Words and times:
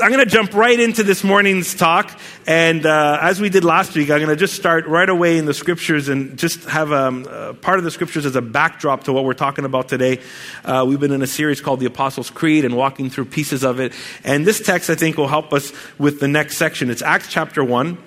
I'm 0.00 0.12
going 0.12 0.24
to 0.24 0.30
jump 0.30 0.54
right 0.54 0.78
into 0.78 1.02
this 1.02 1.24
morning's 1.24 1.74
talk. 1.74 2.16
And 2.46 2.86
uh, 2.86 3.18
as 3.20 3.40
we 3.40 3.48
did 3.48 3.64
last 3.64 3.96
week, 3.96 4.10
I'm 4.10 4.18
going 4.18 4.28
to 4.28 4.36
just 4.36 4.54
start 4.54 4.86
right 4.86 5.08
away 5.08 5.38
in 5.38 5.44
the 5.44 5.52
scriptures 5.52 6.08
and 6.08 6.38
just 6.38 6.62
have 6.66 6.92
um, 6.92 7.26
uh, 7.28 7.54
part 7.54 7.80
of 7.80 7.84
the 7.84 7.90
scriptures 7.90 8.24
as 8.24 8.36
a 8.36 8.40
backdrop 8.40 9.02
to 9.04 9.12
what 9.12 9.24
we're 9.24 9.34
talking 9.34 9.64
about 9.64 9.88
today. 9.88 10.20
Uh, 10.64 10.84
we've 10.86 11.00
been 11.00 11.10
in 11.10 11.20
a 11.22 11.26
series 11.26 11.60
called 11.60 11.80
the 11.80 11.86
Apostles' 11.86 12.30
Creed 12.30 12.64
and 12.64 12.76
walking 12.76 13.10
through 13.10 13.24
pieces 13.24 13.64
of 13.64 13.80
it. 13.80 13.92
And 14.22 14.46
this 14.46 14.60
text, 14.60 14.88
I 14.88 14.94
think, 14.94 15.16
will 15.16 15.26
help 15.26 15.52
us 15.52 15.72
with 15.98 16.20
the 16.20 16.28
next 16.28 16.58
section. 16.58 16.90
It's 16.90 17.02
Acts 17.02 17.26
chapter 17.26 17.64
1 17.64 17.98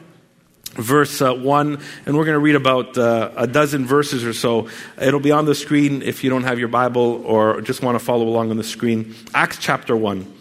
verse 0.75 1.21
uh, 1.21 1.33
1, 1.33 1.81
and 2.05 2.17
we're 2.17 2.23
going 2.23 2.35
to 2.35 2.39
read 2.39 2.55
about 2.55 2.97
uh, 2.97 3.29
a 3.35 3.45
dozen 3.45 3.85
verses 3.85 4.23
or 4.23 4.31
so. 4.31 4.69
It'll 4.97 5.19
be 5.19 5.31
on 5.31 5.43
the 5.43 5.53
screen 5.53 6.01
if 6.01 6.23
you 6.23 6.29
don't 6.29 6.43
have 6.43 6.57
your 6.57 6.69
Bible 6.69 7.21
or 7.25 7.59
just 7.59 7.83
want 7.83 7.99
to 7.99 8.05
follow 8.05 8.25
along 8.25 8.51
on 8.51 8.55
the 8.55 8.63
screen. 8.63 9.13
Acts 9.33 9.57
chapter 9.59 9.97
1. 9.97 10.40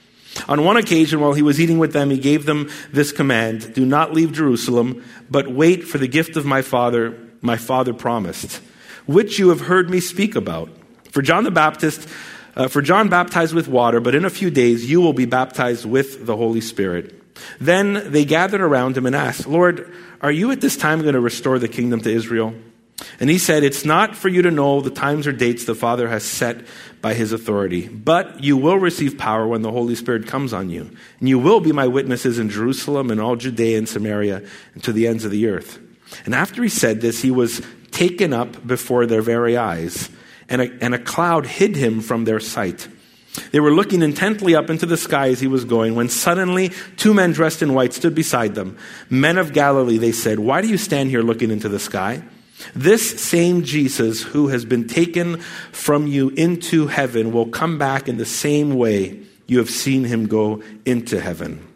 On 0.47 0.63
one 0.63 0.77
occasion, 0.77 1.19
while 1.19 1.33
he 1.33 1.41
was 1.41 1.59
eating 1.59 1.77
with 1.77 1.93
them, 1.93 2.09
he 2.09 2.17
gave 2.17 2.45
them 2.45 2.69
this 2.91 3.11
command 3.11 3.73
Do 3.73 3.85
not 3.85 4.13
leave 4.13 4.31
Jerusalem, 4.31 5.03
but 5.29 5.51
wait 5.51 5.83
for 5.83 5.97
the 5.97 6.07
gift 6.07 6.37
of 6.37 6.45
my 6.45 6.61
Father, 6.61 7.17
my 7.41 7.57
Father 7.57 7.93
promised, 7.93 8.61
which 9.05 9.39
you 9.39 9.49
have 9.49 9.61
heard 9.61 9.89
me 9.89 9.99
speak 9.99 10.35
about. 10.35 10.69
For 11.11 11.21
John 11.21 11.43
the 11.43 11.51
Baptist, 11.51 12.07
uh, 12.55 12.67
for 12.67 12.81
John 12.81 13.09
baptized 13.09 13.53
with 13.53 13.67
water, 13.67 13.99
but 13.99 14.15
in 14.15 14.25
a 14.25 14.29
few 14.29 14.49
days 14.49 14.89
you 14.89 15.01
will 15.01 15.13
be 15.13 15.25
baptized 15.25 15.85
with 15.85 16.25
the 16.25 16.37
Holy 16.37 16.61
Spirit. 16.61 17.17
Then 17.59 18.11
they 18.11 18.25
gathered 18.25 18.61
around 18.61 18.97
him 18.97 19.05
and 19.05 19.15
asked, 19.15 19.47
Lord, 19.47 19.91
are 20.21 20.31
you 20.31 20.51
at 20.51 20.61
this 20.61 20.77
time 20.77 21.01
going 21.01 21.13
to 21.13 21.19
restore 21.19 21.59
the 21.59 21.67
kingdom 21.67 22.01
to 22.01 22.11
Israel? 22.11 22.53
And 23.19 23.29
he 23.29 23.37
said, 23.37 23.63
It's 23.63 23.85
not 23.85 24.15
for 24.15 24.29
you 24.29 24.41
to 24.41 24.51
know 24.51 24.81
the 24.81 24.89
times 24.89 25.27
or 25.27 25.31
dates 25.31 25.65
the 25.65 25.75
Father 25.75 26.07
has 26.07 26.23
set 26.23 26.65
by 27.01 27.13
his 27.13 27.31
authority, 27.31 27.87
but 27.87 28.43
you 28.43 28.57
will 28.57 28.77
receive 28.77 29.17
power 29.17 29.47
when 29.47 29.61
the 29.61 29.71
Holy 29.71 29.95
Spirit 29.95 30.27
comes 30.27 30.53
on 30.53 30.69
you. 30.69 30.89
And 31.19 31.29
you 31.29 31.39
will 31.39 31.59
be 31.59 31.71
my 31.71 31.87
witnesses 31.87 32.37
in 32.37 32.49
Jerusalem 32.49 33.09
and 33.09 33.19
all 33.19 33.35
Judea 33.35 33.77
and 33.77 33.89
Samaria 33.89 34.43
and 34.73 34.83
to 34.83 34.93
the 34.93 35.07
ends 35.07 35.25
of 35.25 35.31
the 35.31 35.47
earth. 35.47 35.79
And 36.25 36.35
after 36.35 36.61
he 36.61 36.69
said 36.69 37.01
this, 37.01 37.21
he 37.21 37.31
was 37.31 37.61
taken 37.91 38.33
up 38.33 38.65
before 38.65 39.05
their 39.05 39.21
very 39.21 39.57
eyes, 39.57 40.09
and 40.49 40.61
a, 40.61 40.83
and 40.83 40.93
a 40.93 40.99
cloud 40.99 41.45
hid 41.45 41.75
him 41.75 42.01
from 42.01 42.25
their 42.25 42.39
sight. 42.39 42.87
They 43.51 43.61
were 43.61 43.71
looking 43.71 44.01
intently 44.01 44.55
up 44.55 44.69
into 44.69 44.85
the 44.85 44.97
sky 44.97 45.29
as 45.29 45.39
he 45.39 45.47
was 45.47 45.63
going, 45.63 45.95
when 45.95 46.09
suddenly 46.09 46.71
two 46.97 47.13
men 47.13 47.31
dressed 47.31 47.61
in 47.61 47.73
white 47.73 47.93
stood 47.93 48.13
beside 48.13 48.55
them. 48.55 48.77
Men 49.09 49.37
of 49.37 49.53
Galilee, 49.53 49.97
they 49.97 50.11
said, 50.11 50.39
Why 50.39 50.61
do 50.61 50.67
you 50.67 50.77
stand 50.77 51.09
here 51.09 51.21
looking 51.21 51.49
into 51.49 51.69
the 51.69 51.79
sky? 51.79 52.23
This 52.75 53.21
same 53.21 53.63
Jesus 53.63 54.21
who 54.23 54.47
has 54.49 54.65
been 54.65 54.87
taken 54.87 55.39
from 55.71 56.07
you 56.07 56.29
into 56.29 56.87
heaven 56.87 57.31
will 57.31 57.47
come 57.47 57.77
back 57.77 58.07
in 58.07 58.17
the 58.17 58.25
same 58.25 58.75
way 58.75 59.21
you 59.47 59.57
have 59.57 59.69
seen 59.69 60.05
him 60.05 60.27
go 60.27 60.63
into 60.85 61.19
heaven. 61.19 61.67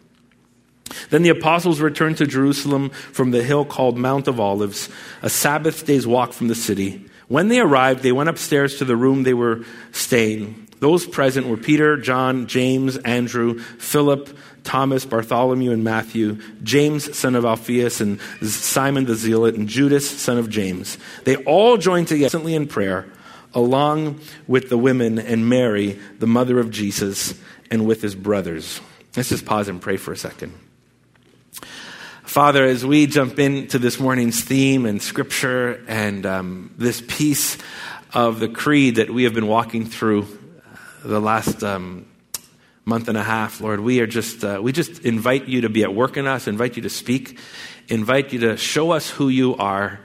Then 1.10 1.22
the 1.22 1.30
apostles 1.30 1.80
returned 1.80 2.16
to 2.18 2.26
Jerusalem 2.26 2.90
from 2.90 3.30
the 3.30 3.42
hill 3.42 3.64
called 3.64 3.98
Mount 3.98 4.28
of 4.28 4.40
Olives, 4.40 4.88
a 5.22 5.28
Sabbath 5.28 5.84
day's 5.84 6.06
walk 6.06 6.32
from 6.32 6.48
the 6.48 6.54
city. 6.54 7.04
When 7.28 7.48
they 7.48 7.60
arrived, 7.60 8.02
they 8.02 8.12
went 8.12 8.28
upstairs 8.28 8.78
to 8.78 8.84
the 8.84 8.96
room 8.96 9.22
they 9.22 9.34
were 9.34 9.64
staying. 9.92 10.68
Those 10.78 11.06
present 11.06 11.48
were 11.48 11.56
Peter, 11.56 11.96
John, 11.96 12.46
James, 12.46 12.96
Andrew, 12.98 13.58
Philip, 13.58 14.36
Thomas, 14.66 15.06
Bartholomew, 15.06 15.70
and 15.70 15.82
Matthew, 15.82 16.38
James, 16.62 17.16
son 17.16 17.34
of 17.34 17.44
Alphaeus, 17.44 18.00
and 18.00 18.20
Simon 18.42 19.06
the 19.06 19.14
Zealot, 19.14 19.54
and 19.54 19.68
Judas, 19.68 20.10
son 20.10 20.36
of 20.36 20.50
James. 20.50 20.98
They 21.24 21.36
all 21.36 21.78
joined 21.78 22.08
together 22.08 22.46
in 22.46 22.66
prayer, 22.66 23.06
along 23.54 24.20
with 24.46 24.68
the 24.68 24.76
women 24.76 25.18
and 25.18 25.48
Mary, 25.48 25.98
the 26.18 26.26
mother 26.26 26.58
of 26.58 26.70
Jesus, 26.70 27.34
and 27.70 27.86
with 27.86 28.02
his 28.02 28.14
brothers. 28.14 28.80
Let's 29.16 29.30
just 29.30 29.46
pause 29.46 29.68
and 29.68 29.80
pray 29.80 29.96
for 29.96 30.12
a 30.12 30.16
second. 30.16 30.52
Father, 32.24 32.64
as 32.64 32.84
we 32.84 33.06
jump 33.06 33.38
into 33.38 33.78
this 33.78 33.98
morning's 33.98 34.42
theme 34.42 34.84
and 34.84 35.00
scripture 35.00 35.82
and 35.88 36.26
um, 36.26 36.74
this 36.76 37.00
piece 37.06 37.56
of 38.12 38.40
the 38.40 38.48
creed 38.48 38.96
that 38.96 39.10
we 39.10 39.22
have 39.24 39.32
been 39.32 39.46
walking 39.46 39.86
through 39.86 40.22
uh, 40.22 41.08
the 41.08 41.20
last 41.20 41.62
um, 41.62 42.04
month 42.86 43.08
and 43.08 43.18
a 43.18 43.22
half, 43.22 43.60
Lord, 43.60 43.80
we 43.80 43.98
are 44.00 44.06
just, 44.06 44.44
uh, 44.44 44.60
we 44.62 44.70
just 44.70 45.00
invite 45.00 45.48
you 45.48 45.62
to 45.62 45.68
be 45.68 45.82
at 45.82 45.92
work 45.92 46.16
in 46.16 46.28
us, 46.28 46.46
invite 46.46 46.76
you 46.76 46.82
to 46.82 46.88
speak, 46.88 47.36
invite 47.88 48.32
you 48.32 48.38
to 48.38 48.56
show 48.56 48.92
us 48.92 49.10
who 49.10 49.28
you 49.28 49.56
are, 49.56 49.98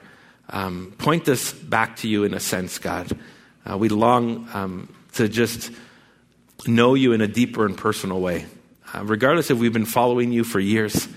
um, 0.49 0.91
point 0.97 1.29
us 1.29 1.53
back 1.53 1.97
to 1.97 2.07
you 2.07 2.23
in 2.23 2.33
a 2.33 2.39
sense, 2.39 2.79
God. 2.79 3.15
Uh, 3.69 3.77
we 3.77 3.87
long 3.87 4.49
um, 4.53 4.93
to 5.13 5.29
just 5.29 5.69
know 6.65 6.95
you 6.95 7.13
in 7.13 7.21
a 7.21 7.27
deeper 7.27 7.67
and 7.67 7.77
personal 7.77 8.19
way. 8.19 8.47
Uh, 8.91 9.03
regardless 9.05 9.51
if 9.51 9.59
we've 9.59 9.71
been 9.71 9.85
following 9.85 10.31
you 10.31 10.43
for 10.43 10.59
years 10.59 11.07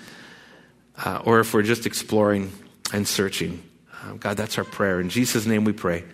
uh, 1.02 1.22
or 1.25 1.41
if 1.41 1.54
we're 1.54 1.62
just 1.62 1.86
exploring 1.86 2.52
and 2.92 3.08
searching. 3.08 3.62
Uh, 4.02 4.12
God, 4.12 4.36
that's 4.36 4.58
our 4.58 4.64
prayer. 4.64 5.00
In 5.00 5.08
Jesus' 5.08 5.46
name 5.46 5.64
we 5.64 5.72
pray. 5.72 6.04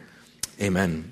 Amen. 0.61 1.11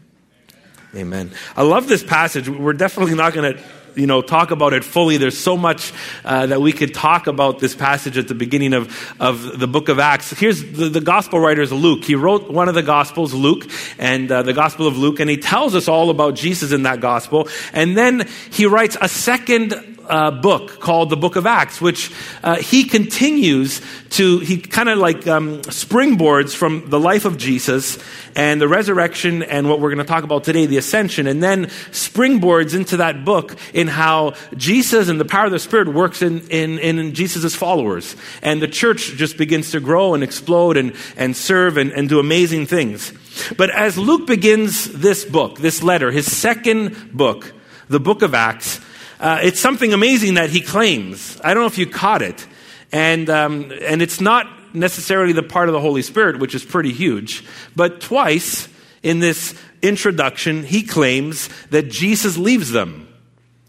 Amen. 0.94 1.32
I 1.56 1.62
love 1.62 1.88
this 1.88 2.04
passage. 2.04 2.48
We're 2.48 2.72
definitely 2.72 3.16
not 3.16 3.34
going 3.34 3.56
to 3.56 3.62
you 3.98 4.06
know, 4.06 4.22
talk 4.22 4.50
about 4.50 4.72
it 4.72 4.84
fully. 4.84 5.16
There's 5.16 5.36
so 5.36 5.56
much 5.56 5.92
uh, 6.24 6.46
that 6.46 6.60
we 6.60 6.72
could 6.72 6.94
talk 6.94 7.26
about 7.26 7.58
this 7.58 7.74
passage 7.74 8.16
at 8.16 8.28
the 8.28 8.34
beginning 8.34 8.72
of, 8.72 9.14
of 9.20 9.58
the 9.58 9.66
book 9.66 9.88
of 9.88 9.98
Acts. 9.98 10.30
Here's 10.30 10.62
the, 10.62 10.88
the 10.88 11.00
gospel 11.00 11.40
writer 11.40 11.62
is 11.62 11.72
Luke. 11.72 12.04
He 12.04 12.14
wrote 12.14 12.50
one 12.50 12.68
of 12.68 12.74
the 12.74 12.82
gospels, 12.82 13.34
Luke, 13.34 13.68
and 13.98 14.30
uh, 14.30 14.42
the 14.42 14.52
gospel 14.52 14.86
of 14.86 14.96
Luke, 14.96 15.20
and 15.20 15.28
he 15.28 15.36
tells 15.36 15.74
us 15.74 15.88
all 15.88 16.10
about 16.10 16.34
Jesus 16.36 16.72
in 16.72 16.84
that 16.84 17.00
gospel. 17.00 17.48
And 17.72 17.96
then 17.96 18.28
he 18.50 18.66
writes 18.66 18.96
a 19.00 19.08
second 19.08 19.97
uh, 20.08 20.30
book 20.30 20.80
called 20.80 21.10
the 21.10 21.16
Book 21.16 21.36
of 21.36 21.46
Acts, 21.46 21.80
which 21.80 22.12
uh, 22.42 22.56
he 22.56 22.84
continues 22.84 23.80
to, 24.10 24.38
he 24.40 24.58
kind 24.58 24.88
of 24.88 24.98
like 24.98 25.26
um, 25.26 25.60
springboards 25.62 26.54
from 26.54 26.88
the 26.90 26.98
life 26.98 27.24
of 27.24 27.36
Jesus 27.36 27.98
and 28.34 28.60
the 28.60 28.68
resurrection 28.68 29.42
and 29.42 29.68
what 29.68 29.80
we're 29.80 29.94
going 29.94 30.04
to 30.04 30.10
talk 30.10 30.24
about 30.24 30.44
today, 30.44 30.66
the 30.66 30.76
ascension, 30.76 31.26
and 31.26 31.42
then 31.42 31.66
springboards 31.90 32.74
into 32.74 32.98
that 32.98 33.24
book 33.24 33.56
in 33.74 33.88
how 33.88 34.34
Jesus 34.56 35.08
and 35.08 35.20
the 35.20 35.24
power 35.24 35.46
of 35.46 35.52
the 35.52 35.58
Spirit 35.58 35.88
works 35.88 36.22
in, 36.22 36.40
in, 36.48 36.78
in 36.78 37.14
Jesus' 37.14 37.54
followers. 37.54 38.16
And 38.42 38.62
the 38.62 38.68
church 38.68 39.12
just 39.16 39.36
begins 39.36 39.72
to 39.72 39.80
grow 39.80 40.14
and 40.14 40.22
explode 40.22 40.76
and, 40.76 40.94
and 41.16 41.36
serve 41.36 41.76
and, 41.76 41.92
and 41.92 42.08
do 42.08 42.18
amazing 42.18 42.66
things. 42.66 43.12
But 43.56 43.70
as 43.70 43.98
Luke 43.98 44.26
begins 44.26 44.92
this 44.92 45.24
book, 45.24 45.58
this 45.58 45.82
letter, 45.82 46.10
his 46.10 46.34
second 46.34 47.12
book, 47.12 47.52
the 47.88 48.00
book 48.00 48.22
of 48.22 48.34
Acts, 48.34 48.80
uh, 49.20 49.40
it's 49.42 49.60
something 49.60 49.92
amazing 49.92 50.34
that 50.34 50.50
he 50.50 50.60
claims. 50.60 51.40
I 51.42 51.54
don't 51.54 51.62
know 51.62 51.68
if 51.68 51.78
you 51.78 51.86
caught 51.86 52.22
it. 52.22 52.46
And, 52.92 53.28
um, 53.28 53.72
and 53.82 54.00
it's 54.00 54.20
not 54.20 54.74
necessarily 54.74 55.32
the 55.32 55.42
part 55.42 55.68
of 55.68 55.72
the 55.72 55.80
Holy 55.80 56.02
Spirit, 56.02 56.38
which 56.38 56.54
is 56.54 56.64
pretty 56.64 56.92
huge. 56.92 57.44
But 57.74 58.00
twice 58.00 58.68
in 59.02 59.18
this 59.18 59.54
introduction, 59.82 60.62
he 60.62 60.82
claims 60.82 61.48
that 61.70 61.90
Jesus 61.90 62.38
leaves 62.38 62.70
them. 62.70 63.08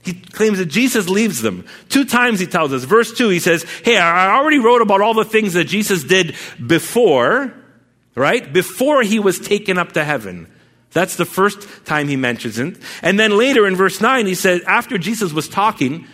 He 0.04 0.14
claims 0.14 0.60
that 0.60 0.68
Jesus 0.68 1.10
leaves 1.10 1.42
them. 1.42 1.66
Two 1.90 2.06
times 2.06 2.40
he 2.40 2.48
tells 2.48 2.72
us. 2.72 2.84
Verse 2.86 3.14
2, 3.14 3.30
he 3.30 3.40
says, 3.40 3.64
Hey, 3.84 3.98
I 3.98 4.38
already 4.38 4.60
wrote 4.60 4.82
about 4.82 5.02
all 5.02 5.14
the 5.14 5.26
things 5.26 5.54
that 5.54 5.66
Jesus 5.66 6.04
did 6.04 6.36
before, 6.66 7.54
right? 8.16 8.52
Before 8.52 9.04
he 9.04 9.20
was 9.20 9.40
taken 9.40 9.78
up 9.78 9.94
to 9.94 10.04
heaven. 10.04 10.48
That's 10.92 11.18
the 11.18 11.26
first 11.26 11.86
time 11.86 12.08
he 12.08 12.16
mentions 12.16 12.58
it. 12.58 12.78
And 13.02 13.20
then 13.20 13.38
later 13.38 13.68
in 13.68 13.76
verse 13.76 14.02
9, 14.02 14.26
he 14.26 14.36
said, 14.36 14.62
after 14.64 14.98
Jesus 14.98 15.34
was 15.34 15.48
talking 15.48 16.08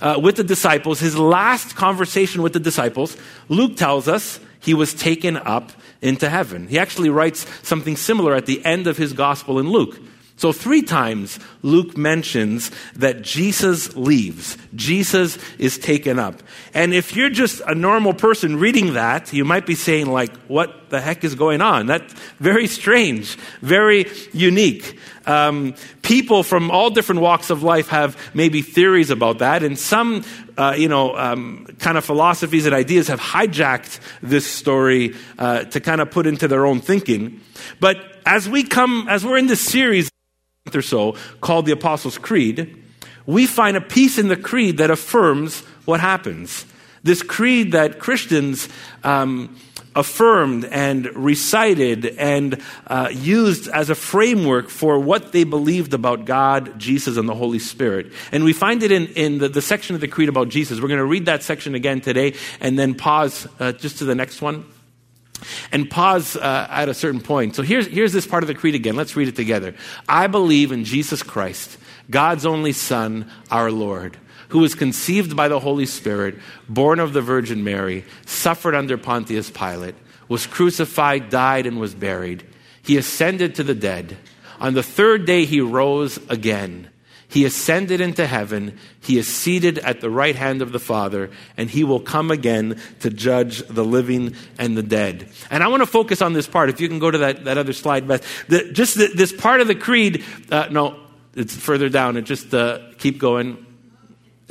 uh, 0.00 0.18
with 0.22 0.36
the 0.36 0.44
disciples, 0.44 1.00
his 1.00 1.16
last 1.16 1.76
conversation 1.76 2.42
with 2.42 2.52
the 2.52 2.60
disciples, 2.60 3.16
Luke 3.48 3.76
tells 3.76 4.08
us 4.08 4.40
he 4.60 4.74
was 4.74 4.94
taken 4.94 5.36
up 5.36 5.72
into 6.00 6.28
heaven. 6.28 6.66
He 6.68 6.78
actually 6.78 7.10
writes 7.10 7.46
something 7.62 7.96
similar 7.96 8.34
at 8.34 8.46
the 8.46 8.64
end 8.64 8.86
of 8.86 8.96
his 8.96 9.12
gospel 9.12 9.58
in 9.58 9.68
Luke. 9.68 9.98
So, 10.36 10.50
three 10.50 10.82
times 10.82 11.38
Luke 11.62 11.96
mentions 11.96 12.70
that 12.96 13.22
Jesus 13.22 13.96
leaves. 13.96 14.58
Jesus 14.74 15.38
is 15.58 15.78
taken 15.78 16.18
up. 16.18 16.42
And 16.74 16.92
if 16.92 17.14
you're 17.14 17.30
just 17.30 17.60
a 17.66 17.74
normal 17.74 18.14
person 18.14 18.58
reading 18.58 18.94
that, 18.94 19.32
you 19.32 19.44
might 19.44 19.66
be 19.66 19.74
saying, 19.74 20.06
like, 20.06 20.34
what 20.48 20.90
the 20.90 21.00
heck 21.00 21.24
is 21.24 21.34
going 21.34 21.60
on? 21.60 21.86
That's 21.86 22.12
very 22.38 22.66
strange, 22.66 23.36
very 23.60 24.06
unique. 24.32 24.98
Um, 25.24 25.74
people 26.02 26.42
from 26.42 26.70
all 26.70 26.90
different 26.90 27.20
walks 27.20 27.50
of 27.50 27.62
life 27.62 27.88
have 27.88 28.16
maybe 28.34 28.60
theories 28.60 29.10
about 29.10 29.38
that, 29.38 29.62
and 29.62 29.78
some, 29.78 30.24
uh, 30.58 30.74
you 30.76 30.88
know, 30.88 31.16
um, 31.16 31.66
kind 31.78 31.96
of 31.96 32.04
philosophies 32.04 32.66
and 32.66 32.74
ideas 32.74 33.08
have 33.08 33.20
hijacked 33.20 34.00
this 34.20 34.46
story 34.46 35.14
uh, 35.38 35.64
to 35.64 35.80
kind 35.80 36.00
of 36.00 36.10
put 36.10 36.26
into 36.26 36.48
their 36.48 36.66
own 36.66 36.80
thinking. 36.80 37.40
But 37.78 37.98
as 38.26 38.48
we 38.48 38.64
come, 38.64 39.06
as 39.08 39.24
we're 39.24 39.38
in 39.38 39.46
this 39.46 39.60
series, 39.60 40.10
or 40.72 40.82
so 40.82 41.16
called 41.40 41.66
the 41.66 41.72
Apostles' 41.72 42.18
Creed, 42.18 42.76
we 43.26 43.46
find 43.46 43.76
a 43.76 43.80
piece 43.80 44.18
in 44.18 44.28
the 44.28 44.36
creed 44.36 44.78
that 44.78 44.90
affirms 44.90 45.60
what 45.84 46.00
happens. 46.00 46.64
This 47.02 47.22
creed 47.22 47.72
that 47.72 47.98
Christians 47.98 48.68
um, 49.02 49.56
affirmed 49.96 50.64
and 50.66 51.06
recited 51.16 52.06
and 52.06 52.62
uh, 52.86 53.08
used 53.12 53.68
as 53.68 53.90
a 53.90 53.94
framework 53.96 54.68
for 54.68 55.00
what 55.00 55.32
they 55.32 55.42
believed 55.42 55.94
about 55.94 56.26
God, 56.26 56.78
Jesus, 56.78 57.16
and 57.16 57.28
the 57.28 57.34
Holy 57.34 57.58
Spirit. 57.58 58.12
And 58.30 58.44
we 58.44 58.52
find 58.52 58.84
it 58.84 58.92
in, 58.92 59.08
in 59.08 59.38
the, 59.38 59.48
the 59.48 59.62
section 59.62 59.96
of 59.96 60.00
the 60.00 60.08
creed 60.08 60.28
about 60.28 60.48
Jesus. 60.48 60.80
We're 60.80 60.88
going 60.88 60.98
to 60.98 61.04
read 61.04 61.26
that 61.26 61.42
section 61.42 61.74
again 61.74 62.00
today 62.00 62.34
and 62.60 62.78
then 62.78 62.94
pause 62.94 63.48
uh, 63.58 63.72
just 63.72 63.98
to 63.98 64.04
the 64.04 64.14
next 64.14 64.40
one 64.40 64.64
and 65.70 65.90
pause 65.90 66.36
uh, 66.36 66.66
at 66.70 66.88
a 66.88 66.94
certain 66.94 67.20
point. 67.20 67.56
So 67.56 67.62
here's, 67.62 67.86
here's 67.86 68.12
this 68.12 68.26
part 68.26 68.42
of 68.42 68.48
the 68.48 68.54
creed 68.54 68.74
again. 68.74 68.96
Let's 68.96 69.16
read 69.16 69.28
it 69.28 69.36
together. 69.36 69.74
I 70.08 70.26
believe 70.26 70.72
in 70.72 70.84
Jesus 70.84 71.22
Christ, 71.22 71.78
God's 72.10 72.46
only 72.46 72.72
Son, 72.72 73.30
our 73.50 73.70
Lord, 73.70 74.16
who 74.48 74.58
was 74.58 74.74
conceived 74.74 75.36
by 75.36 75.48
the 75.48 75.60
Holy 75.60 75.86
Spirit, 75.86 76.38
born 76.68 77.00
of 77.00 77.12
the 77.12 77.22
Virgin 77.22 77.64
Mary, 77.64 78.04
suffered 78.26 78.74
under 78.74 78.98
Pontius 78.98 79.50
Pilate, 79.50 79.94
was 80.28 80.46
crucified, 80.46 81.30
died, 81.30 81.66
and 81.66 81.80
was 81.80 81.94
buried. 81.94 82.44
He 82.82 82.96
ascended 82.96 83.54
to 83.54 83.62
the 83.62 83.74
dead. 83.74 84.18
On 84.60 84.74
the 84.74 84.82
third 84.82 85.24
day, 85.24 85.44
he 85.44 85.60
rose 85.60 86.18
again. 86.28 86.88
He 87.32 87.46
ascended 87.46 88.02
into 88.02 88.26
heaven. 88.26 88.78
He 89.00 89.16
is 89.16 89.26
seated 89.26 89.78
at 89.78 90.02
the 90.02 90.10
right 90.10 90.36
hand 90.36 90.60
of 90.60 90.70
the 90.70 90.78
Father, 90.78 91.30
and 91.56 91.70
he 91.70 91.82
will 91.82 91.98
come 91.98 92.30
again 92.30 92.78
to 93.00 93.08
judge 93.08 93.66
the 93.68 93.82
living 93.82 94.36
and 94.58 94.76
the 94.76 94.82
dead. 94.82 95.30
And 95.50 95.62
I 95.62 95.68
want 95.68 95.80
to 95.80 95.86
focus 95.86 96.20
on 96.20 96.34
this 96.34 96.46
part. 96.46 96.68
If 96.68 96.78
you 96.78 96.88
can 96.88 96.98
go 96.98 97.10
to 97.10 97.16
that, 97.16 97.44
that 97.44 97.56
other 97.56 97.72
slide, 97.72 98.06
Beth. 98.06 98.22
The, 98.48 98.70
just 98.72 98.98
the, 98.98 99.06
this 99.06 99.32
part 99.32 99.62
of 99.62 99.66
the 99.66 99.74
creed, 99.74 100.22
uh, 100.50 100.68
no, 100.70 101.00
it's 101.34 101.56
further 101.56 101.88
down. 101.88 102.18
It 102.18 102.26
just 102.26 102.52
uh, 102.52 102.80
keep 102.98 103.18
going. 103.18 103.64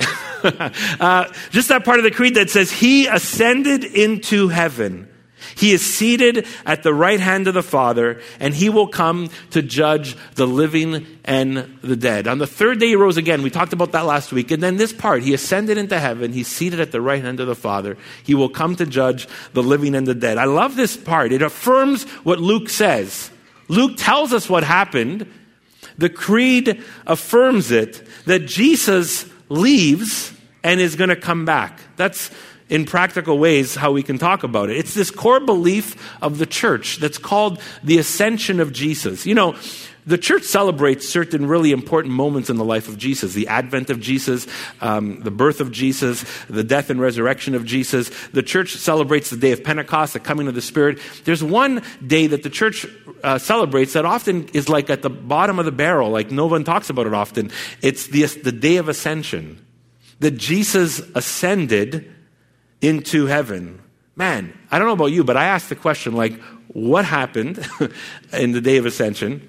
uh, 0.42 1.32
just 1.50 1.68
that 1.68 1.84
part 1.84 1.98
of 1.98 2.04
the 2.04 2.10
creed 2.10 2.34
that 2.34 2.50
says, 2.50 2.72
He 2.72 3.06
ascended 3.06 3.84
into 3.84 4.48
heaven. 4.48 5.08
He 5.54 5.72
is 5.72 5.84
seated 5.84 6.46
at 6.64 6.82
the 6.82 6.94
right 6.94 7.20
hand 7.20 7.48
of 7.48 7.54
the 7.54 7.62
Father, 7.62 8.20
and 8.40 8.54
he 8.54 8.68
will 8.68 8.86
come 8.86 9.30
to 9.50 9.62
judge 9.62 10.16
the 10.34 10.46
living 10.46 11.06
and 11.24 11.78
the 11.82 11.96
dead. 11.96 12.26
On 12.26 12.38
the 12.38 12.46
third 12.46 12.80
day, 12.80 12.88
he 12.88 12.96
rose 12.96 13.16
again. 13.16 13.42
We 13.42 13.50
talked 13.50 13.72
about 13.72 13.92
that 13.92 14.06
last 14.06 14.32
week. 14.32 14.50
And 14.50 14.62
then 14.62 14.76
this 14.76 14.92
part, 14.92 15.22
he 15.22 15.34
ascended 15.34 15.78
into 15.78 15.98
heaven. 15.98 16.32
He's 16.32 16.48
seated 16.48 16.80
at 16.80 16.92
the 16.92 17.00
right 17.00 17.22
hand 17.22 17.40
of 17.40 17.46
the 17.46 17.54
Father. 17.54 17.96
He 18.24 18.34
will 18.34 18.48
come 18.48 18.76
to 18.76 18.86
judge 18.86 19.28
the 19.52 19.62
living 19.62 19.94
and 19.94 20.06
the 20.06 20.14
dead. 20.14 20.38
I 20.38 20.44
love 20.44 20.76
this 20.76 20.96
part. 20.96 21.32
It 21.32 21.42
affirms 21.42 22.04
what 22.24 22.40
Luke 22.40 22.68
says. 22.68 23.30
Luke 23.68 23.96
tells 23.96 24.32
us 24.32 24.48
what 24.48 24.64
happened. 24.64 25.30
The 25.98 26.10
creed 26.10 26.82
affirms 27.06 27.70
it 27.70 28.06
that 28.26 28.46
Jesus 28.46 29.26
leaves 29.48 30.32
and 30.64 30.80
is 30.80 30.96
going 30.96 31.10
to 31.10 31.16
come 31.16 31.44
back. 31.44 31.80
That's 31.96 32.30
in 32.72 32.86
practical 32.86 33.38
ways 33.38 33.74
how 33.74 33.92
we 33.92 34.02
can 34.02 34.16
talk 34.16 34.42
about 34.42 34.70
it. 34.70 34.78
It's 34.78 34.94
this 34.94 35.10
core 35.10 35.40
belief 35.40 35.94
of 36.22 36.38
the 36.38 36.46
church 36.46 36.96
that's 36.96 37.18
called 37.18 37.60
the 37.84 37.98
ascension 37.98 38.60
of 38.60 38.72
Jesus. 38.72 39.26
You 39.26 39.34
know, 39.34 39.56
the 40.06 40.16
church 40.16 40.44
celebrates 40.44 41.06
certain 41.06 41.44
really 41.44 41.70
important 41.70 42.14
moments 42.14 42.48
in 42.48 42.56
the 42.56 42.64
life 42.64 42.88
of 42.88 42.96
Jesus 42.96 43.34
the 43.34 43.46
advent 43.48 43.90
of 43.90 44.00
Jesus, 44.00 44.46
um, 44.80 45.20
the 45.20 45.30
birth 45.30 45.60
of 45.60 45.70
Jesus, 45.70 46.24
the 46.48 46.64
death 46.64 46.88
and 46.88 46.98
resurrection 46.98 47.54
of 47.54 47.66
Jesus. 47.66 48.10
The 48.28 48.42
church 48.42 48.74
celebrates 48.76 49.28
the 49.28 49.36
day 49.36 49.52
of 49.52 49.62
Pentecost, 49.62 50.14
the 50.14 50.20
coming 50.20 50.48
of 50.48 50.54
the 50.54 50.62
Spirit. 50.62 50.98
There's 51.24 51.44
one 51.44 51.82
day 52.06 52.26
that 52.28 52.42
the 52.42 52.50
church 52.50 52.86
uh, 53.22 53.36
celebrates 53.36 53.92
that 53.92 54.06
often 54.06 54.48
is 54.54 54.70
like 54.70 54.88
at 54.88 55.02
the 55.02 55.10
bottom 55.10 55.58
of 55.58 55.66
the 55.66 55.72
barrel, 55.72 56.08
like 56.08 56.30
no 56.30 56.46
one 56.46 56.64
talks 56.64 56.88
about 56.88 57.06
it 57.06 57.12
often. 57.12 57.50
It's 57.82 58.06
the, 58.06 58.24
the 58.24 58.50
day 58.50 58.76
of 58.78 58.88
ascension. 58.88 59.62
That 60.20 60.38
Jesus 60.38 61.00
ascended 61.14 62.10
into 62.82 63.26
heaven. 63.26 63.80
Man, 64.14 64.52
I 64.70 64.78
don't 64.78 64.88
know 64.88 64.94
about 64.94 65.06
you, 65.06 65.24
but 65.24 65.38
I 65.38 65.46
asked 65.46 65.70
the 65.70 65.76
question 65.76 66.14
like, 66.14 66.38
what 66.68 67.04
happened 67.04 67.66
in 68.32 68.52
the 68.52 68.60
day 68.60 68.76
of 68.76 68.84
ascension? 68.84 69.48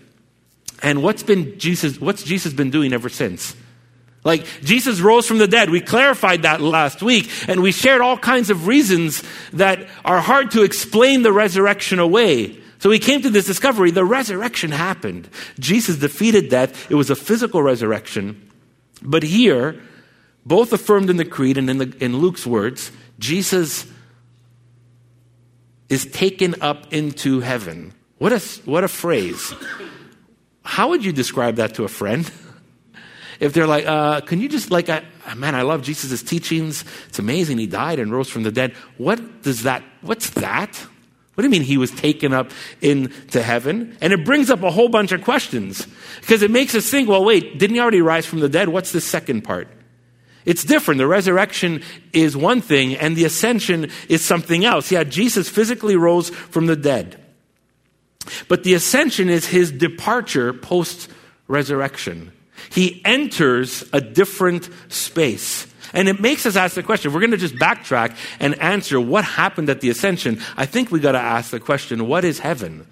And 0.81 1.03
what's 1.03 1.23
been 1.23 1.57
Jesus, 1.59 1.99
what's 1.99 2.23
Jesus 2.23 2.53
been 2.53 2.69
doing 2.69 2.93
ever 2.93 3.09
since? 3.09 3.55
Like, 4.23 4.45
Jesus 4.61 5.01
rose 5.01 5.27
from 5.27 5.37
the 5.37 5.47
dead. 5.47 5.69
We 5.69 5.81
clarified 5.81 6.43
that 6.43 6.61
last 6.61 7.01
week, 7.01 7.29
and 7.49 7.61
we 7.61 7.73
shared 7.73 7.99
all 7.99 8.17
kinds 8.17 8.49
of 8.49 8.67
reasons 8.67 9.21
that 9.51 9.85
are 10.05 10.21
hard 10.21 10.51
to 10.51 10.63
explain 10.63 11.23
the 11.23 11.33
resurrection 11.33 11.99
away. 11.99 12.57
So 12.79 12.89
we 12.89 12.99
came 12.99 13.21
to 13.21 13.29
this 13.29 13.45
discovery 13.45 13.91
the 13.91 14.05
resurrection 14.05 14.71
happened. 14.71 15.29
Jesus 15.59 15.97
defeated 15.97 16.49
death. 16.49 16.89
It 16.89 16.95
was 16.95 17.09
a 17.09 17.15
physical 17.15 17.61
resurrection. 17.61 18.49
But 19.01 19.23
here, 19.23 19.81
both 20.45 20.71
affirmed 20.71 21.09
in 21.09 21.17
the 21.17 21.25
creed 21.25 21.57
and 21.57 21.69
in, 21.69 21.77
the, 21.77 21.95
in 21.99 22.17
Luke's 22.17 22.45
words, 22.45 22.91
Jesus 23.23 23.87
is 25.87 26.05
taken 26.07 26.55
up 26.59 26.91
into 26.91 27.39
heaven. 27.39 27.93
What 28.17 28.33
a, 28.33 28.39
what 28.65 28.83
a 28.83 28.89
phrase. 28.89 29.53
How 30.63 30.89
would 30.89 31.05
you 31.05 31.13
describe 31.13 31.55
that 31.55 31.75
to 31.75 31.85
a 31.85 31.87
friend? 31.87 32.29
If 33.39 33.53
they're 33.53 33.67
like, 33.67 33.85
uh, 33.85 34.19
can 34.21 34.41
you 34.41 34.49
just, 34.49 34.71
like, 34.71 34.89
I, 34.89 35.03
man, 35.37 35.55
I 35.55 35.61
love 35.61 35.83
Jesus' 35.83 36.21
teachings. 36.21 36.83
It's 37.07 37.19
amazing. 37.19 37.59
He 37.59 37.67
died 37.67 37.99
and 37.99 38.11
rose 38.11 38.29
from 38.29 38.43
the 38.43 38.51
dead. 38.51 38.73
What 38.97 39.41
does 39.41 39.63
that, 39.63 39.83
what's 40.01 40.29
that? 40.31 40.75
What 41.33 41.41
do 41.41 41.43
you 41.43 41.49
mean 41.49 41.63
he 41.63 41.77
was 41.77 41.91
taken 41.91 42.33
up 42.33 42.51
into 42.81 43.41
heaven? 43.41 43.97
And 44.01 44.11
it 44.11 44.25
brings 44.25 44.49
up 44.49 44.63
a 44.63 44.69
whole 44.69 44.89
bunch 44.89 45.13
of 45.13 45.23
questions 45.23 45.87
because 46.19 46.41
it 46.41 46.51
makes 46.51 46.75
us 46.75 46.89
think, 46.89 47.07
well, 47.07 47.23
wait, 47.23 47.57
didn't 47.57 47.75
he 47.75 47.79
already 47.79 48.01
rise 48.01 48.25
from 48.25 48.41
the 48.41 48.49
dead? 48.49 48.67
What's 48.67 48.91
the 48.91 49.01
second 49.01 49.43
part? 49.43 49.69
It's 50.45 50.63
different. 50.63 50.97
The 50.97 51.07
resurrection 51.07 51.83
is 52.11 52.35
one 52.35 52.61
thing 52.61 52.95
and 52.95 53.15
the 53.15 53.25
ascension 53.25 53.89
is 54.09 54.23
something 54.23 54.65
else. 54.65 54.91
Yeah, 54.91 55.03
Jesus 55.03 55.49
physically 55.49 55.95
rose 55.95 56.29
from 56.29 56.65
the 56.65 56.75
dead. 56.75 57.19
But 58.47 58.63
the 58.63 58.73
ascension 58.73 59.29
is 59.29 59.45
his 59.45 59.71
departure 59.71 60.53
post 60.53 61.09
resurrection. 61.47 62.31
He 62.69 63.01
enters 63.05 63.83
a 63.93 64.01
different 64.01 64.69
space. 64.89 65.67
And 65.93 66.09
it 66.09 66.19
makes 66.19 66.45
us 66.45 66.55
ask 66.55 66.75
the 66.75 66.83
question 66.83 67.09
if 67.09 67.13
we're 67.13 67.19
going 67.19 67.31
to 67.31 67.37
just 67.37 67.55
backtrack 67.55 68.15
and 68.39 68.59
answer 68.59 68.99
what 68.99 69.23
happened 69.23 69.69
at 69.69 69.81
the 69.81 69.89
ascension, 69.89 70.41
I 70.57 70.65
think 70.65 70.91
we 70.91 70.99
got 70.99 71.11
to 71.11 71.19
ask 71.19 71.51
the 71.51 71.59
question 71.59 72.07
what 72.07 72.25
is 72.25 72.39
heaven? 72.39 72.87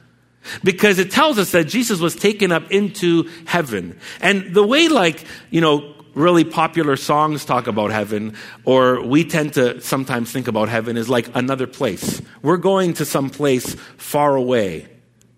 Because 0.63 0.99
it 0.99 1.11
tells 1.11 1.37
us 1.37 1.51
that 1.51 1.65
Jesus 1.65 1.99
was 1.99 2.15
taken 2.15 2.51
up 2.51 2.71
into 2.71 3.29
heaven. 3.45 3.99
And 4.21 4.53
the 4.53 4.65
way, 4.65 4.87
like, 4.87 5.23
you 5.51 5.61
know, 5.61 5.93
really 6.13 6.43
popular 6.43 6.95
songs 6.95 7.45
talk 7.45 7.67
about 7.67 7.91
heaven, 7.91 8.35
or 8.65 9.01
we 9.05 9.23
tend 9.23 9.53
to 9.53 9.79
sometimes 9.81 10.31
think 10.31 10.47
about 10.47 10.69
heaven 10.69 10.97
as 10.97 11.09
like 11.09 11.29
another 11.35 11.67
place. 11.67 12.21
We're 12.41 12.57
going 12.57 12.93
to 12.95 13.05
some 13.05 13.29
place 13.29 13.75
far 13.97 14.35
away, 14.35 14.87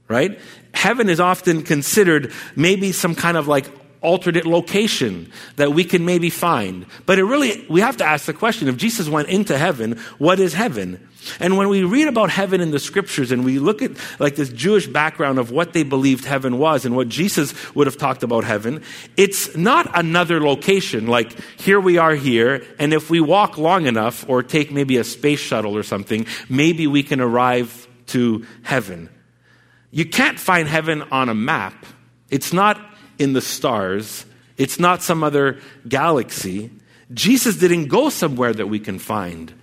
right? 0.07 0.39
Heaven 0.73 1.09
is 1.09 1.19
often 1.19 1.63
considered 1.63 2.31
maybe 2.55 2.91
some 2.91 3.15
kind 3.15 3.37
of 3.37 3.47
like 3.47 3.65
alternate 4.01 4.45
location 4.45 5.31
that 5.55 5.71
we 5.71 5.83
can 5.83 6.05
maybe 6.05 6.29
find. 6.29 6.85
But 7.05 7.19
it 7.19 7.23
really, 7.23 7.65
we 7.69 7.81
have 7.81 7.97
to 7.97 8.05
ask 8.05 8.25
the 8.25 8.33
question 8.33 8.67
if 8.67 8.77
Jesus 8.77 9.07
went 9.07 9.29
into 9.29 9.57
heaven, 9.57 9.97
what 10.17 10.39
is 10.39 10.53
heaven? 10.53 11.07
And 11.39 11.57
when 11.57 11.69
we 11.69 11.83
read 11.83 12.07
about 12.07 12.29
heaven 12.29 12.61
in 12.61 12.71
the 12.71 12.79
scriptures 12.79 13.31
and 13.31 13.43
we 13.45 13.59
look 13.59 13.81
at 13.81 13.91
like 14.19 14.35
this 14.35 14.49
Jewish 14.49 14.87
background 14.87 15.39
of 15.39 15.51
what 15.51 15.73
they 15.73 15.83
believed 15.83 16.25
heaven 16.25 16.57
was 16.57 16.85
and 16.85 16.95
what 16.95 17.09
Jesus 17.09 17.53
would 17.75 17.87
have 17.87 17.97
talked 17.97 18.23
about 18.23 18.43
heaven, 18.43 18.83
it's 19.17 19.55
not 19.55 19.89
another 19.97 20.41
location 20.41 21.07
like 21.07 21.37
here 21.59 21.79
we 21.79 21.97
are 21.97 22.15
here 22.15 22.63
and 22.79 22.93
if 22.93 23.09
we 23.09 23.19
walk 23.19 23.57
long 23.57 23.85
enough 23.85 24.27
or 24.27 24.43
take 24.43 24.71
maybe 24.71 24.97
a 24.97 25.03
space 25.03 25.39
shuttle 25.39 25.77
or 25.77 25.83
something, 25.83 26.25
maybe 26.49 26.87
we 26.87 27.03
can 27.03 27.21
arrive 27.21 27.87
to 28.07 28.45
heaven. 28.63 29.09
You 29.91 30.05
can't 30.05 30.39
find 30.39 30.67
heaven 30.67 31.03
on 31.11 31.29
a 31.29 31.35
map. 31.35 31.85
It's 32.29 32.51
not 32.51 32.79
in 33.19 33.33
the 33.33 33.41
stars. 33.41 34.25
It's 34.57 34.79
not 34.79 35.01
some 35.03 35.23
other 35.23 35.59
galaxy. 35.87 36.71
Jesus 37.13 37.57
didn't 37.57 37.87
go 37.87 38.09
somewhere 38.09 38.53
that 38.53 38.67
we 38.67 38.79
can 38.79 38.97
find. 38.97 39.53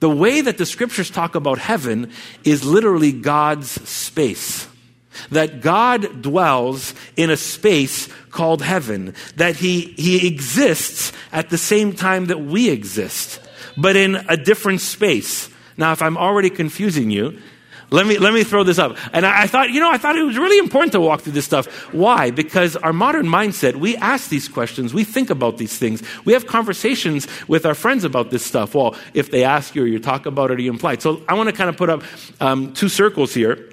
The 0.00 0.10
way 0.10 0.40
that 0.40 0.58
the 0.58 0.66
scriptures 0.66 1.10
talk 1.10 1.34
about 1.34 1.58
heaven 1.58 2.10
is 2.42 2.64
literally 2.64 3.12
God's 3.12 3.70
space. 3.88 4.66
that 5.30 5.60
God 5.60 6.22
dwells 6.22 6.94
in 7.16 7.30
a 7.30 7.36
space 7.36 8.08
called 8.30 8.62
heaven, 8.62 9.14
that 9.36 9.56
he, 9.56 9.94
he 9.96 10.26
exists 10.26 11.12
at 11.32 11.50
the 11.50 11.58
same 11.58 11.92
time 11.92 12.26
that 12.26 12.40
we 12.40 12.70
exist, 12.70 13.40
but 13.76 13.96
in 13.96 14.16
a 14.28 14.36
different 14.36 14.80
space. 14.80 15.50
Now, 15.76 15.92
if 15.92 16.02
I'm 16.02 16.16
already 16.16 16.50
confusing 16.50 17.10
you, 17.10 17.38
let 17.90 18.06
me, 18.06 18.18
let 18.18 18.32
me 18.32 18.44
throw 18.44 18.62
this 18.62 18.78
up. 18.78 18.96
And 19.12 19.26
I, 19.26 19.42
I, 19.42 19.46
thought, 19.46 19.70
you 19.70 19.80
know, 19.80 19.90
I 19.90 19.98
thought 19.98 20.16
it 20.16 20.22
was 20.22 20.38
really 20.38 20.58
important 20.58 20.92
to 20.92 21.00
walk 21.00 21.22
through 21.22 21.32
this 21.32 21.44
stuff. 21.44 21.66
Why? 21.92 22.30
Because 22.30 22.76
our 22.76 22.92
modern 22.92 23.26
mindset, 23.26 23.76
we 23.76 23.96
ask 23.96 24.28
these 24.28 24.48
questions, 24.48 24.94
we 24.94 25.04
think 25.04 25.30
about 25.30 25.58
these 25.58 25.76
things, 25.76 26.02
we 26.24 26.32
have 26.32 26.46
conversations 26.46 27.26
with 27.48 27.66
our 27.66 27.74
friends 27.74 28.04
about 28.04 28.30
this 28.30 28.44
stuff. 28.44 28.74
Well, 28.74 28.94
if 29.14 29.30
they 29.30 29.44
ask 29.44 29.74
you 29.74 29.82
or 29.82 29.86
you 29.86 29.98
talk 29.98 30.26
about 30.26 30.50
it 30.50 30.58
or 30.58 30.62
you 30.62 30.70
imply. 30.70 30.98
So 30.98 31.22
I 31.28 31.34
want 31.34 31.48
to 31.48 31.54
kind 31.54 31.68
of 31.68 31.76
put 31.76 31.90
up 31.90 32.02
um, 32.40 32.72
two 32.72 32.88
circles 32.88 33.34
here 33.34 33.70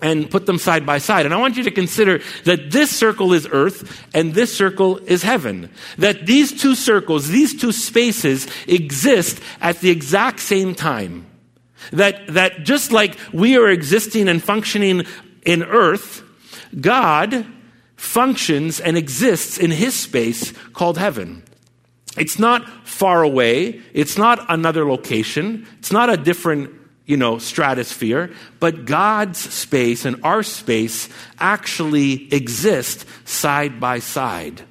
and 0.00 0.28
put 0.28 0.46
them 0.46 0.58
side 0.58 0.84
by 0.84 0.98
side. 0.98 1.24
And 1.26 1.34
I 1.34 1.38
want 1.38 1.56
you 1.56 1.62
to 1.62 1.70
consider 1.70 2.20
that 2.44 2.70
this 2.70 2.90
circle 2.90 3.32
is 3.32 3.46
earth 3.50 4.04
and 4.12 4.34
this 4.34 4.54
circle 4.54 4.98
is 4.98 5.22
heaven. 5.22 5.70
That 5.98 6.26
these 6.26 6.60
two 6.60 6.74
circles, 6.74 7.28
these 7.28 7.58
two 7.58 7.72
spaces 7.72 8.48
exist 8.66 9.40
at 9.60 9.78
the 9.78 9.90
exact 9.90 10.40
same 10.40 10.74
time. 10.74 11.26
That, 11.90 12.26
that 12.28 12.62
just 12.64 12.92
like 12.92 13.16
we 13.32 13.56
are 13.56 13.68
existing 13.68 14.28
and 14.28 14.42
functioning 14.42 15.04
in 15.44 15.62
earth, 15.62 16.22
God 16.80 17.46
functions 17.96 18.80
and 18.80 18.96
exists 18.96 19.58
in 19.58 19.70
his 19.70 19.94
space 19.94 20.52
called 20.72 20.98
heaven. 20.98 21.44
It's 22.16 22.38
not 22.38 22.68
far 22.86 23.22
away. 23.22 23.80
It's 23.94 24.18
not 24.18 24.44
another 24.50 24.84
location. 24.84 25.66
It's 25.78 25.92
not 25.92 26.10
a 26.10 26.16
different 26.16 26.70
you 27.06 27.16
know, 27.16 27.38
stratosphere, 27.38 28.32
but 28.60 28.84
God's 28.84 29.38
space 29.38 30.04
and 30.04 30.22
our 30.24 30.42
space 30.42 31.08
actually 31.38 32.32
exist 32.32 33.06
side 33.28 33.80
by 33.80 33.98
side. 33.98 34.62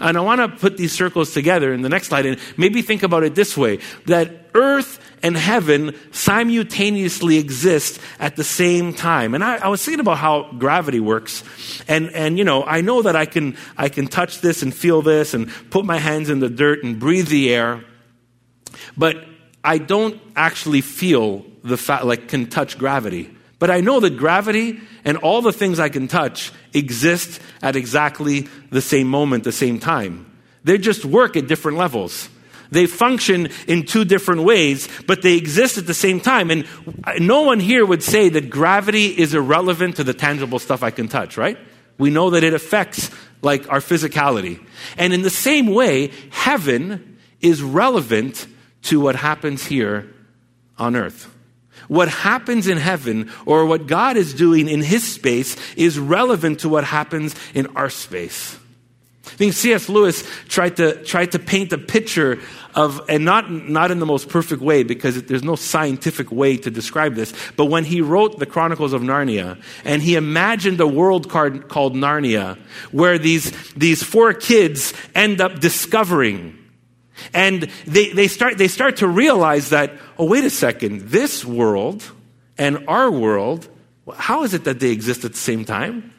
And 0.00 0.16
I 0.16 0.20
want 0.22 0.40
to 0.40 0.48
put 0.48 0.76
these 0.76 0.92
circles 0.92 1.32
together 1.32 1.72
in 1.72 1.82
the 1.82 1.88
next 1.88 2.08
slide 2.08 2.26
and 2.26 2.38
maybe 2.56 2.82
think 2.82 3.02
about 3.02 3.22
it 3.22 3.34
this 3.34 3.56
way 3.56 3.78
that 4.06 4.50
earth 4.54 4.98
and 5.22 5.36
heaven 5.36 5.94
simultaneously 6.12 7.38
exist 7.38 8.00
at 8.18 8.36
the 8.36 8.44
same 8.44 8.94
time. 8.94 9.34
And 9.34 9.42
I, 9.42 9.56
I, 9.56 9.68
was 9.68 9.84
thinking 9.84 10.00
about 10.00 10.18
how 10.18 10.52
gravity 10.52 11.00
works. 11.00 11.42
And, 11.88 12.10
and, 12.10 12.38
you 12.38 12.44
know, 12.44 12.64
I 12.64 12.80
know 12.80 13.02
that 13.02 13.16
I 13.16 13.26
can, 13.26 13.56
I 13.76 13.88
can 13.88 14.06
touch 14.06 14.40
this 14.40 14.62
and 14.62 14.74
feel 14.74 15.02
this 15.02 15.34
and 15.34 15.50
put 15.70 15.84
my 15.84 15.98
hands 15.98 16.30
in 16.30 16.40
the 16.40 16.48
dirt 16.48 16.84
and 16.84 16.98
breathe 16.98 17.28
the 17.28 17.52
air. 17.52 17.84
But 18.96 19.16
I 19.64 19.78
don't 19.78 20.20
actually 20.36 20.80
feel 20.80 21.44
the 21.64 21.76
fact, 21.76 22.04
like, 22.04 22.28
can 22.28 22.46
touch 22.46 22.78
gravity. 22.78 23.34
But 23.58 23.70
I 23.70 23.80
know 23.80 24.00
that 24.00 24.16
gravity 24.16 24.80
and 25.04 25.18
all 25.18 25.42
the 25.42 25.52
things 25.52 25.80
I 25.80 25.88
can 25.88 26.06
touch 26.06 26.52
exist 26.72 27.40
at 27.60 27.74
exactly 27.74 28.46
the 28.70 28.80
same 28.80 29.08
moment, 29.08 29.44
the 29.44 29.52
same 29.52 29.80
time. 29.80 30.26
They 30.62 30.78
just 30.78 31.04
work 31.04 31.36
at 31.36 31.48
different 31.48 31.78
levels. 31.78 32.28
They 32.70 32.86
function 32.86 33.48
in 33.66 33.84
two 33.84 34.04
different 34.04 34.42
ways, 34.42 34.88
but 35.06 35.22
they 35.22 35.36
exist 35.36 35.78
at 35.78 35.86
the 35.86 35.94
same 35.94 36.20
time. 36.20 36.50
And 36.50 36.66
no 37.18 37.42
one 37.42 37.60
here 37.60 37.84
would 37.84 38.02
say 38.02 38.28
that 38.28 38.50
gravity 38.50 39.06
is 39.06 39.34
irrelevant 39.34 39.96
to 39.96 40.04
the 40.04 40.14
tangible 40.14 40.58
stuff 40.58 40.82
I 40.82 40.90
can 40.90 41.08
touch, 41.08 41.36
right? 41.36 41.58
We 41.96 42.10
know 42.10 42.30
that 42.30 42.44
it 42.44 42.54
affects 42.54 43.10
like 43.42 43.70
our 43.70 43.80
physicality. 43.80 44.64
And 44.96 45.12
in 45.12 45.22
the 45.22 45.30
same 45.30 45.66
way, 45.66 46.12
heaven 46.30 47.18
is 47.40 47.62
relevant 47.62 48.46
to 48.82 49.00
what 49.00 49.16
happens 49.16 49.64
here 49.64 50.12
on 50.78 50.94
earth. 50.94 51.34
What 51.88 52.08
happens 52.08 52.68
in 52.68 52.76
heaven 52.76 53.30
or 53.46 53.64
what 53.64 53.86
God 53.86 54.16
is 54.16 54.34
doing 54.34 54.68
in 54.68 54.82
his 54.82 55.04
space 55.04 55.56
is 55.74 55.98
relevant 55.98 56.60
to 56.60 56.68
what 56.68 56.84
happens 56.84 57.34
in 57.54 57.66
our 57.76 57.88
space. 57.88 58.58
I 59.38 59.46
think 59.46 59.52
C.S. 59.52 59.88
Lewis 59.88 60.28
tried 60.48 60.78
to, 60.78 61.00
tried 61.04 61.30
to 61.30 61.38
paint 61.38 61.72
a 61.72 61.78
picture 61.78 62.40
of, 62.74 63.00
and 63.08 63.24
not, 63.24 63.48
not 63.48 63.92
in 63.92 64.00
the 64.00 64.06
most 64.06 64.28
perfect 64.28 64.60
way 64.60 64.82
because 64.82 65.22
there's 65.22 65.44
no 65.44 65.54
scientific 65.54 66.32
way 66.32 66.56
to 66.56 66.72
describe 66.72 67.14
this, 67.14 67.32
but 67.56 67.66
when 67.66 67.84
he 67.84 68.00
wrote 68.00 68.40
the 68.40 68.46
Chronicles 68.46 68.92
of 68.92 69.02
Narnia 69.02 69.62
and 69.84 70.02
he 70.02 70.16
imagined 70.16 70.80
a 70.80 70.88
world 70.88 71.28
card 71.28 71.68
called 71.68 71.94
Narnia 71.94 72.58
where 72.90 73.16
these, 73.16 73.52
these 73.74 74.02
four 74.02 74.32
kids 74.34 74.92
end 75.14 75.40
up 75.40 75.60
discovering 75.60 76.58
and 77.32 77.70
they, 77.86 78.10
they, 78.10 78.26
start, 78.26 78.58
they 78.58 78.66
start 78.66 78.96
to 78.96 79.06
realize 79.06 79.70
that, 79.70 79.92
oh, 80.18 80.24
wait 80.24 80.42
a 80.42 80.50
second, 80.50 81.02
this 81.02 81.44
world 81.44 82.02
and 82.58 82.88
our 82.88 83.08
world, 83.08 83.68
how 84.16 84.42
is 84.42 84.52
it 84.52 84.64
that 84.64 84.80
they 84.80 84.90
exist 84.90 85.24
at 85.24 85.30
the 85.30 85.38
same 85.38 85.64
time? 85.64 86.12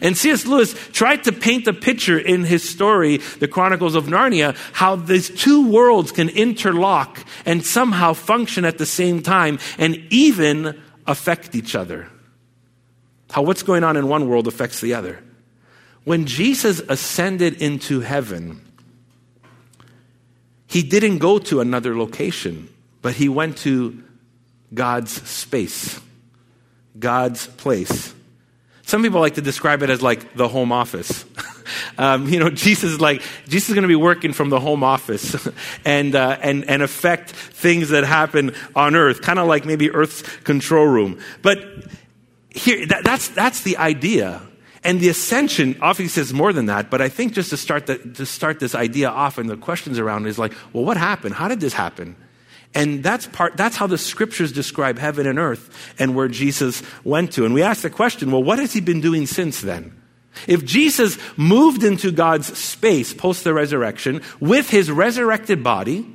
And 0.00 0.16
C.S. 0.16 0.46
Lewis 0.46 0.74
tried 0.92 1.24
to 1.24 1.32
paint 1.32 1.66
a 1.66 1.72
picture 1.72 2.18
in 2.18 2.44
his 2.44 2.68
story, 2.68 3.18
The 3.38 3.48
Chronicles 3.48 3.94
of 3.94 4.06
Narnia, 4.06 4.56
how 4.72 4.96
these 4.96 5.30
two 5.30 5.70
worlds 5.70 6.12
can 6.12 6.28
interlock 6.28 7.24
and 7.44 7.64
somehow 7.64 8.12
function 8.12 8.64
at 8.64 8.78
the 8.78 8.86
same 8.86 9.22
time 9.22 9.58
and 9.78 9.96
even 10.10 10.80
affect 11.06 11.54
each 11.54 11.74
other. 11.74 12.08
How 13.30 13.42
what's 13.42 13.62
going 13.62 13.84
on 13.84 13.96
in 13.96 14.08
one 14.08 14.28
world 14.28 14.46
affects 14.46 14.80
the 14.80 14.94
other. 14.94 15.22
When 16.04 16.26
Jesus 16.26 16.80
ascended 16.80 17.60
into 17.60 18.00
heaven, 18.00 18.64
he 20.66 20.82
didn't 20.82 21.18
go 21.18 21.38
to 21.38 21.60
another 21.60 21.96
location, 21.96 22.68
but 23.02 23.14
he 23.14 23.28
went 23.28 23.58
to 23.58 24.02
God's 24.72 25.12
space, 25.28 26.00
God's 26.98 27.46
place. 27.46 28.14
Some 28.88 29.02
people 29.02 29.20
like 29.20 29.34
to 29.34 29.42
describe 29.42 29.82
it 29.82 29.90
as 29.90 30.00
like 30.00 30.32
the 30.32 30.48
home 30.48 30.72
office. 30.72 31.26
um, 31.98 32.26
you 32.26 32.40
know, 32.40 32.48
Jesus 32.48 32.92
is 32.92 33.00
like 33.02 33.20
Jesus 33.46 33.68
is 33.68 33.74
going 33.74 33.82
to 33.82 33.88
be 33.88 33.94
working 33.94 34.32
from 34.32 34.48
the 34.48 34.58
home 34.58 34.82
office 34.82 35.46
and 35.84 36.14
uh, 36.14 36.38
and 36.40 36.64
and 36.70 36.82
affect 36.82 37.32
things 37.32 37.90
that 37.90 38.04
happen 38.04 38.54
on 38.74 38.96
Earth, 38.96 39.20
kind 39.20 39.38
of 39.38 39.46
like 39.46 39.66
maybe 39.66 39.90
Earth's 39.90 40.22
control 40.38 40.86
room. 40.86 41.20
But 41.42 41.58
here, 42.48 42.86
that, 42.86 43.04
that's 43.04 43.28
that's 43.28 43.60
the 43.62 43.76
idea. 43.76 44.40
And 44.82 45.00
the 45.00 45.10
ascension 45.10 45.76
obviously 45.82 46.08
says 46.08 46.32
more 46.32 46.54
than 46.54 46.64
that, 46.66 46.88
but 46.88 47.02
I 47.02 47.10
think 47.10 47.34
just 47.34 47.50
to 47.50 47.58
start, 47.58 47.84
the, 47.84 47.98
to 47.98 48.24
start 48.24 48.58
this 48.58 48.74
idea 48.74 49.10
off 49.10 49.36
and 49.36 49.50
the 49.50 49.56
questions 49.58 49.98
around 49.98 50.26
is 50.26 50.38
like, 50.38 50.54
well, 50.72 50.84
what 50.84 50.96
happened? 50.96 51.34
How 51.34 51.48
did 51.48 51.60
this 51.60 51.74
happen? 51.74 52.16
And 52.74 53.02
that's 53.02 53.26
part, 53.26 53.56
that's 53.56 53.76
how 53.76 53.86
the 53.86 53.98
scriptures 53.98 54.52
describe 54.52 54.98
heaven 54.98 55.26
and 55.26 55.38
earth 55.38 55.94
and 55.98 56.14
where 56.14 56.28
Jesus 56.28 56.82
went 57.02 57.32
to. 57.32 57.44
And 57.44 57.54
we 57.54 57.62
ask 57.62 57.82
the 57.82 57.90
question, 57.90 58.30
well, 58.30 58.42
what 58.42 58.58
has 58.58 58.72
he 58.72 58.80
been 58.80 59.00
doing 59.00 59.26
since 59.26 59.60
then? 59.60 60.00
If 60.46 60.64
Jesus 60.64 61.18
moved 61.36 61.82
into 61.82 62.12
God's 62.12 62.56
space 62.56 63.12
post 63.12 63.44
the 63.44 63.54
resurrection 63.54 64.22
with 64.38 64.70
his 64.70 64.90
resurrected 64.90 65.64
body, 65.64 66.06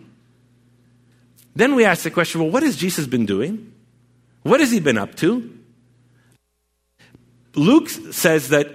then 1.56 1.76
we 1.76 1.86
ask 1.86 2.04
the 2.04 2.12
question, 2.12 2.42
well, 2.42 2.50
what 2.50 2.64
has 2.64 2.76
Jesus 2.76 3.08
been 3.08 3.26
doing? 3.26 3.74
What 4.44 4.60
has 4.60 4.72
he 4.72 4.80
been 4.80 4.98
up 4.98 5.16
to? 5.16 5.58
Luke 7.56 7.90
says 7.90 8.50
that 8.50 8.68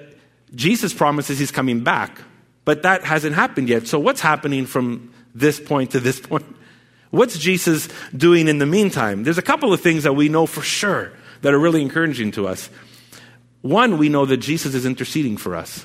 Jesus 0.55 0.95
promises 0.95 1.39
he's 1.39 1.51
coming 1.51 1.83
back, 1.83 2.21
but 2.65 2.83
that 2.83 3.05
hasn't 3.05 3.35
happened 3.35 3.69
yet. 3.69 3.87
So, 3.87 3.99
what's 3.99 4.21
happening 4.21 4.67
from 4.67 5.13
this 5.35 5.61
point 5.61 5.91
to 5.93 6.01
this 6.01 6.21
point? 6.27 6.45
What's 7.11 7.39
Jesus 7.39 7.89
doing 8.17 8.49
in 8.49 8.59
the 8.59 8.67
meantime? 8.67 9.25
There's 9.25 9.39
a 9.39 9.43
couple 9.43 9.73
of 9.73 9.81
things 9.81 10.03
that 10.03 10.15
we 10.15 10.29
know 10.29 10.47
for 10.47 10.63
sure 10.63 11.13
that 11.43 11.55
are 11.55 11.59
really 11.59 11.83
encouraging 11.83 12.33
to 12.33 12.47
us. 12.47 12.69
One, 13.63 13.99
we 13.99 14.09
know 14.09 14.27
that 14.27 14.39
Jesus 14.39 14.75
is 14.75 14.87
interceding 14.87 15.37
for 15.37 15.57
us. 15.57 15.85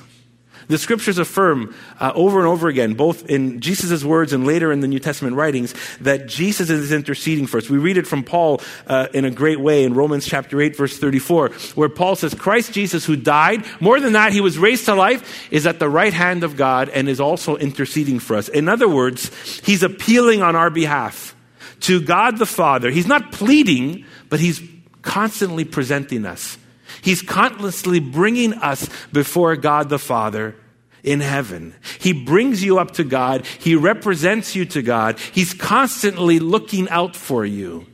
The 0.68 0.78
scriptures 0.78 1.18
affirm 1.18 1.74
uh, 2.00 2.12
over 2.14 2.38
and 2.38 2.48
over 2.48 2.68
again, 2.68 2.94
both 2.94 3.28
in 3.28 3.60
Jesus' 3.60 4.04
words 4.04 4.32
and 4.32 4.46
later 4.46 4.72
in 4.72 4.80
the 4.80 4.88
New 4.88 4.98
Testament 4.98 5.36
writings, 5.36 5.74
that 6.00 6.26
Jesus 6.26 6.70
is 6.70 6.92
interceding 6.92 7.46
for 7.46 7.58
us. 7.58 7.68
We 7.68 7.78
read 7.78 7.96
it 7.96 8.06
from 8.06 8.22
Paul 8.24 8.60
uh, 8.86 9.08
in 9.12 9.24
a 9.24 9.30
great 9.30 9.60
way 9.60 9.84
in 9.84 9.94
Romans 9.94 10.26
chapter 10.26 10.60
8, 10.60 10.76
verse 10.76 10.98
34, 10.98 11.48
where 11.74 11.88
Paul 11.88 12.16
says, 12.16 12.34
Christ 12.34 12.72
Jesus, 12.72 13.04
who 13.04 13.16
died, 13.16 13.64
more 13.80 14.00
than 14.00 14.14
that, 14.14 14.32
he 14.32 14.40
was 14.40 14.58
raised 14.58 14.86
to 14.86 14.94
life, 14.94 15.48
is 15.50 15.66
at 15.66 15.78
the 15.78 15.88
right 15.88 16.12
hand 16.12 16.44
of 16.44 16.56
God 16.56 16.88
and 16.88 17.08
is 17.08 17.20
also 17.20 17.56
interceding 17.56 18.18
for 18.18 18.36
us. 18.36 18.48
In 18.48 18.68
other 18.68 18.88
words, 18.88 19.30
he's 19.60 19.82
appealing 19.82 20.42
on 20.42 20.56
our 20.56 20.70
behalf 20.70 21.36
to 21.80 22.00
God 22.00 22.38
the 22.38 22.46
Father. 22.46 22.90
He's 22.90 23.06
not 23.06 23.32
pleading, 23.32 24.04
but 24.28 24.40
he's 24.40 24.62
constantly 25.02 25.64
presenting 25.64 26.24
us 26.24 26.56
He's 27.02 27.22
constantly 27.22 28.00
bringing 28.00 28.54
us 28.54 28.88
before 29.12 29.56
God 29.56 29.88
the 29.88 29.98
Father 29.98 30.56
in 31.02 31.20
heaven. 31.20 31.74
He 32.00 32.12
brings 32.12 32.64
you 32.64 32.78
up 32.78 32.92
to 32.92 33.04
God. 33.04 33.46
He 33.46 33.74
represents 33.76 34.56
you 34.56 34.64
to 34.66 34.82
God. 34.82 35.18
He's 35.18 35.52
constantly 35.52 36.38
looking 36.38 36.88
out 36.88 37.14
for 37.14 37.44
you. 37.44 37.86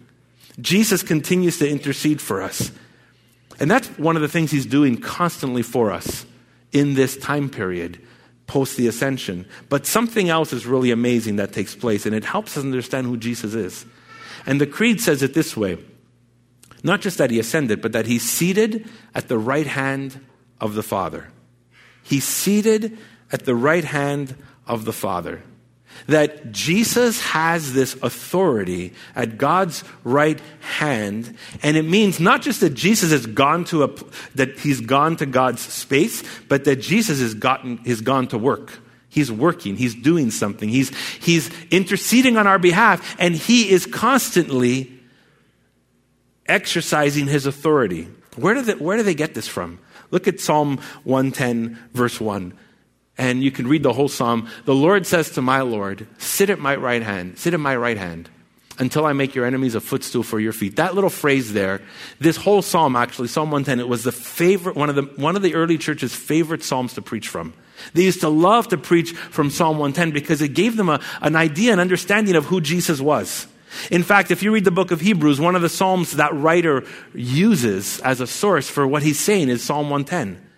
Jesus 0.60 1.02
continues 1.02 1.58
to 1.58 1.68
intercede 1.68 2.20
for 2.20 2.40
us. 2.40 2.70
And 3.58 3.70
that's 3.70 3.88
one 3.98 4.16
of 4.16 4.22
the 4.22 4.28
things 4.28 4.50
he's 4.50 4.66
doing 4.66 4.96
constantly 4.96 5.62
for 5.62 5.90
us 5.90 6.24
in 6.72 6.94
this 6.94 7.16
time 7.16 7.50
period 7.50 8.00
post 8.46 8.76
the 8.76 8.88
ascension. 8.88 9.46
But 9.68 9.86
something 9.86 10.28
else 10.28 10.52
is 10.52 10.66
really 10.66 10.90
amazing 10.90 11.36
that 11.36 11.52
takes 11.52 11.74
place, 11.74 12.06
and 12.06 12.14
it 12.14 12.24
helps 12.24 12.56
us 12.56 12.64
understand 12.64 13.06
who 13.06 13.16
Jesus 13.16 13.54
is. 13.54 13.86
And 14.46 14.60
the 14.60 14.66
Creed 14.66 15.00
says 15.00 15.22
it 15.22 15.34
this 15.34 15.56
way 15.56 15.78
Not 16.82 17.00
just 17.00 17.18
that 17.18 17.30
he 17.30 17.38
ascended, 17.38 17.80
but 17.80 17.92
that 17.92 18.06
he's 18.06 18.22
seated 18.22 18.88
at 19.14 19.28
the 19.28 19.38
right 19.38 19.66
hand 19.66 20.20
of 20.60 20.74
the 20.74 20.82
Father. 20.82 21.28
He's 22.02 22.24
seated 22.24 22.98
at 23.32 23.44
the 23.44 23.54
right 23.54 23.84
hand 23.84 24.34
of 24.66 24.84
the 24.84 24.92
Father. 24.92 25.42
That 26.06 26.52
Jesus 26.52 27.20
has 27.20 27.74
this 27.74 27.94
authority 28.02 28.94
at 29.14 29.36
God's 29.38 29.84
right 30.04 30.40
hand, 30.60 31.36
and 31.62 31.76
it 31.76 31.82
means 31.82 32.20
not 32.20 32.42
just 32.42 32.60
that 32.60 32.74
Jesus 32.74 33.10
has 33.10 33.26
gone 33.26 33.64
to 33.66 33.82
a 33.84 33.88
that 34.36 34.58
he's 34.60 34.80
gone 34.80 35.16
to 35.16 35.26
God's 35.26 35.60
space, 35.60 36.22
but 36.48 36.64
that 36.64 36.76
Jesus 36.76 37.20
has 37.20 37.34
gotten 37.34 37.78
has 37.78 38.00
gone 38.00 38.28
to 38.28 38.38
work. 38.38 38.78
He's 39.08 39.30
working, 39.30 39.76
he's 39.76 39.94
doing 39.94 40.30
something, 40.30 40.68
he's 40.68 40.96
he's 41.18 41.50
interceding 41.70 42.36
on 42.36 42.46
our 42.46 42.58
behalf, 42.58 43.16
and 43.18 43.34
he 43.34 43.70
is 43.70 43.84
constantly 43.84 44.99
exercising 46.50 47.26
his 47.26 47.46
authority. 47.46 48.08
Where 48.36 48.54
do 48.54 48.62
they, 48.62 48.74
where 48.74 48.96
do 48.96 49.02
they 49.02 49.14
get 49.14 49.34
this 49.34 49.48
from? 49.48 49.78
Look 50.10 50.26
at 50.26 50.40
Psalm 50.40 50.78
110, 51.04 51.78
verse 51.94 52.20
1. 52.20 52.52
And 53.16 53.42
you 53.42 53.50
can 53.50 53.66
read 53.66 53.82
the 53.82 53.92
whole 53.92 54.08
psalm. 54.08 54.48
The 54.64 54.74
Lord 54.74 55.06
says 55.06 55.30
to 55.32 55.42
my 55.42 55.60
Lord, 55.60 56.06
Sit 56.18 56.50
at 56.50 56.58
my 56.58 56.74
right 56.74 57.02
hand, 57.02 57.38
sit 57.38 57.54
at 57.54 57.60
my 57.60 57.76
right 57.76 57.96
hand 57.96 58.28
until 58.78 59.04
I 59.04 59.12
make 59.12 59.34
your 59.34 59.44
enemies 59.44 59.74
a 59.74 59.80
footstool 59.80 60.22
for 60.22 60.40
your 60.40 60.54
feet. 60.54 60.76
That 60.76 60.94
little 60.94 61.10
phrase 61.10 61.52
there, 61.52 61.82
this 62.18 62.36
whole 62.36 62.62
psalm 62.62 62.96
actually, 62.96 63.28
Psalm 63.28 63.50
110, 63.50 63.78
it 63.78 63.88
was 63.88 64.04
the 64.04 64.12
favorite, 64.12 64.74
one 64.74 64.88
of 64.88 64.96
the, 64.96 65.02
one 65.02 65.36
of 65.36 65.42
the 65.42 65.54
early 65.54 65.76
church's 65.76 66.14
favorite 66.14 66.64
psalms 66.64 66.94
to 66.94 67.02
preach 67.02 67.28
from. 67.28 67.52
They 67.92 68.02
used 68.02 68.20
to 68.20 68.28
love 68.28 68.68
to 68.68 68.78
preach 68.78 69.12
from 69.12 69.50
Psalm 69.50 69.78
110 69.78 70.12
because 70.12 70.40
it 70.42 70.48
gave 70.48 70.76
them 70.76 70.88
a, 70.88 71.00
an 71.20 71.36
idea, 71.36 71.72
an 71.72 71.78
understanding 71.78 72.36
of 72.36 72.46
who 72.46 72.60
Jesus 72.60 73.00
was. 73.00 73.46
In 73.90 74.02
fact, 74.02 74.30
if 74.30 74.42
you 74.42 74.52
read 74.52 74.64
the 74.64 74.70
book 74.70 74.90
of 74.90 75.00
Hebrews, 75.00 75.40
one 75.40 75.56
of 75.56 75.62
the 75.62 75.68
Psalms 75.68 76.12
that 76.12 76.34
writer 76.34 76.84
uses 77.14 78.00
as 78.00 78.20
a 78.20 78.26
source 78.26 78.68
for 78.68 78.86
what 78.86 79.02
he's 79.02 79.18
saying 79.18 79.48
is 79.48 79.62
Psalm 79.62 79.90
110. 79.90 80.48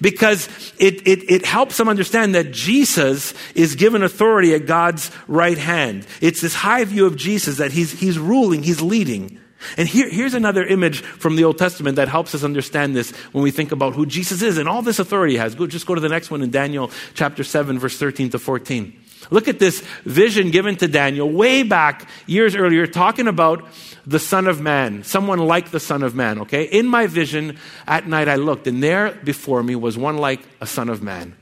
Because 0.00 0.48
it, 0.78 1.06
it, 1.06 1.30
it, 1.30 1.44
helps 1.44 1.76
them 1.76 1.88
understand 1.88 2.34
that 2.34 2.52
Jesus 2.52 3.34
is 3.54 3.74
given 3.74 4.02
authority 4.02 4.54
at 4.54 4.66
God's 4.66 5.10
right 5.26 5.58
hand. 5.58 6.06
It's 6.20 6.40
this 6.40 6.54
high 6.54 6.84
view 6.84 7.06
of 7.06 7.16
Jesus 7.16 7.58
that 7.58 7.72
he's, 7.72 7.92
he's 7.92 8.18
ruling, 8.18 8.62
he's 8.62 8.80
leading. 8.80 9.40
And 9.76 9.88
here, 9.88 10.08
here's 10.08 10.34
another 10.34 10.64
image 10.64 11.00
from 11.00 11.36
the 11.36 11.44
Old 11.44 11.58
Testament 11.58 11.96
that 11.96 12.08
helps 12.08 12.34
us 12.34 12.44
understand 12.44 12.94
this 12.94 13.10
when 13.32 13.42
we 13.42 13.50
think 13.50 13.72
about 13.72 13.94
who 13.94 14.06
Jesus 14.06 14.42
is 14.42 14.58
and 14.58 14.68
all 14.68 14.82
this 14.82 14.98
authority 14.98 15.34
he 15.34 15.38
has. 15.38 15.54
Go, 15.54 15.66
just 15.66 15.86
go 15.86 15.94
to 15.94 16.00
the 16.00 16.08
next 16.08 16.30
one 16.30 16.42
in 16.42 16.50
Daniel 16.50 16.90
chapter 17.14 17.42
7, 17.42 17.78
verse 17.78 17.98
13 17.98 18.30
to 18.30 18.38
14. 18.38 19.03
Look 19.34 19.48
at 19.48 19.58
this 19.58 19.80
vision 20.04 20.52
given 20.52 20.76
to 20.76 20.86
Daniel 20.86 21.28
way 21.28 21.64
back 21.64 22.08
years 22.28 22.54
earlier, 22.54 22.86
talking 22.86 23.26
about 23.26 23.64
the 24.06 24.20
Son 24.20 24.46
of 24.46 24.60
Man, 24.60 25.02
someone 25.02 25.40
like 25.40 25.72
the 25.72 25.80
Son 25.80 26.04
of 26.04 26.14
Man, 26.14 26.42
okay? 26.42 26.62
In 26.62 26.86
my 26.86 27.08
vision 27.08 27.58
at 27.84 28.06
night 28.06 28.28
I 28.28 28.36
looked, 28.36 28.68
and 28.68 28.80
there 28.80 29.10
before 29.24 29.64
me 29.64 29.74
was 29.74 29.98
one 29.98 30.18
like 30.18 30.38
a 30.60 30.68
Son 30.68 30.88
of 30.88 31.02
Man, 31.02 31.34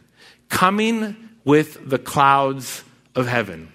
coming 0.48 1.28
with 1.44 1.86
the 1.86 1.98
clouds 1.98 2.82
of 3.14 3.26
heaven. 3.26 3.70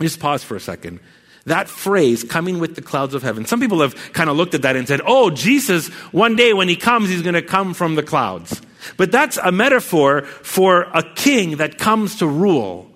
Just 0.00 0.18
pause 0.18 0.42
for 0.42 0.56
a 0.56 0.60
second. 0.60 0.98
That 1.44 1.68
phrase, 1.68 2.24
coming 2.24 2.58
with 2.58 2.74
the 2.74 2.82
clouds 2.82 3.14
of 3.14 3.22
heaven. 3.22 3.44
Some 3.44 3.60
people 3.60 3.80
have 3.80 3.94
kind 4.12 4.28
of 4.28 4.36
looked 4.36 4.54
at 4.54 4.62
that 4.62 4.74
and 4.74 4.88
said, 4.88 5.02
oh, 5.06 5.30
Jesus, 5.30 5.86
one 6.10 6.34
day 6.34 6.52
when 6.52 6.68
he 6.68 6.74
comes, 6.74 7.08
he's 7.08 7.22
going 7.22 7.34
to 7.34 7.42
come 7.42 7.74
from 7.74 7.94
the 7.94 8.02
clouds. 8.02 8.60
But 8.96 9.12
that's 9.12 9.36
a 9.36 9.52
metaphor 9.52 10.22
for 10.22 10.88
a 10.92 11.04
king 11.14 11.58
that 11.58 11.78
comes 11.78 12.16
to 12.18 12.26
rule. 12.26 12.89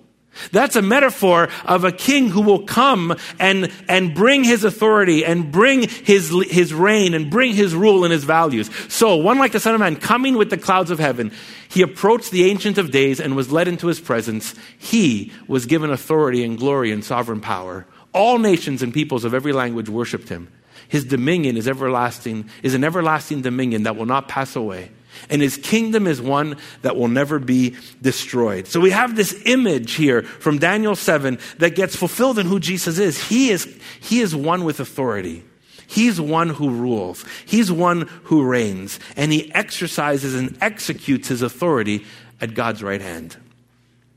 That's 0.51 0.75
a 0.75 0.81
metaphor 0.81 1.49
of 1.65 1.83
a 1.83 1.91
king 1.91 2.29
who 2.29 2.41
will 2.41 2.63
come 2.63 3.15
and, 3.39 3.71
and 3.87 4.13
bring 4.13 4.43
his 4.43 4.63
authority 4.63 5.25
and 5.25 5.51
bring 5.51 5.87
his, 5.87 6.33
his 6.49 6.73
reign 6.73 7.13
and 7.13 7.29
bring 7.29 7.53
his 7.53 7.73
rule 7.73 8.03
and 8.03 8.11
his 8.11 8.23
values. 8.23 8.69
So, 8.89 9.15
one 9.15 9.37
like 9.37 9.51
the 9.51 9.59
Son 9.59 9.73
of 9.73 9.79
Man 9.79 9.95
coming 9.95 10.37
with 10.37 10.49
the 10.49 10.57
clouds 10.57 10.91
of 10.91 10.99
heaven, 10.99 11.31
he 11.69 11.81
approached 11.81 12.31
the 12.31 12.49
Ancient 12.49 12.77
of 12.77 12.91
Days 12.91 13.19
and 13.19 13.35
was 13.35 13.51
led 13.51 13.67
into 13.67 13.87
his 13.87 13.99
presence. 13.99 14.55
He 14.77 15.31
was 15.47 15.65
given 15.65 15.89
authority 15.89 16.43
and 16.43 16.57
glory 16.57 16.91
and 16.91 17.03
sovereign 17.03 17.41
power. 17.41 17.85
All 18.13 18.37
nations 18.37 18.81
and 18.81 18.93
peoples 18.93 19.25
of 19.25 19.33
every 19.33 19.53
language 19.53 19.89
worshiped 19.89 20.29
him. 20.29 20.51
His 20.87 21.03
dominion 21.03 21.57
is 21.57 21.67
everlasting, 21.67 22.49
is 22.61 22.73
an 22.73 22.83
everlasting 22.83 23.41
dominion 23.41 23.83
that 23.83 23.95
will 23.95 24.05
not 24.05 24.27
pass 24.27 24.55
away 24.55 24.91
and 25.29 25.41
his 25.41 25.57
kingdom 25.57 26.07
is 26.07 26.21
one 26.21 26.57
that 26.81 26.95
will 26.95 27.07
never 27.07 27.39
be 27.39 27.75
destroyed. 28.01 28.67
So 28.67 28.79
we 28.79 28.91
have 28.91 29.15
this 29.15 29.41
image 29.45 29.93
here 29.93 30.23
from 30.23 30.59
Daniel 30.59 30.95
7 30.95 31.39
that 31.57 31.75
gets 31.75 31.95
fulfilled 31.95 32.39
in 32.39 32.47
who 32.47 32.59
Jesus 32.59 32.99
is. 32.99 33.29
He 33.29 33.49
is, 33.49 33.65
he 33.99 34.21
is 34.21 34.35
one 34.35 34.63
with 34.63 34.79
authority. 34.79 35.43
He's 35.87 36.19
one 36.19 36.49
who 36.49 36.69
rules. 36.69 37.23
He's 37.45 37.71
one 37.71 38.01
who 38.23 38.43
reigns. 38.43 38.99
And 39.15 39.31
he 39.31 39.53
exercises 39.53 40.35
and 40.35 40.57
executes 40.61 41.27
his 41.27 41.41
authority 41.41 42.05
at 42.41 42.53
God's 42.53 42.83
right 42.83 43.01
hand. 43.01 43.37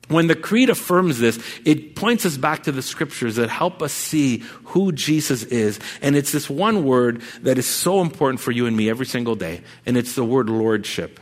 When 0.09 0.27
the 0.27 0.35
Creed 0.35 0.71
affirms 0.71 1.19
this, 1.19 1.39
it 1.65 1.95
points 1.95 2.25
us 2.25 2.37
back 2.37 2.65
to 2.65 2.73
the 2.73 2.83
scriptures 2.83 3.37
that 3.37 3.51
help 3.51 3.83
us 3.83 3.93
see 3.93 4.39
who 4.65 4.91
Jesus 4.93 5.43
is. 5.45 5.79
And 6.01 6.17
it's 6.17 6.33
this 6.33 6.49
one 6.49 6.85
word 6.85 7.21
that 7.43 7.59
is 7.59 7.67
so 7.67 8.01
important 8.01 8.41
for 8.41 8.51
you 8.51 8.67
and 8.67 8.77
me 8.77 8.89
every 8.89 9.07
single 9.07 9.35
day, 9.35 9.63
and 9.85 9.97
it's 9.97 10.15
the 10.15 10.25
word 10.25 10.49
lordship. 10.49 11.21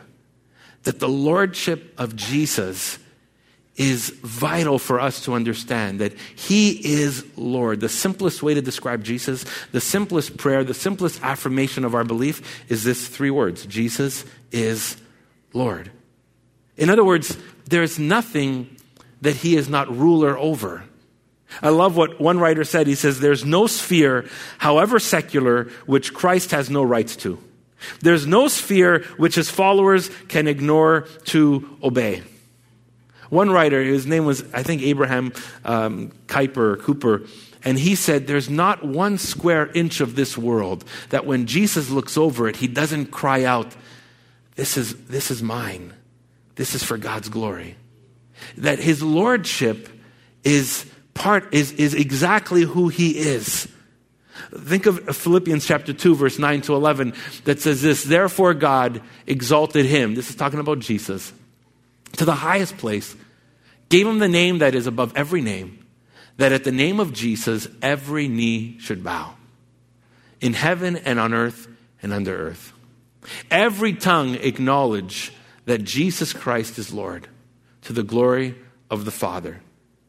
That 0.85 1.01
the 1.01 1.09
lordship 1.09 1.93
of 1.99 2.15
Jesus 2.15 2.99
is 3.77 4.11
vital 4.23 4.79
for 4.79 5.01
us 5.01 5.25
to 5.25 5.35
understand 5.35 6.01
that 6.01 6.15
He 6.35 6.71
is 7.01 7.25
Lord. 7.37 7.81
The 7.81 7.89
simplest 7.89 8.43
way 8.43 8.55
to 8.55 8.63
describe 8.63 9.05
Jesus, 9.05 9.45
the 9.73 9.81
simplest 9.81 10.37
prayer, 10.37 10.65
the 10.65 10.75
simplest 10.75 11.23
affirmation 11.23 11.85
of 11.85 11.95
our 11.95 12.05
belief 12.05 12.65
is 12.71 12.85
this 12.85 13.09
three 13.09 13.31
words 13.31 13.67
Jesus 13.67 14.25
is 14.53 14.97
Lord. 15.53 15.91
In 16.77 16.91
other 16.91 17.05
words, 17.05 17.37
there's 17.69 17.99
nothing 17.99 18.76
that 19.21 19.37
he 19.37 19.57
is 19.57 19.69
not 19.69 19.95
ruler 19.95 20.39
over. 20.39 20.85
I 21.63 21.71
love 21.71 21.97
what 21.97 22.21
one 22.21 22.39
writer 22.39 22.65
said. 22.65 22.87
He 22.87 22.95
says, 22.95 23.21
There's 23.21 23.45
no 23.45 23.67
sphere, 23.67 24.29
however 24.59 24.99
secular, 24.99 25.65
which 25.87 26.13
Christ 26.13 26.51
has 26.51 26.69
no 26.71 26.83
rights 26.83 27.17
to. 27.17 27.39
There's 28.01 28.27
no 28.27 28.49
sphere 28.49 29.05
which 29.17 29.35
his 29.35 29.51
followers 29.51 30.11
can 30.29 30.49
ignore 30.49 31.03
to 31.27 31.79
obey. 31.83 32.23
One 33.29 33.51
writer, 33.51 33.83
his 33.83 34.07
name 34.07 34.25
was, 34.25 34.45
I 34.53 34.63
think, 34.63 34.83
Abraham 34.83 35.33
um, 35.65 36.13
Kuyper, 36.27 36.81
Cooper, 36.81 37.23
and 37.65 37.79
he 37.79 37.95
said, 37.95 38.27
There's 38.27 38.51
not 38.51 38.85
one 38.85 39.19
square 39.19 39.71
inch 39.73 40.01
of 40.01 40.15
this 40.15 40.37
world 40.37 40.85
that 41.11 41.27
when 41.27 41.47
Jesus 41.47 41.91
looks 41.91 42.17
over 42.17 42.49
it, 42.49 42.57
he 42.57 42.69
doesn't 42.69 43.07
cry 43.07 43.45
out, 43.45 43.75
This 44.57 44.77
is, 44.77 44.95
this 45.07 45.31
is 45.31 45.43
mine. 45.43 45.93
This 46.57 46.75
is 46.75 46.83
for 46.83 46.97
God's 46.97 47.29
glory 47.29 47.77
that 48.57 48.79
his 48.79 49.03
lordship 49.03 49.89
is 50.45 50.87
part 51.15 51.53
is, 51.53 51.73
is 51.73 51.95
exactly 51.95 52.63
who 52.63 52.89
he 52.89 53.19
is. 53.19 53.69
Think 54.53 54.87
of 54.87 55.17
philippians 55.17 55.67
chapter 55.67 55.93
2 55.93 56.15
verse 56.15 56.39
9 56.39 56.61
to 56.63 56.75
11 56.75 57.15
that 57.45 57.61
says 57.61 57.81
this 57.81 58.05
therefore 58.05 58.53
god 58.53 59.01
exalted 59.27 59.87
him 59.87 60.15
this 60.15 60.29
is 60.29 60.37
talking 60.37 60.61
about 60.61 60.79
jesus 60.79 61.33
to 62.13 62.27
the 62.27 62.35
highest 62.35 62.77
place 62.77 63.17
gave 63.89 64.07
him 64.07 64.19
the 64.19 64.29
name 64.29 64.59
that 64.59 64.75
is 64.75 64.87
above 64.87 65.11
every 65.17 65.41
name 65.41 65.87
that 66.37 66.53
at 66.53 66.65
the 66.65 66.71
name 66.71 67.01
of 67.01 67.15
jesus 67.15 67.67
every 67.81 68.29
knee 68.29 68.77
should 68.79 69.03
bow 69.03 69.35
in 70.41 70.53
heaven 70.53 70.97
and 70.97 71.19
on 71.19 71.33
earth 71.33 71.69
and 72.03 72.13
under 72.13 72.37
earth. 72.37 72.73
Every 73.51 73.93
tongue 73.95 74.35
acknowledge 74.37 75.33
that 75.65 75.83
jesus 75.83 76.33
christ 76.33 76.79
is 76.79 76.93
lord 76.93 77.27
to 77.87 77.93
the 77.93 78.03
glory 78.03 78.55
of 78.91 79.05
the 79.05 79.11
Father. 79.11 79.61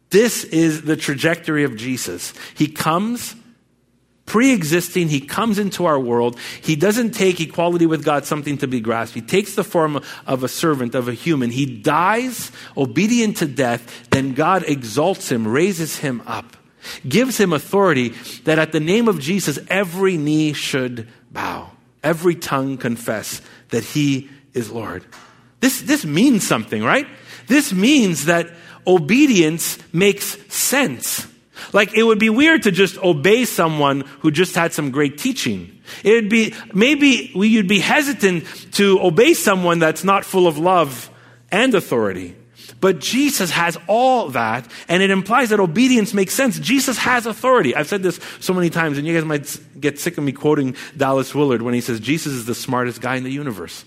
This 0.10 0.44
is 0.44 0.84
the 0.84 0.96
trajectory 0.96 1.64
of 1.64 1.76
Jesus. 1.76 2.34
He 2.56 2.68
comes 2.68 3.36
pre 4.26 4.52
existing, 4.52 5.10
he 5.10 5.22
comes 5.22 5.60
into 5.60 5.86
our 5.86 6.00
world. 6.00 6.40
He 6.62 6.76
doesn't 6.76 7.12
take 7.12 7.40
equality 7.40 7.86
with 7.86 8.04
God 8.04 8.26
something 8.26 8.58
to 8.60 8.68
be 8.68 8.80
grasped. 8.80 9.16
He 9.16 9.22
takes 9.22 9.56
the 9.56 9.64
form 9.64 10.02
of 10.26 10.44
a 10.44 10.48
servant, 10.48 10.96
of 10.96 11.08
a 11.08 11.14
human. 11.14 11.50
He 11.50 11.66
dies 11.66 12.52
obedient 12.76 13.38
to 13.38 13.46
death. 13.46 14.10
Then 14.10 14.34
God 14.34 14.64
exalts 14.68 15.32
him, 15.32 15.48
raises 15.48 15.98
him 15.98 16.22
up, 16.26 16.58
gives 17.08 17.40
him 17.40 17.54
authority 17.54 18.10
that 18.44 18.60
at 18.60 18.72
the 18.72 18.80
name 18.80 19.08
of 19.08 19.20
Jesus, 19.20 19.60
every 19.70 20.18
knee 20.18 20.54
should 20.54 21.08
bow, 21.32 21.72
every 22.04 22.36
tongue 22.36 22.78
confess 22.78 23.42
that 23.70 23.84
he 23.84 24.30
is 24.54 24.72
Lord. 24.72 25.06
This, 25.60 25.82
this 25.82 26.06
means 26.06 26.46
something, 26.46 26.84
right? 26.84 27.08
This 27.48 27.74
means 27.74 28.26
that 28.26 28.50
obedience 28.86 29.78
makes 29.94 30.38
sense. 30.54 31.28
Like 31.74 31.94
it 31.94 32.04
would 32.04 32.20
be 32.20 32.30
weird 32.30 32.64
to 32.64 32.72
just 32.72 32.98
obey 33.00 33.46
someone 33.46 34.02
who 34.20 34.32
just 34.32 34.56
had 34.56 34.74
some 34.74 34.92
great 34.92 35.18
teaching. 35.18 35.82
It 36.04 36.14
would 36.14 36.30
be 36.30 36.54
maybe 36.74 37.32
you'd 37.34 37.68
be 37.68 37.80
hesitant 37.80 38.46
to 38.74 39.02
obey 39.02 39.34
someone 39.34 39.80
that's 39.80 40.04
not 40.04 40.24
full 40.24 40.48
of 40.48 40.58
love 40.58 41.10
and 41.52 41.74
authority. 41.74 42.36
But 42.80 43.00
Jesus 43.00 43.50
has 43.52 43.76
all 43.88 44.30
that, 44.30 44.70
and 44.88 45.02
it 45.02 45.10
implies 45.10 45.50
that 45.50 45.60
obedience 45.60 46.14
makes 46.14 46.36
sense. 46.36 46.60
Jesus 46.60 46.98
has 47.00 47.26
authority. 47.26 47.76
I've 47.76 47.88
said 47.88 48.04
this 48.04 48.20
so 48.40 48.54
many 48.54 48.70
times, 48.70 49.00
and 49.00 49.08
you 49.08 49.16
guys 49.16 49.26
might 49.26 49.82
get 49.82 50.00
sick 50.00 50.18
of 50.20 50.24
me 50.24 50.32
quoting 50.32 50.76
Dallas 50.96 51.34
Willard 51.34 51.64
when 51.64 51.74
he 51.74 51.82
says, 51.82 52.00
Jesus 52.00 52.34
is 52.34 52.46
the 52.46 52.54
smartest 52.54 53.02
guy 53.02 53.16
in 53.16 53.24
the 53.24 53.32
universe. 53.32 53.84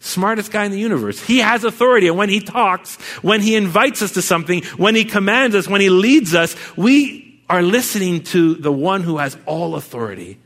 Smartest 0.00 0.52
guy 0.52 0.64
in 0.64 0.70
the 0.70 0.78
universe. 0.78 1.20
He 1.20 1.38
has 1.38 1.64
authority, 1.64 2.06
and 2.06 2.16
when 2.16 2.28
he 2.28 2.40
talks, 2.40 2.96
when 3.22 3.40
he 3.40 3.56
invites 3.56 4.00
us 4.00 4.12
to 4.12 4.22
something, 4.22 4.62
when 4.76 4.94
he 4.94 5.04
commands 5.04 5.56
us, 5.56 5.66
when 5.66 5.80
he 5.80 5.90
leads 5.90 6.34
us, 6.34 6.54
we 6.76 7.42
are 7.50 7.62
listening 7.62 8.22
to 8.22 8.54
the 8.54 8.72
one 8.72 9.02
who 9.02 9.18
has 9.18 9.36
all 9.46 9.74
authority. 9.74 10.38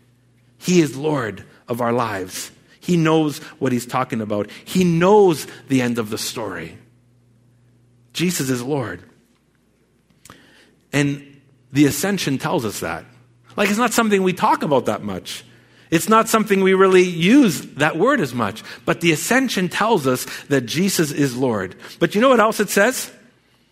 He 0.59 0.81
is 0.81 0.97
Lord 0.97 1.45
of 1.69 1.81
our 1.81 1.93
lives. 1.93 2.51
He 2.81 2.97
knows 2.97 3.39
what 3.59 3.73
he's 3.73 3.87
talking 3.87 4.21
about. 4.21 4.51
He 4.65 4.85
knows 4.85 5.47
the 5.69 5.83
end 5.83 5.99
of 5.99 6.11
the 6.11 6.19
story. 6.19 6.79
Jesus 8.13 8.51
is 8.51 8.63
Lord. 8.63 9.03
And 10.93 11.41
the 11.73 11.87
ascension 11.87 12.39
tells 12.39 12.65
us 12.65 12.81
that. 12.81 13.05
Like, 13.57 13.69
it's 13.69 13.79
not 13.79 13.93
something 13.93 14.23
we 14.23 14.33
talk 14.33 14.63
about 14.63 14.87
that 14.87 15.03
much. 15.03 15.45
It's 15.93 16.09
not 16.09 16.27
something 16.27 16.63
we 16.63 16.73
really 16.73 17.03
use 17.03 17.61
that 17.75 17.99
word 17.99 18.21
as 18.21 18.33
much. 18.33 18.63
But 18.87 19.03
the 19.03 19.13
ascension 19.13 19.69
tells 19.69 20.07
us 20.07 20.25
that 20.45 20.63
Jesus 20.63 21.13
is 21.13 21.37
Lord. 21.37 21.77
But 21.99 22.15
you 22.15 22.23
know 22.23 22.31
what 22.31 22.41
else 22.41 22.61
it 22.61 22.71
says? 22.71 23.13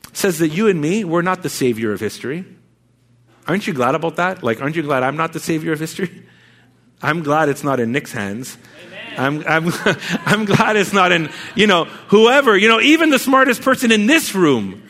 It 0.07 0.17
says 0.19 0.39
that 0.41 0.51
you 0.51 0.69
and 0.69 0.79
me, 0.79 1.03
we're 1.03 1.23
not 1.23 1.43
the 1.43 1.49
savior 1.49 1.95
of 1.95 2.01
history. 2.01 2.45
Aren't 3.49 3.67
you 3.67 3.73
glad 3.73 3.95
about 3.95 4.17
that? 4.17 4.43
Like, 4.43 4.61
aren't 4.61 4.77
you 4.77 4.83
glad 4.83 5.03
I'm 5.03 5.17
not 5.17 5.33
the 5.33 5.41
savior 5.41 5.73
of 5.73 5.81
history? 5.81 6.27
I'm 7.03 7.23
glad 7.23 7.49
it's 7.49 7.65
not 7.65 7.81
in 7.81 7.91
Nick's 7.91 8.13
hands. 8.13 8.59
I'm, 9.17 9.43
I'm, 9.47 9.73
I'm 10.27 10.45
glad 10.45 10.77
it's 10.77 10.93
not 10.93 11.13
in, 11.13 11.31
you 11.55 11.67
know, 11.67 11.87
whoever, 12.09 12.55
you 12.55 12.69
know, 12.69 12.83
even 12.83 13.09
the 13.09 13.19
smartest 13.19 13.63
person 13.63 13.91
in 13.91 14.05
this 14.05 14.35
room. 14.35 14.83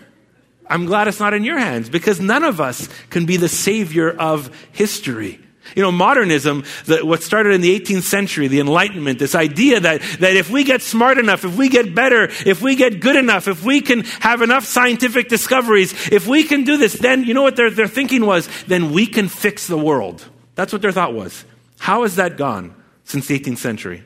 I'm 0.67 0.85
glad 0.85 1.07
it's 1.07 1.21
not 1.21 1.33
in 1.33 1.45
your 1.45 1.59
hands 1.59 1.89
because 1.89 2.21
none 2.21 2.43
of 2.43 2.61
us 2.61 2.89
can 3.09 3.25
be 3.25 3.37
the 3.37 3.49
savior 3.49 4.11
of 4.11 4.51
history. 4.73 5.39
You 5.77 5.83
know, 5.83 5.93
modernism, 5.93 6.65
the, 6.87 7.05
what 7.05 7.23
started 7.23 7.53
in 7.53 7.61
the 7.61 7.79
18th 7.79 8.03
century, 8.03 8.49
the 8.49 8.61
Enlightenment, 8.61 9.19
this 9.19 9.35
idea 9.35 9.79
that, 9.81 10.01
that 10.19 10.35
if 10.35 10.51
we 10.51 10.65
get 10.65 10.83
smart 10.83 11.19
enough, 11.19 11.45
if 11.45 11.57
we 11.57 11.69
get 11.69 11.95
better, 11.95 12.25
if 12.47 12.61
we 12.63 12.75
get 12.75 13.01
good 13.01 13.17
enough, 13.17 13.47
if 13.47 13.63
we 13.63 13.81
can 13.81 14.03
have 14.21 14.43
enough 14.43 14.65
scientific 14.65 15.29
discoveries, 15.29 15.93
if 16.11 16.27
we 16.27 16.45
can 16.45 16.65
do 16.65 16.77
this, 16.77 16.95
then 16.95 17.25
you 17.25 17.35
know 17.35 17.43
what 17.43 17.57
their, 17.57 17.71
their 17.71 17.87
thinking 17.87 18.27
was? 18.27 18.49
Then 18.67 18.93
we 18.93 19.07
can 19.07 19.29
fix 19.29 19.67
the 19.67 19.79
world. 19.79 20.27
That's 20.55 20.73
what 20.73 20.83
their 20.83 20.93
thought 20.93 21.15
was. 21.15 21.45
How 21.79 22.03
has 22.03 22.17
that 22.17 22.37
gone 22.37 22.75
since 23.05 23.27
the 23.27 23.39
18th 23.39 23.59
century? 23.59 24.03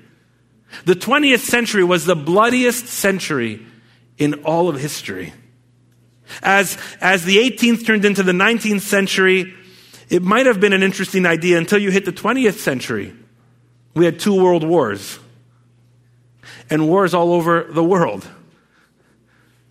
The 0.85 0.95
20th 0.95 1.41
century 1.41 1.85
was 1.85 2.05
the 2.05 2.17
bloodiest 2.17 2.89
century 2.89 3.65
in 4.19 4.35
all 4.45 4.69
of 4.69 4.79
history. 4.79 5.33
As, 6.43 6.79
as 7.01 7.25
the 7.25 7.37
18th 7.37 7.87
turned 7.87 8.05
into 8.05 8.23
the 8.23 8.33
19th 8.33 8.81
century, 8.81 9.55
it 10.15 10.23
might 10.23 10.47
have 10.47 10.61
been 10.61 10.73
an 10.73 10.85
interesting 10.85 11.27
idea 11.27 11.59
until 11.59 11.77
you 11.77 11.91
hit 11.91 12.05
the 12.05 12.13
20th 12.13 12.59
century. 12.59 13.13
We 13.95 14.05
had 14.05 14.21
two 14.21 14.41
world 14.41 14.63
wars 14.63 15.19
and 16.71 16.87
wars 16.87 17.15
all 17.15 17.33
over 17.33 17.65
the 17.69 17.83
world. 17.83 18.25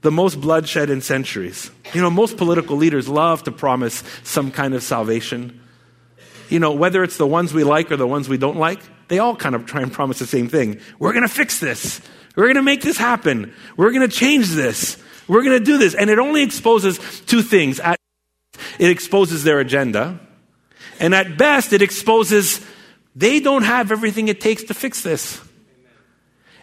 The 0.01 0.11
most 0.11 0.41
bloodshed 0.41 0.89
in 0.89 0.99
centuries. 0.99 1.71
You 1.93 2.01
know, 2.01 2.09
most 2.09 2.35
political 2.35 2.75
leaders 2.75 3.07
love 3.07 3.43
to 3.43 3.53
promise 3.53 4.03
some 4.23 4.51
kind 4.51 4.73
of 4.73 4.83
salvation. 4.83 5.61
You 6.49 6.59
know, 6.59 6.73
whether 6.73 7.05
it's 7.05 7.15
the 7.15 7.25
ones 7.25 7.53
we 7.53 7.63
like 7.63 7.89
or 7.89 7.95
the 7.95 8.05
ones 8.05 8.27
we 8.27 8.37
don't 8.37 8.57
like, 8.57 8.81
they 9.07 9.19
all 9.19 9.37
kind 9.37 9.55
of 9.55 9.65
try 9.65 9.81
and 9.81 9.93
promise 9.93 10.19
the 10.19 10.27
same 10.27 10.49
thing. 10.49 10.81
We're 10.99 11.13
going 11.13 11.25
to 11.25 11.33
fix 11.33 11.61
this. 11.61 12.01
We're 12.35 12.47
going 12.47 12.57
to 12.57 12.63
make 12.63 12.81
this 12.81 12.97
happen. 12.97 13.53
We're 13.77 13.93
going 13.93 14.09
to 14.09 14.13
change 14.13 14.49
this. 14.49 15.01
We're 15.29 15.43
going 15.43 15.57
to 15.57 15.63
do 15.63 15.77
this. 15.77 15.95
And 15.95 16.09
it 16.09 16.19
only 16.19 16.43
exposes 16.43 16.99
two 17.27 17.43
things. 17.43 17.79
It 18.77 18.89
exposes 18.89 19.45
their 19.45 19.61
agenda. 19.61 20.19
And 20.99 21.13
at 21.13 21.37
best, 21.37 21.73
it 21.73 21.81
exposes 21.81 22.65
they 23.15 23.39
don't 23.39 23.63
have 23.63 23.91
everything 23.91 24.27
it 24.27 24.41
takes 24.41 24.63
to 24.63 24.73
fix 24.73 25.01
this. 25.01 25.41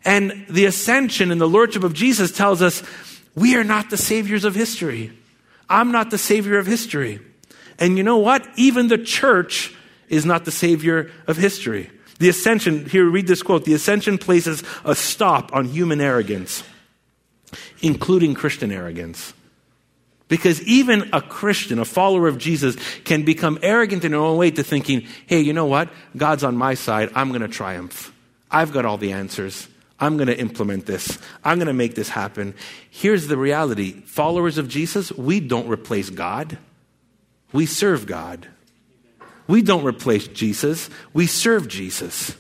And 0.05 0.47
the 0.49 0.65
ascension 0.65 1.31
and 1.31 1.41
the 1.41 1.49
lordship 1.49 1.85
of 1.85 1.95
Jesus 1.95 2.33
tells 2.33 2.63
us 2.63 2.83
we 3.35 3.57
are 3.57 3.65
not 3.65 3.91
the 3.91 3.97
saviors 3.97 4.45
of 4.45 4.55
history. 4.55 5.13
I'm 5.69 5.93
not 5.93 6.11
the 6.11 6.19
savior 6.19 6.59
of 6.59 6.67
history. 6.67 7.21
And 7.79 7.97
you 7.97 8.03
know 8.03 8.19
what? 8.19 8.47
Even 8.57 8.89
the 8.89 8.99
church 8.99 9.75
is 10.09 10.27
not 10.27 10.45
the 10.45 10.51
savior 10.51 11.11
of 11.27 11.37
history. 11.37 11.91
The 12.19 12.29
ascension, 12.29 12.85
here, 12.87 13.09
read 13.09 13.27
this 13.27 13.43
quote 13.43 13.65
the 13.65 13.73
ascension 13.73 14.19
places 14.19 14.63
a 14.85 14.95
stop 14.95 15.55
on 15.55 15.67
human 15.67 16.01
arrogance, 16.01 16.63
including 17.81 18.35
Christian 18.35 18.71
arrogance. 18.73 19.33
Because 20.31 20.63
even 20.63 21.11
a 21.13 21.21
Christian, 21.21 21.81
a 21.81 21.85
follower 21.85 22.29
of 22.29 22.39
Jesus, 22.39 22.77
can 23.05 23.25
become 23.25 23.59
arrogant 23.63 24.05
in 24.05 24.13
their 24.13 24.21
own 24.21 24.39
way 24.39 24.53
to 24.53 24.63
thinking, 24.63 25.07
hey, 25.27 25.41
you 25.41 25.53
know 25.53 25.67
what? 25.67 25.91
God's 26.17 26.45
on 26.45 26.57
my 26.57 26.75
side. 26.75 27.11
I'm 27.17 27.31
going 27.31 27.43
to 27.43 27.49
triumph. 27.49 28.15
I've 28.49 28.73
got 28.73 28.87
all 28.87 28.97
the 28.97 29.13
answers. 29.13 29.67
I'm 29.99 30.17
going 30.17 30.29
to 30.29 30.39
implement 30.39 30.87
this. 30.87 31.19
I'm 31.45 31.59
going 31.59 31.67
to 31.67 31.75
make 31.75 31.97
this 31.97 32.09
happen. 32.09 32.55
Here's 32.91 33.27
the 33.27 33.37
reality 33.37 34.03
followers 34.03 34.57
of 34.57 34.69
Jesus, 34.69 35.13
we 35.13 35.41
don't 35.41 35.69
replace 35.69 36.09
God, 36.09 36.57
we 37.53 37.67
serve 37.67 38.07
God. 38.07 38.47
We 39.49 39.63
don't 39.63 39.85
replace 39.85 40.29
Jesus, 40.29 40.89
we 41.13 41.27
serve 41.27 41.67
Jesus. 41.67 42.37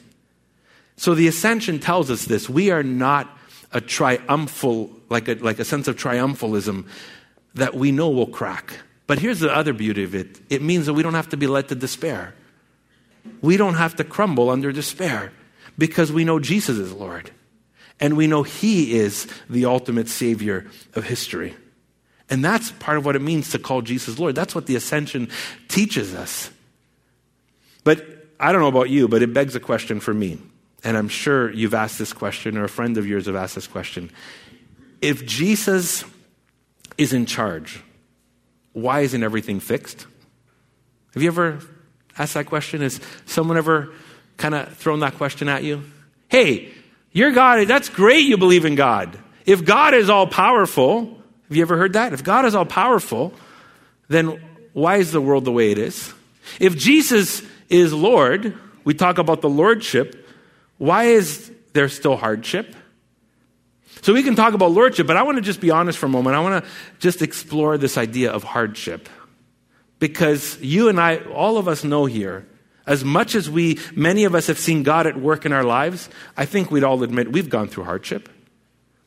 So 0.97 1.15
the 1.15 1.27
ascension 1.27 1.81
tells 1.81 2.09
us 2.09 2.25
this. 2.25 2.49
We 2.49 2.71
are 2.71 2.85
not 2.85 3.37
a 3.73 3.81
triumphal, 3.81 4.91
like 5.09 5.27
a, 5.27 5.35
like 5.35 5.59
a 5.59 5.65
sense 5.65 5.89
of 5.89 5.97
triumphalism 5.97 6.87
that 7.55 7.75
we 7.75 7.93
know 7.93 8.11
will 8.11 8.27
crack. 8.27 8.79
But 9.07 9.19
here's 9.19 9.41
the 9.41 9.55
other 9.55 9.73
beauty 9.73 10.05
of 10.05 10.15
it 10.15 10.41
it 10.51 10.63
means 10.63 10.87
that 10.87 10.95
we 10.95 11.03
don't 11.03 11.15
have 11.15 11.31
to 11.31 11.37
be 11.37 11.47
led 11.47 11.69
to 11.69 11.75
despair. 11.75 12.35
We 13.43 13.57
don't 13.57 13.75
have 13.75 13.97
to 13.97 14.05
crumble 14.05 14.51
under 14.51 14.73
despair 14.73 15.33
because 15.77 16.11
we 16.13 16.25
know 16.25 16.39
Jesus 16.39 16.79
is 16.79 16.93
Lord 16.93 17.31
and 17.99 18.17
we 18.17 18.27
know 18.27 18.43
He 18.43 18.95
is 18.95 19.27
the 19.49 19.67
ultimate 19.67 20.09
Savior 20.09 20.67
of 20.95 21.05
history. 21.05 21.55
And 22.31 22.45
that's 22.45 22.71
part 22.73 22.97
of 22.97 23.05
what 23.05 23.17
it 23.17 23.23
means 23.23 23.51
to 23.51 23.59
call 23.59 23.83
Jesus 23.83 24.19
Lord. 24.19 24.35
That's 24.35 24.55
what 24.55 24.67
the 24.67 24.77
ascension 24.77 25.29
teaches 25.69 26.15
us. 26.15 26.51
But 27.83 28.07
I 28.39 28.53
don't 28.53 28.61
know 28.61 28.69
about 28.69 28.91
you, 28.91 29.09
but 29.09 29.23
it 29.23 29.35
begs 29.35 29.55
a 29.55 29.61
question 29.61 30.01
for 30.01 30.15
me. 30.15 30.39
And 30.83 30.97
I'm 30.97 31.09
sure 31.09 31.53
you've 31.53 31.75
asked 31.75 31.99
this 31.99 32.13
question, 32.13 32.57
or 32.57 32.65
a 32.65 32.69
friend 32.69 32.97
of 32.97 33.07
yours 33.07 33.27
have 33.27 33.37
asked 33.37 33.55
this 33.55 33.67
question. 33.67 34.11
If 35.03 35.27
Jesus 35.27 36.05
is 37.01 37.15
in 37.15 37.25
charge, 37.25 37.81
why 38.75 39.01
isn't 39.01 39.23
everything 39.23 39.59
fixed? 39.59 40.07
Have 41.15 41.23
you 41.23 41.31
ever 41.31 41.61
asked 42.19 42.35
that 42.35 42.45
question? 42.45 42.83
Has 42.83 43.01
someone 43.25 43.57
ever 43.57 43.93
kind 44.37 44.55
of 44.55 44.77
thrown 44.77 45.01
that 45.01 45.15
question 45.15 45.49
at 45.49 45.65
you? 45.65 45.83
Hey, 46.29 46.73
your 47.13 47.33
God, 47.33 47.67
that's 47.67 47.89
great 47.89 48.27
you 48.27 48.37
believe 48.37 48.67
in 48.67 48.75
God. 48.75 49.19
If 49.47 49.65
God 49.65 49.95
is 49.95 50.11
all 50.11 50.27
powerful, 50.27 51.07
have 51.49 51.57
you 51.57 51.63
ever 51.63 51.79
heard 51.79 51.95
that? 51.95 52.13
If 52.13 52.23
God 52.23 52.45
is 52.45 52.55
all 52.55 52.67
powerful, 52.67 53.33
then 54.09 54.39
why 54.75 54.99
is 54.99 55.11
the 55.11 55.23
world 55.23 55.47
the 55.47 55.53
way 55.53 55.73
it 55.73 55.79
is? 55.79 56.13
If 56.61 56.77
Jesus 56.77 57.43
is 57.71 57.95
Lord, 57.95 58.55
we 58.85 58.93
talk 58.93 59.17
about 59.17 59.41
the 59.41 59.49
Lordship, 59.49 60.29
why 60.77 61.05
is 61.05 61.51
there 61.73 61.89
still 61.89 62.17
hardship? 62.17 62.77
So 64.03 64.15
we 64.15 64.23
can 64.23 64.35
talk 64.35 64.55
about 64.55 64.71
Lordship, 64.71 65.07
but 65.07 65.17
I 65.17 65.23
want 65.23 65.37
to 65.37 65.43
just 65.43 65.61
be 65.61 65.71
honest 65.71 65.99
for 65.99 66.07
a 66.07 66.11
moment. 66.11 66.37
I 66.37 66.41
want 66.41 66.65
to 66.65 66.71
just 66.99 67.23
explore 67.23 67.77
this 67.77 67.99
idea 67.99 68.31
of 68.31 68.43
hardship. 68.43 69.09
Because 69.99 70.59
you 70.61 70.89
and 70.89 70.99
I, 70.99 71.19
all 71.19 71.59
of 71.59 71.69
us 71.69 71.85
know 71.85 72.07
here, 72.07 72.47
as 72.87 73.05
much 73.05 73.35
as 73.35 73.51
we, 73.51 73.79
many 73.95 74.25
of 74.25 74.35
us 74.35 74.47
have 74.47 74.59
seen 74.59 74.83
God 74.83 75.07
at 75.07 75.21
work 75.21 75.45
in 75.45 75.53
our 75.53 75.65
lives, 75.65 76.09
I 76.37 76.47
think 76.47 76.71
we'd 76.71 76.85
all 76.85 77.03
admit 77.03 77.31
we've 77.31 77.51
gone 77.51 77.69
through 77.69 77.85
hardship. 77.85 78.29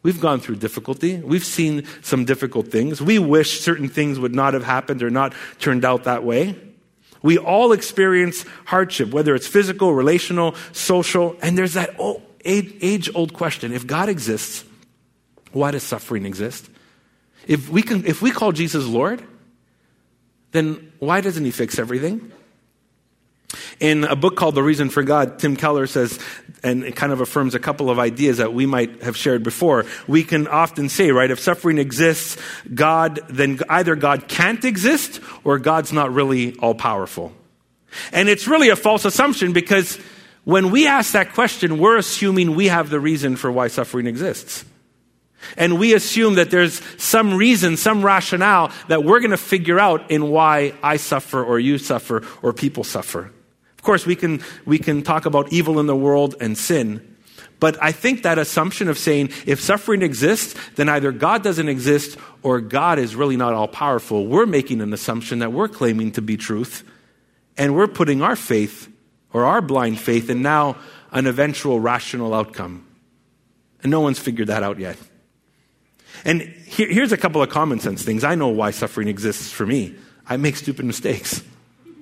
We've 0.03 0.19
gone 0.19 0.39
through 0.39 0.57
difficulty. 0.57 1.17
We've 1.17 1.45
seen 1.45 1.85
some 2.01 2.25
difficult 2.25 2.67
things. 2.67 3.01
We 3.01 3.19
wish 3.19 3.61
certain 3.61 3.87
things 3.87 4.19
would 4.19 4.35
not 4.35 4.53
have 4.53 4.63
happened 4.63 5.01
or 5.01 5.09
not 5.09 5.33
turned 5.59 5.85
out 5.85 6.03
that 6.03 6.23
way. 6.23 6.55
We 7.21 7.37
all 7.37 7.71
experience 7.71 8.45
hardship, 8.65 9.11
whether 9.11 9.33
it's 9.33 9.47
physical, 9.47 9.93
relational, 9.93 10.55
social, 10.73 11.37
and 11.41 11.57
there's 11.57 11.73
that 11.73 11.97
old 11.97 12.21
age 12.45 13.09
old 13.15 13.33
question 13.33 13.71
if 13.71 13.87
God 13.87 14.09
exists, 14.09 14.65
why 15.53 15.71
does 15.71 15.83
suffering 15.83 16.25
exist? 16.25 16.69
If 17.47 17.69
we, 17.69 17.81
can, 17.81 18.05
if 18.05 18.21
we 18.21 18.31
call 18.31 18.51
Jesus 18.51 18.85
Lord, 18.85 19.23
then 20.51 20.91
why 20.99 21.21
doesn't 21.21 21.43
he 21.43 21.51
fix 21.51 21.79
everything? 21.79 22.31
In 23.79 24.03
a 24.03 24.15
book 24.15 24.35
called 24.35 24.55
The 24.55 24.63
Reason 24.63 24.89
for 24.89 25.03
God, 25.03 25.39
Tim 25.39 25.55
Keller 25.55 25.87
says, 25.87 26.19
and 26.63 26.83
it 26.83 26.95
kind 26.95 27.11
of 27.11 27.21
affirms 27.21 27.53
a 27.53 27.59
couple 27.59 27.89
of 27.89 27.99
ideas 27.99 28.37
that 28.37 28.53
we 28.53 28.65
might 28.65 29.03
have 29.03 29.17
shared 29.17 29.43
before. 29.43 29.85
We 30.07 30.23
can 30.23 30.47
often 30.47 30.89
say, 30.89 31.11
right, 31.11 31.29
if 31.29 31.39
suffering 31.39 31.77
exists, 31.77 32.37
God, 32.73 33.19
then 33.29 33.59
either 33.69 33.95
God 33.95 34.27
can't 34.27 34.63
exist 34.63 35.19
or 35.43 35.59
God's 35.59 35.91
not 35.91 36.13
really 36.13 36.55
all 36.57 36.75
powerful. 36.75 37.33
And 38.11 38.29
it's 38.29 38.47
really 38.47 38.69
a 38.69 38.75
false 38.75 39.05
assumption 39.05 39.53
because 39.53 39.99
when 40.45 40.71
we 40.71 40.87
ask 40.87 41.13
that 41.13 41.33
question, 41.33 41.77
we're 41.77 41.97
assuming 41.97 42.55
we 42.55 42.67
have 42.67 42.89
the 42.89 42.99
reason 42.99 43.35
for 43.35 43.51
why 43.51 43.67
suffering 43.67 44.07
exists. 44.07 44.65
And 45.57 45.79
we 45.79 45.93
assume 45.93 46.35
that 46.35 46.51
there's 46.51 46.81
some 46.97 47.35
reason, 47.35 47.77
some 47.77 48.03
rationale 48.03 48.71
that 48.87 49.03
we're 49.03 49.19
going 49.19 49.31
to 49.31 49.37
figure 49.37 49.79
out 49.79 50.09
in 50.11 50.29
why 50.29 50.73
I 50.81 50.97
suffer 50.97 51.43
or 51.43 51.59
you 51.59 51.77
suffer 51.77 52.23
or 52.41 52.53
people 52.53 52.83
suffer. 52.83 53.31
Of 53.77 53.83
course, 53.83 54.05
we 54.05 54.15
can, 54.15 54.41
we 54.65 54.79
can 54.79 55.01
talk 55.01 55.25
about 55.25 55.51
evil 55.51 55.79
in 55.79 55.87
the 55.87 55.95
world 55.95 56.35
and 56.39 56.57
sin. 56.57 57.15
But 57.59 57.81
I 57.81 57.91
think 57.93 58.23
that 58.23 58.37
assumption 58.37 58.89
of 58.89 58.97
saying 58.97 59.29
if 59.45 59.61
suffering 59.61 60.01
exists, 60.01 60.53
then 60.75 60.89
either 60.89 61.11
God 61.11 61.43
doesn't 61.43 61.69
exist 61.69 62.17
or 62.41 62.59
God 62.59 62.99
is 62.99 63.15
really 63.15 63.37
not 63.37 63.53
all 63.53 63.67
powerful, 63.67 64.27
we're 64.27 64.45
making 64.45 64.81
an 64.81 64.91
assumption 64.91 65.39
that 65.39 65.53
we're 65.53 65.69
claiming 65.69 66.11
to 66.13 66.21
be 66.21 66.35
truth. 66.35 66.83
And 67.57 67.75
we're 67.75 67.87
putting 67.87 68.21
our 68.21 68.35
faith 68.35 68.91
or 69.31 69.45
our 69.45 69.61
blind 69.61 69.99
faith 69.99 70.29
in 70.29 70.41
now 70.41 70.77
an 71.11 71.27
eventual 71.27 71.79
rational 71.79 72.33
outcome. 72.33 72.87
And 73.81 73.91
no 73.91 74.01
one's 74.01 74.19
figured 74.19 74.47
that 74.47 74.63
out 74.63 74.79
yet. 74.79 74.97
And 76.25 76.41
here, 76.41 76.87
here's 76.87 77.11
a 77.11 77.17
couple 77.17 77.41
of 77.41 77.49
common 77.49 77.79
sense 77.79 78.03
things. 78.03 78.23
I 78.23 78.35
know 78.35 78.49
why 78.49 78.71
suffering 78.71 79.07
exists 79.07 79.51
for 79.51 79.65
me. 79.65 79.95
I 80.27 80.37
make 80.37 80.55
stupid 80.55 80.85
mistakes. 80.85 81.43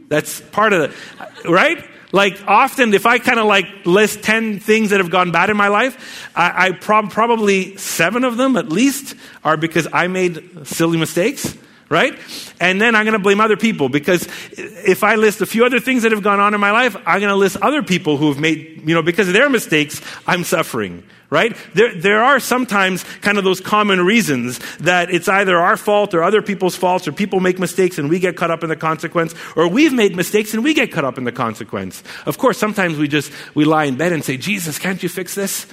That's 0.10 0.42
part 0.42 0.74
of 0.74 0.92
it, 0.92 1.50
right? 1.50 1.84
Like 2.12 2.42
often, 2.46 2.94
if 2.94 3.06
I 3.06 3.20
kind 3.20 3.40
of 3.40 3.46
like 3.46 3.66
list 3.86 4.22
10 4.24 4.60
things 4.60 4.90
that 4.90 5.00
have 5.00 5.10
gone 5.10 5.32
bad 5.32 5.50
in 5.50 5.56
my 5.56 5.70
life, 5.70 6.30
I, 6.36 6.68
I 6.68 6.72
prob- 6.72 7.12
probably 7.12 7.78
seven 7.78 8.24
of 8.24 8.38
them 8.38 8.58
at 8.58 8.70
least 8.70 9.16
are 9.44 9.56
because 9.56 9.88
I 9.92 10.08
made 10.08 10.68
silly 10.68 10.98
mistakes 10.98 11.58
right? 11.92 12.18
And 12.62 12.80
then 12.80 12.96
I'm 12.96 13.04
going 13.04 13.14
to 13.14 13.20
blame 13.20 13.42
other 13.42 13.58
people 13.58 13.90
because 13.90 14.26
if 14.58 15.04
I 15.04 15.16
list 15.16 15.42
a 15.42 15.46
few 15.46 15.66
other 15.66 15.82
things 15.82 16.04
that 16.04 16.14
have 16.14 16.24
gone 16.24 16.40
on 16.40 16.54
in 16.54 16.62
my 16.62 16.72
life, 16.72 16.96
I'm 17.06 17.20
going 17.20 17.30
to 17.30 17.36
list 17.36 17.58
other 17.62 17.84
people 17.84 18.16
who 18.16 18.30
have 18.30 18.40
made, 18.40 18.82
you 18.88 18.96
know, 18.96 19.02
because 19.02 19.28
of 19.28 19.34
their 19.34 19.50
mistakes, 19.50 20.02
I'm 20.26 20.46
suffering, 20.46 21.04
right? 21.30 21.56
There, 21.74 21.94
there 21.94 22.24
are 22.24 22.40
sometimes 22.40 23.04
kind 23.20 23.38
of 23.38 23.44
those 23.44 23.60
common 23.60 24.06
reasons 24.06 24.60
that 24.78 25.12
it's 25.12 25.28
either 25.28 25.58
our 25.58 25.76
fault 25.76 26.14
or 26.14 26.24
other 26.24 26.42
people's 26.42 26.78
faults 26.78 27.10
or 27.10 27.12
people 27.12 27.42
make 27.42 27.60
mistakes 27.60 27.98
and 27.98 28.10
we 28.10 28.20
get 28.20 28.38
caught 28.38 28.52
up 28.52 28.64
in 28.64 28.70
the 28.70 28.78
consequence 28.78 29.36
or 29.58 29.68
we've 29.68 29.94
made 29.94 30.16
mistakes 30.16 30.54
and 30.54 30.64
we 30.64 30.74
get 30.74 30.94
caught 30.94 31.04
up 31.04 31.18
in 31.18 31.26
the 31.26 31.32
consequence. 31.34 32.04
Of 32.26 32.38
course, 32.38 32.58
sometimes 32.58 32.98
we 32.98 33.10
just, 33.10 33.34
we 33.54 33.66
lie 33.66 33.84
in 33.84 33.98
bed 33.98 34.14
and 34.14 34.24
say, 34.24 34.38
Jesus, 34.38 34.80
can't 34.80 35.04
you 35.04 35.10
fix 35.10 35.36
this? 35.36 35.68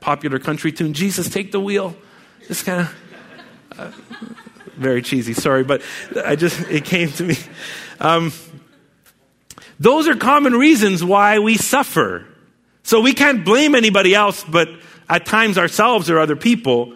Popular 0.00 0.40
country 0.40 0.72
tune, 0.72 0.94
Jesus, 0.94 1.28
take 1.28 1.52
the 1.52 1.60
wheel. 1.60 1.94
This 2.48 2.64
kind 2.64 2.80
of, 2.80 3.78
uh, 3.78 3.92
very 4.78 5.02
cheesy, 5.02 5.34
sorry, 5.34 5.64
but 5.64 5.82
I 6.24 6.36
just, 6.36 6.60
it 6.70 6.84
came 6.84 7.10
to 7.12 7.24
me. 7.24 7.36
Um, 8.00 8.32
those 9.80 10.08
are 10.08 10.16
common 10.16 10.54
reasons 10.54 11.04
why 11.04 11.38
we 11.38 11.56
suffer. 11.56 12.26
So 12.82 13.00
we 13.00 13.12
can't 13.12 13.44
blame 13.44 13.74
anybody 13.74 14.14
else, 14.14 14.44
but 14.44 14.68
at 15.08 15.26
times 15.26 15.58
ourselves 15.58 16.10
or 16.10 16.18
other 16.18 16.36
people 16.36 16.94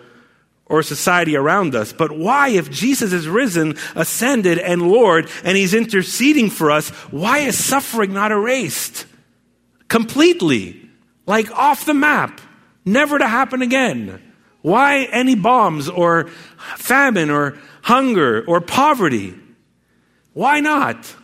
or 0.66 0.82
society 0.82 1.36
around 1.36 1.74
us. 1.74 1.92
But 1.92 2.12
why, 2.12 2.48
if 2.48 2.70
Jesus 2.70 3.12
is 3.12 3.28
risen, 3.28 3.76
ascended, 3.94 4.58
and 4.58 4.90
Lord, 4.90 5.28
and 5.44 5.56
He's 5.56 5.74
interceding 5.74 6.48
for 6.48 6.70
us, 6.70 6.88
why 7.10 7.38
is 7.38 7.62
suffering 7.62 8.14
not 8.14 8.32
erased? 8.32 9.06
Completely. 9.88 10.88
Like 11.26 11.50
off 11.50 11.84
the 11.84 11.94
map. 11.94 12.40
Never 12.84 13.18
to 13.18 13.28
happen 13.28 13.60
again. 13.60 14.31
Why 14.62 15.08
any 15.10 15.34
bombs 15.34 15.88
or 15.88 16.28
famine 16.76 17.30
or 17.30 17.58
hunger 17.82 18.44
or 18.46 18.60
poverty. 18.60 19.34
Why 20.32 20.60
not? 20.60 21.14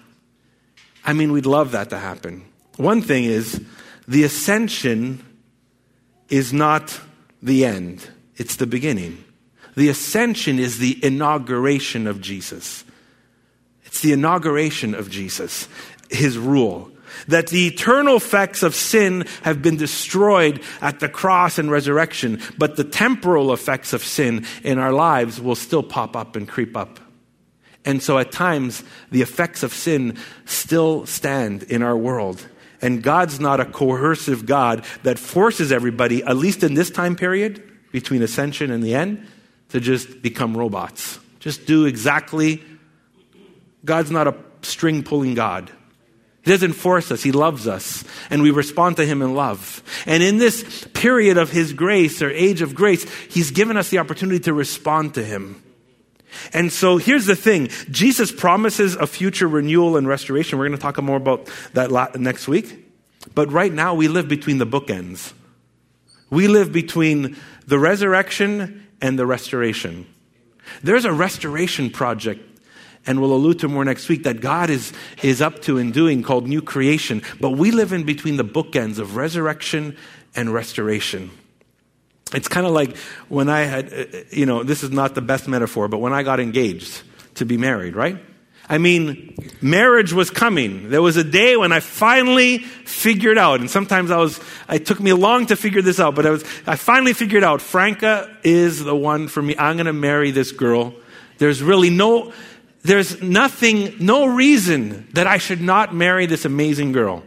I 1.04 1.12
mean, 1.14 1.32
we'd 1.32 1.46
love 1.46 1.72
that 1.72 1.90
to 1.90 1.98
happen. 1.98 2.44
One 2.76 3.00
thing 3.00 3.24
is, 3.24 3.64
the 4.06 4.24
ascension 4.24 5.24
is 6.28 6.52
not 6.52 7.00
the 7.42 7.64
end, 7.64 8.10
it's 8.36 8.56
the 8.56 8.66
beginning. 8.66 9.24
The 9.76 9.88
ascension 9.88 10.58
is 10.58 10.78
the 10.78 11.02
inauguration 11.04 12.06
of 12.06 12.20
Jesus. 12.20 12.84
It's 13.84 14.00
the 14.00 14.12
inauguration 14.12 14.94
of 14.94 15.08
Jesus, 15.08 15.68
his 16.10 16.36
rule 16.36 16.90
that 17.26 17.48
the 17.48 17.66
eternal 17.66 18.16
effects 18.16 18.62
of 18.62 18.74
sin 18.74 19.26
have 19.42 19.60
been 19.62 19.76
destroyed 19.76 20.62
at 20.80 21.00
the 21.00 21.08
cross 21.08 21.58
and 21.58 21.70
resurrection, 21.70 22.40
but 22.56 22.76
the 22.76 22.84
temporal 22.84 23.52
effects 23.52 23.92
of 23.92 24.04
sin 24.04 24.46
in 24.62 24.78
our 24.78 24.92
lives 24.92 25.40
will 25.40 25.56
still 25.56 25.82
pop 25.82 26.16
up 26.16 26.36
and 26.36 26.48
creep 26.48 26.76
up. 26.76 27.00
And 27.84 28.02
so 28.02 28.18
at 28.18 28.32
times, 28.32 28.84
the 29.10 29.22
effects 29.22 29.62
of 29.62 29.72
sin 29.72 30.18
still 30.44 31.06
stand 31.06 31.62
in 31.64 31.82
our 31.82 31.96
world. 31.96 32.46
And 32.82 33.02
God's 33.02 33.40
not 33.40 33.60
a 33.60 33.64
coercive 33.64 34.46
God 34.46 34.84
that 35.02 35.18
forces 35.18 35.72
everybody, 35.72 36.22
at 36.22 36.36
least 36.36 36.62
in 36.62 36.74
this 36.74 36.90
time 36.90 37.16
period 37.16 37.62
between 37.90 38.22
ascension 38.22 38.70
and 38.70 38.82
the 38.82 38.94
end, 38.94 39.26
to 39.70 39.80
just 39.80 40.22
become 40.22 40.56
robots. 40.56 41.18
Just 41.40 41.66
do 41.66 41.86
exactly. 41.86 42.62
God's 43.84 44.10
not 44.10 44.28
a 44.28 44.34
string 44.62 45.02
pulling 45.02 45.34
God. 45.34 45.70
He 46.48 46.54
doesn't 46.54 46.72
force 46.72 47.12
us, 47.12 47.22
He 47.22 47.30
loves 47.30 47.68
us, 47.68 48.04
and 48.30 48.40
we 48.40 48.50
respond 48.50 48.96
to 48.96 49.04
Him 49.04 49.20
in 49.20 49.34
love. 49.34 49.82
And 50.06 50.22
in 50.22 50.38
this 50.38 50.88
period 50.94 51.36
of 51.36 51.50
His 51.50 51.74
grace 51.74 52.22
or 52.22 52.30
age 52.30 52.62
of 52.62 52.74
grace, 52.74 53.04
He's 53.28 53.50
given 53.50 53.76
us 53.76 53.90
the 53.90 53.98
opportunity 53.98 54.40
to 54.44 54.54
respond 54.54 55.12
to 55.14 55.22
Him. 55.22 55.62
And 56.54 56.72
so 56.72 56.96
here's 56.96 57.26
the 57.26 57.36
thing 57.36 57.68
Jesus 57.90 58.32
promises 58.32 58.94
a 58.94 59.06
future 59.06 59.46
renewal 59.46 59.98
and 59.98 60.08
restoration. 60.08 60.58
We're 60.58 60.68
going 60.68 60.78
to 60.78 60.82
talk 60.82 60.96
more 61.02 61.18
about 61.18 61.50
that 61.74 62.18
next 62.18 62.48
week. 62.48 62.94
But 63.34 63.52
right 63.52 63.72
now, 63.72 63.94
we 63.94 64.08
live 64.08 64.26
between 64.26 64.56
the 64.56 64.66
bookends. 64.66 65.34
We 66.30 66.48
live 66.48 66.72
between 66.72 67.36
the 67.66 67.78
resurrection 67.78 68.88
and 69.02 69.18
the 69.18 69.26
restoration. 69.26 70.06
There's 70.82 71.04
a 71.04 71.12
restoration 71.12 71.90
project 71.90 72.47
and 73.06 73.20
we'll 73.20 73.32
allude 73.32 73.60
to 73.60 73.68
more 73.68 73.84
next 73.84 74.08
week, 74.08 74.24
that 74.24 74.40
God 74.40 74.70
is, 74.70 74.92
is 75.22 75.40
up 75.40 75.62
to 75.62 75.78
and 75.78 75.92
doing 75.92 76.22
called 76.22 76.46
new 76.46 76.62
creation. 76.62 77.22
But 77.40 77.50
we 77.50 77.70
live 77.70 77.92
in 77.92 78.04
between 78.04 78.36
the 78.36 78.44
bookends 78.44 78.98
of 78.98 79.16
resurrection 79.16 79.96
and 80.34 80.52
restoration. 80.52 81.30
It's 82.34 82.48
kind 82.48 82.66
of 82.66 82.72
like 82.72 82.96
when 83.28 83.48
I 83.48 83.60
had, 83.60 83.92
uh, 83.92 84.04
you 84.30 84.44
know, 84.44 84.62
this 84.62 84.82
is 84.82 84.90
not 84.90 85.14
the 85.14 85.22
best 85.22 85.48
metaphor, 85.48 85.88
but 85.88 85.98
when 85.98 86.12
I 86.12 86.22
got 86.22 86.40
engaged 86.40 87.02
to 87.36 87.46
be 87.46 87.56
married, 87.56 87.96
right? 87.96 88.18
I 88.70 88.76
mean, 88.76 89.34
marriage 89.62 90.12
was 90.12 90.30
coming. 90.30 90.90
There 90.90 91.00
was 91.00 91.16
a 91.16 91.24
day 91.24 91.56
when 91.56 91.72
I 91.72 91.80
finally 91.80 92.58
figured 92.58 93.38
out, 93.38 93.60
and 93.60 93.70
sometimes 93.70 94.10
I 94.10 94.18
was, 94.18 94.38
it 94.68 94.84
took 94.84 95.00
me 95.00 95.14
long 95.14 95.46
to 95.46 95.56
figure 95.56 95.80
this 95.80 95.98
out, 95.98 96.14
but 96.14 96.26
I 96.26 96.30
was, 96.30 96.44
I 96.66 96.76
finally 96.76 97.14
figured 97.14 97.42
out 97.42 97.62
Franca 97.62 98.36
is 98.44 98.84
the 98.84 98.94
one 98.94 99.28
for 99.28 99.40
me. 99.40 99.56
I'm 99.58 99.76
going 99.76 99.86
to 99.86 99.94
marry 99.94 100.32
this 100.32 100.52
girl. 100.52 100.92
There's 101.38 101.62
really 101.62 101.88
no, 101.88 102.34
there's 102.82 103.20
nothing, 103.20 103.94
no 103.98 104.26
reason 104.26 105.08
that 105.14 105.26
I 105.26 105.38
should 105.38 105.60
not 105.60 105.94
marry 105.94 106.26
this 106.26 106.44
amazing 106.44 106.92
girl. 106.92 107.22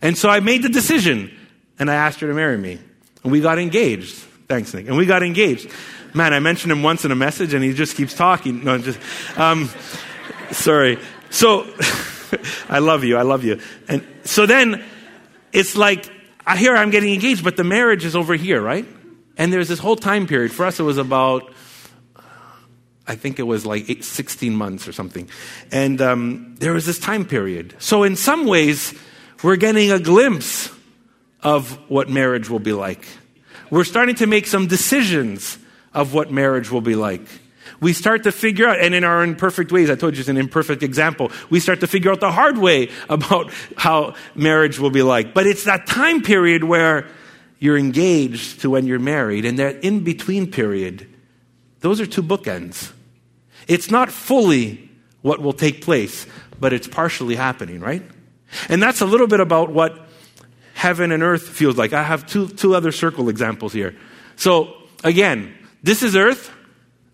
And 0.00 0.16
so 0.16 0.28
I 0.28 0.40
made 0.40 0.62
the 0.62 0.68
decision 0.68 1.36
and 1.78 1.90
I 1.90 1.94
asked 1.94 2.20
her 2.20 2.28
to 2.28 2.34
marry 2.34 2.56
me. 2.56 2.78
And 3.22 3.32
we 3.32 3.40
got 3.40 3.58
engaged. 3.58 4.14
Thanks, 4.48 4.72
Nick. 4.72 4.86
And 4.86 4.96
we 4.96 5.06
got 5.06 5.22
engaged. 5.22 5.70
Man, 6.14 6.32
I 6.32 6.38
mentioned 6.38 6.72
him 6.72 6.82
once 6.82 7.04
in 7.04 7.10
a 7.10 7.16
message 7.16 7.54
and 7.54 7.64
he 7.64 7.72
just 7.72 7.96
keeps 7.96 8.14
talking. 8.14 8.64
No, 8.64 8.78
just, 8.78 8.98
um, 9.36 9.68
sorry. 10.52 10.98
So, 11.30 11.66
I 12.68 12.78
love 12.78 13.04
you. 13.04 13.16
I 13.16 13.22
love 13.22 13.44
you. 13.44 13.60
And 13.88 14.06
so 14.24 14.46
then 14.46 14.84
it's 15.52 15.76
like, 15.76 16.10
I 16.46 16.56
hear 16.56 16.76
I'm 16.76 16.90
getting 16.90 17.12
engaged, 17.12 17.42
but 17.42 17.56
the 17.56 17.64
marriage 17.64 18.04
is 18.04 18.14
over 18.14 18.34
here, 18.34 18.62
right? 18.62 18.86
And 19.36 19.52
there's 19.52 19.68
this 19.68 19.78
whole 19.78 19.96
time 19.96 20.26
period. 20.26 20.52
For 20.52 20.64
us, 20.64 20.78
it 20.78 20.84
was 20.84 20.98
about 20.98 21.52
I 23.08 23.14
think 23.14 23.38
it 23.38 23.44
was 23.44 23.64
like 23.64 23.88
eight, 23.88 24.04
16 24.04 24.54
months 24.54 24.88
or 24.88 24.92
something. 24.92 25.28
And 25.70 26.00
um, 26.00 26.56
there 26.58 26.72
was 26.72 26.86
this 26.86 26.98
time 26.98 27.24
period. 27.24 27.74
So, 27.78 28.02
in 28.02 28.16
some 28.16 28.46
ways, 28.46 28.94
we're 29.42 29.56
getting 29.56 29.92
a 29.92 30.00
glimpse 30.00 30.70
of 31.42 31.78
what 31.88 32.08
marriage 32.08 32.50
will 32.50 32.58
be 32.58 32.72
like. 32.72 33.06
We're 33.70 33.84
starting 33.84 34.16
to 34.16 34.26
make 34.26 34.46
some 34.46 34.66
decisions 34.66 35.58
of 35.94 36.14
what 36.14 36.30
marriage 36.30 36.70
will 36.70 36.80
be 36.80 36.94
like. 36.94 37.22
We 37.80 37.92
start 37.92 38.22
to 38.24 38.32
figure 38.32 38.66
out, 38.66 38.80
and 38.80 38.94
in 38.94 39.04
our 39.04 39.22
imperfect 39.22 39.70
ways, 39.70 39.90
I 39.90 39.96
told 39.96 40.14
you 40.14 40.20
it's 40.20 40.28
an 40.28 40.36
imperfect 40.36 40.82
example, 40.82 41.30
we 41.50 41.60
start 41.60 41.80
to 41.80 41.86
figure 41.86 42.10
out 42.10 42.20
the 42.20 42.32
hard 42.32 42.58
way 42.58 42.90
about 43.08 43.52
how 43.76 44.14
marriage 44.34 44.78
will 44.78 44.90
be 44.90 45.02
like. 45.02 45.34
But 45.34 45.46
it's 45.46 45.64
that 45.64 45.86
time 45.86 46.22
period 46.22 46.64
where 46.64 47.06
you're 47.58 47.78
engaged 47.78 48.60
to 48.62 48.70
when 48.70 48.86
you're 48.86 48.98
married, 48.98 49.44
and 49.44 49.58
that 49.58 49.84
in 49.84 50.04
between 50.04 50.50
period, 50.50 51.06
those 51.80 52.00
are 52.00 52.06
two 52.06 52.22
bookends. 52.22 52.92
It's 53.66 53.90
not 53.90 54.10
fully 54.10 54.90
what 55.22 55.40
will 55.40 55.52
take 55.52 55.82
place, 55.82 56.26
but 56.60 56.72
it's 56.72 56.86
partially 56.86 57.34
happening, 57.34 57.80
right? 57.80 58.02
And 58.68 58.82
that's 58.82 59.00
a 59.00 59.06
little 59.06 59.26
bit 59.26 59.40
about 59.40 59.70
what 59.70 60.06
heaven 60.74 61.10
and 61.10 61.22
earth 61.22 61.48
feels 61.48 61.76
like. 61.76 61.92
I 61.92 62.02
have 62.02 62.26
two, 62.26 62.48
two 62.48 62.74
other 62.74 62.92
circle 62.92 63.28
examples 63.28 63.72
here. 63.72 63.96
So, 64.36 64.74
again, 65.02 65.54
this 65.82 66.02
is 66.02 66.14
earth, 66.14 66.50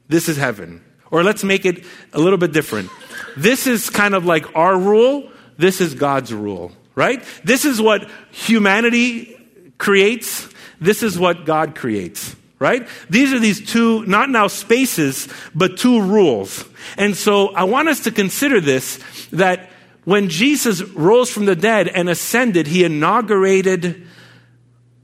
this 0.08 0.28
is 0.28 0.36
heaven. 0.36 0.84
Or 1.10 1.22
let's 1.22 1.44
make 1.44 1.64
it 1.64 1.84
a 2.12 2.20
little 2.20 2.38
bit 2.38 2.52
different. 2.52 2.90
This 3.36 3.66
is 3.66 3.90
kind 3.90 4.14
of 4.14 4.24
like 4.24 4.56
our 4.56 4.78
rule, 4.78 5.30
this 5.58 5.80
is 5.80 5.94
God's 5.94 6.32
rule, 6.32 6.72
right? 6.94 7.22
This 7.44 7.64
is 7.64 7.80
what 7.80 8.10
humanity 8.30 9.38
creates, 9.78 10.48
this 10.80 11.02
is 11.02 11.18
what 11.18 11.44
God 11.44 11.74
creates 11.74 12.34
right? 12.62 12.88
These 13.10 13.32
are 13.32 13.40
these 13.40 13.68
two, 13.68 14.06
not 14.06 14.30
now 14.30 14.46
spaces, 14.46 15.28
but 15.54 15.76
two 15.76 16.00
rules. 16.00 16.64
And 16.96 17.16
so 17.16 17.48
I 17.48 17.64
want 17.64 17.88
us 17.88 18.00
to 18.04 18.12
consider 18.12 18.60
this 18.60 18.98
that 19.32 19.70
when 20.04 20.28
Jesus 20.28 20.82
rose 20.82 21.30
from 21.30 21.44
the 21.44 21.56
dead 21.56 21.88
and 21.88 22.08
ascended, 22.08 22.68
he 22.68 22.84
inaugurated 22.84 24.06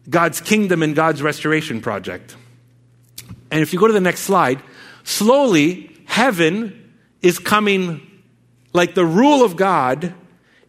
God's 0.08 0.40
kingdom 0.40 0.82
and 0.82 0.94
God's 0.94 1.20
restoration 1.20 1.80
project. 1.80 2.36
And 3.50 3.60
if 3.60 3.72
you 3.72 3.80
go 3.80 3.88
to 3.88 3.92
the 3.92 4.00
next 4.00 4.20
slide, 4.20 4.62
slowly 5.02 5.90
heaven 6.06 6.94
is 7.22 7.38
coming, 7.38 8.00
like 8.72 8.94
the 8.94 9.04
rule 9.04 9.44
of 9.44 9.56
God 9.56 10.14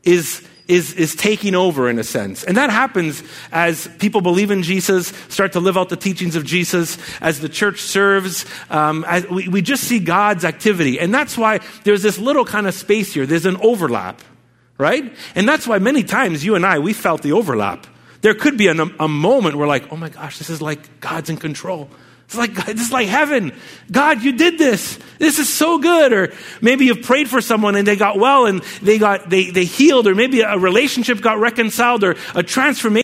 is 0.04 0.46
is, 0.70 0.94
is 0.94 1.16
taking 1.16 1.56
over 1.56 1.90
in 1.90 1.98
a 1.98 2.04
sense. 2.04 2.44
And 2.44 2.56
that 2.56 2.70
happens 2.70 3.24
as 3.52 3.90
people 3.98 4.22
believe 4.22 4.52
in 4.52 4.62
Jesus, 4.62 5.08
start 5.28 5.54
to 5.54 5.60
live 5.60 5.78
out 5.78 5.90
the 5.90 5.98
teachings 5.98 6.36
of 6.36 6.46
Jesus, 6.46 6.98
as 7.20 7.40
the 7.40 7.50
church 7.50 7.82
serves. 7.82 8.46
Um, 8.70 9.04
as 9.08 9.28
we, 9.28 9.48
we 9.48 9.62
just 9.64 9.84
see 9.84 10.00
God's 10.00 10.46
activity. 10.46 11.00
And 11.00 11.12
that's 11.12 11.38
why 11.38 11.60
there's 11.84 12.04
this 12.04 12.20
little 12.20 12.46
kind 12.46 12.68
of 12.68 12.76
space 12.76 13.14
here. 13.14 13.26
There's 13.26 13.48
an 13.48 13.58
overlap, 13.58 14.22
right? 14.78 15.12
And 15.34 15.50
that's 15.50 15.68
why 15.68 15.80
many 15.80 16.04
times 16.04 16.46
you 16.46 16.54
and 16.54 16.66
I, 16.66 16.78
we 16.78 16.94
felt 16.94 17.24
the 17.24 17.32
overlap. 17.32 17.88
There 18.22 18.36
could 18.36 18.58
be 18.58 18.68
a 18.68 19.08
moment 19.08 19.56
where, 19.56 19.68
like, 19.68 19.92
oh 19.92 19.98
my 19.98 20.10
gosh, 20.10 20.38
this 20.38 20.50
is 20.50 20.62
like 20.62 21.00
God's 21.00 21.30
in 21.30 21.38
control. 21.38 21.90
It's 22.30 22.38
like, 22.38 22.52
it's 22.68 22.92
like 22.92 23.08
heaven. 23.08 23.54
God, 23.92 24.22
you 24.22 24.34
did 24.34 24.60
this. 24.60 25.00
This 25.18 25.40
is 25.40 25.52
so 25.52 25.80
good. 25.80 26.14
Or 26.14 26.34
maybe 26.62 26.86
you've 26.86 27.02
prayed 27.02 27.28
for 27.28 27.42
someone 27.42 27.76
and 27.76 27.88
they 27.88 27.96
got 27.96 28.20
well 28.20 28.46
and 28.46 28.62
they 28.84 29.00
got, 29.00 29.30
they, 29.30 29.50
they 29.50 29.66
healed, 29.66 30.06
or 30.06 30.14
maybe 30.14 30.42
a 30.42 30.58
relationship 30.58 31.22
got 31.22 31.40
reconciled 31.40 32.04
or 32.04 32.16
a 32.36 32.44
transformation 32.44 33.04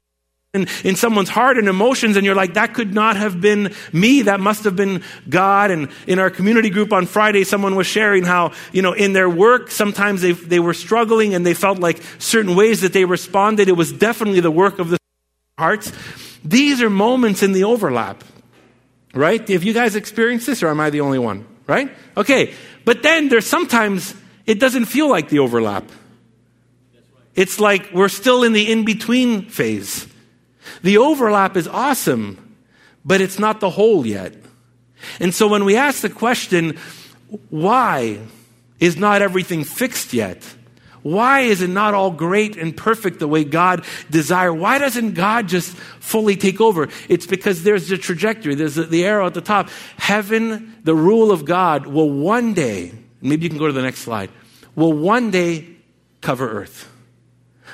in, 0.54 0.68
in 0.84 0.96
someone's 0.96 1.30
heart 1.30 1.58
and 1.58 1.68
emotions. 1.68 2.18
And 2.18 2.26
you're 2.26 2.36
like, 2.36 2.54
that 2.54 2.76
could 2.76 2.94
not 2.94 3.18
have 3.18 3.42
been 3.42 3.74
me. 3.92 4.22
That 4.22 4.40
must 4.40 4.64
have 4.66 4.76
been 4.76 5.02
God. 5.28 5.72
And 5.72 5.90
in 6.06 6.20
our 6.20 6.30
community 6.30 6.70
group 6.70 6.94
on 6.94 7.08
Friday, 7.08 7.46
someone 7.46 7.76
was 7.76 7.88
sharing 7.88 8.26
how, 8.26 8.54
you 8.72 8.84
know, 8.84 8.94
in 8.94 9.14
their 9.14 9.30
work, 9.30 9.72
sometimes 9.72 10.22
they, 10.22 10.34
they 10.34 10.60
were 10.60 10.76
struggling 10.76 11.34
and 11.34 11.44
they 11.44 11.56
felt 11.56 11.80
like 11.80 12.00
certain 12.20 12.56
ways 12.56 12.82
that 12.82 12.94
they 12.94 13.06
responded. 13.06 13.70
It 13.70 13.76
was 13.76 13.92
definitely 13.92 14.42
the 14.42 14.52
work 14.52 14.78
of 14.78 14.90
the 14.90 15.00
hearts. 15.58 15.92
These 16.44 16.80
are 16.84 16.92
moments 16.92 17.42
in 17.42 17.54
the 17.54 17.64
overlap. 17.64 18.24
Right? 19.16 19.48
Have 19.48 19.64
you 19.64 19.74
guys 19.74 19.96
experienced 19.96 20.46
this 20.46 20.62
or 20.62 20.68
am 20.68 20.80
I 20.80 20.90
the 20.90 21.02
only 21.02 21.20
one? 21.20 21.48
Right? 21.68 21.90
Okay. 22.18 22.54
But 22.84 23.02
then 23.02 23.30
there's 23.30 23.48
sometimes 23.48 24.14
it 24.46 24.60
doesn't 24.60 24.86
feel 24.86 25.10
like 25.10 25.30
the 25.30 25.40
overlap. 25.40 25.90
It's 27.34 27.60
like 27.60 27.92
we're 27.94 28.10
still 28.10 28.44
in 28.44 28.54
the 28.54 28.72
in 28.72 28.86
between 28.86 29.50
phase. 29.50 30.08
The 30.84 30.98
overlap 30.98 31.58
is 31.58 31.68
awesome, 31.68 32.56
but 33.04 33.22
it's 33.22 33.40
not 33.40 33.60
the 33.60 33.70
whole 33.70 34.06
yet. 34.06 34.34
And 35.20 35.34
so 35.34 35.48
when 35.48 35.66
we 35.66 35.76
ask 35.76 36.02
the 36.02 36.10
question, 36.10 36.78
why 37.50 38.20
is 38.80 38.98
not 38.98 39.22
everything 39.22 39.64
fixed 39.64 40.14
yet? 40.14 40.44
Why 41.06 41.42
is 41.42 41.62
it 41.62 41.70
not 41.70 41.94
all 41.94 42.10
great 42.10 42.58
and 42.58 42.76
perfect 42.76 43.20
the 43.20 43.28
way 43.28 43.44
God 43.44 43.86
desire? 44.10 44.52
Why 44.52 44.80
doesn't 44.80 45.14
God 45.14 45.48
just 45.48 45.78
fully 45.78 46.36
take 46.36 46.60
over? 46.60 46.90
It's 47.08 47.28
because 47.28 47.62
there's 47.62 47.90
the 47.90 47.98
trajectory, 48.00 48.56
there's 48.56 48.74
the, 48.74 48.86
the 48.86 49.06
arrow 49.06 49.28
at 49.28 49.36
the 49.36 49.42
top. 49.42 49.70
Heaven, 49.98 50.76
the 50.84 50.96
rule 50.96 51.32
of 51.32 51.46
God, 51.46 51.86
will 51.86 52.10
one 52.10 52.56
day, 52.56 52.92
maybe 53.22 53.44
you 53.44 53.50
can 53.52 53.60
go 53.60 53.68
to 53.68 53.72
the 53.72 53.84
next 53.84 54.00
slide, 54.00 54.32
will 54.74 54.94
one 54.94 55.30
day 55.30 55.68
cover 56.22 56.50
earth. 56.50 56.92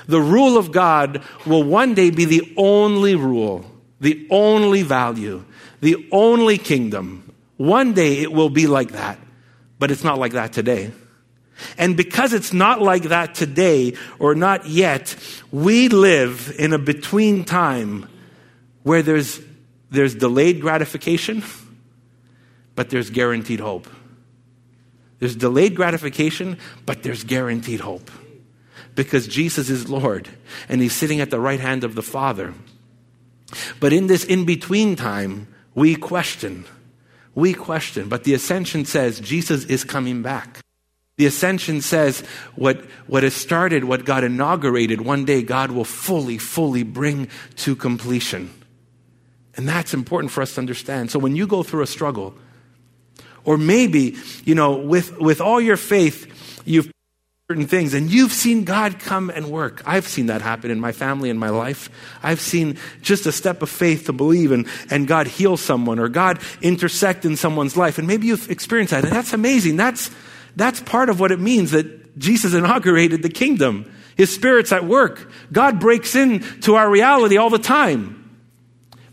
The 0.08 0.20
rule 0.20 0.58
of 0.58 0.74
God 0.74 1.24
will 1.46 1.64
one 1.64 1.94
day 1.94 2.10
be 2.10 2.26
the 2.26 2.54
only 2.58 3.16
rule, 3.16 3.66
the 4.02 4.28
only 4.30 4.82
value, 4.82 5.46
the 5.80 6.06
only 6.12 6.58
kingdom. 6.58 7.34
One 7.56 7.94
day 7.94 8.18
it 8.18 8.34
will 8.34 8.50
be 8.50 8.68
like 8.68 8.92
that, 8.92 9.20
but 9.80 9.90
it's 9.90 10.04
not 10.04 10.20
like 10.20 10.34
that 10.34 10.52
today. 10.52 10.92
And 11.78 11.98
because 11.98 12.34
it's 12.34 12.54
not 12.54 12.82
like 12.82 13.04
that 13.04 13.36
today 13.36 13.96
or 14.20 14.36
not 14.36 14.68
yet, 14.68 15.16
we 15.52 15.90
live 15.90 16.54
in 16.58 16.74
a 16.74 16.80
between 16.80 17.44
time 17.44 18.08
where 18.84 19.02
there's, 19.02 19.40
there's 19.90 20.16
delayed 20.16 20.62
gratification, 20.62 21.44
but 22.76 22.90
there's 22.90 23.10
guaranteed 23.10 23.60
hope. 23.60 23.88
There's 25.20 25.36
delayed 25.36 25.76
gratification, 25.76 26.58
but 26.86 27.04
there's 27.04 27.24
guaranteed 27.24 27.80
hope. 27.80 28.10
Because 28.96 29.28
Jesus 29.28 29.70
is 29.70 29.88
Lord 29.88 30.28
and 30.68 30.82
He's 30.82 30.96
sitting 30.96 31.22
at 31.22 31.30
the 31.30 31.40
right 31.40 31.60
hand 31.60 31.84
of 31.84 31.96
the 31.96 32.02
Father. 32.02 32.54
But 33.80 33.94
in 33.94 34.08
this 34.08 34.24
in 34.24 34.46
between 34.46 34.96
time, 34.96 35.48
we 35.76 35.96
question. 35.96 36.66
We 37.36 37.54
question. 37.54 38.10
But 38.10 38.24
the 38.24 38.34
ascension 38.34 38.86
says 38.86 39.20
Jesus 39.20 39.66
is 39.66 39.84
coming 39.84 40.22
back. 40.22 40.62
The 41.18 41.26
ascension 41.26 41.82
says 41.82 42.22
what, 42.56 42.78
what 43.08 43.24
has 43.24 43.34
started, 43.34 43.84
what 43.84 44.06
God 44.06 44.24
inaugurated, 44.24 45.02
one 45.02 45.26
day 45.26 45.44
God 45.44 45.72
will 45.72 45.86
fully, 45.86 46.38
fully 46.38 46.84
bring 46.84 47.28
to 47.58 47.76
completion. 47.76 48.52
And 49.56 49.68
that's 49.68 49.94
important 49.94 50.32
for 50.32 50.42
us 50.42 50.56
to 50.56 50.62
understand. 50.62 51.12
So 51.12 51.20
when 51.20 51.36
you 51.36 51.46
go 51.46 51.64
through 51.64 51.84
a 51.84 51.88
struggle, 51.88 52.34
or 53.44 53.58
maybe, 53.58 54.18
you 54.46 54.56
know, 54.56 54.78
with, 54.78 55.18
with 55.20 55.42
all 55.42 55.60
your 55.60 55.78
faith, 55.78 56.62
you've 56.66 56.92
certain 57.52 57.68
things 57.68 57.94
and 57.94 58.10
you've 58.10 58.32
seen 58.32 58.64
God 58.64 58.98
come 58.98 59.30
and 59.30 59.52
work. 59.52 59.82
I've 59.86 60.08
seen 60.08 60.28
that 60.28 60.42
happen 60.42 60.72
in 60.72 60.80
my 60.80 60.94
family 60.94 61.30
in 61.30 61.38
my 61.38 61.50
life. 61.50 61.90
I've 62.24 62.40
seen 62.40 62.78
just 63.02 63.26
a 63.26 63.32
step 63.34 63.62
of 63.62 63.70
faith 63.70 64.06
to 64.06 64.14
believe 64.14 64.54
and, 64.54 64.68
and 64.90 65.06
God 65.06 65.28
heal 65.28 65.58
someone 65.58 66.00
or 66.00 66.08
God 66.08 66.40
intersect 66.62 67.26
in 67.26 67.36
someone's 67.36 67.76
life. 67.76 67.98
And 67.98 68.08
maybe 68.08 68.28
you've 68.28 68.50
experienced 68.50 68.92
that. 68.92 69.04
And 69.04 69.12
that's 69.12 69.34
amazing. 69.34 69.76
That's, 69.76 70.10
that's 70.56 70.80
part 70.82 71.10
of 71.10 71.20
what 71.20 71.32
it 71.32 71.40
means 71.40 71.72
that 71.72 72.18
Jesus 72.18 72.54
inaugurated 72.54 73.22
the 73.22 73.30
kingdom. 73.30 73.92
His 74.16 74.34
Spirit's 74.34 74.72
at 74.72 74.86
work. 74.86 75.32
God 75.52 75.80
breaks 75.80 76.16
into 76.16 76.76
our 76.76 76.90
reality 76.90 77.38
all 77.38 77.50
the 77.50 77.58
time. 77.58 78.18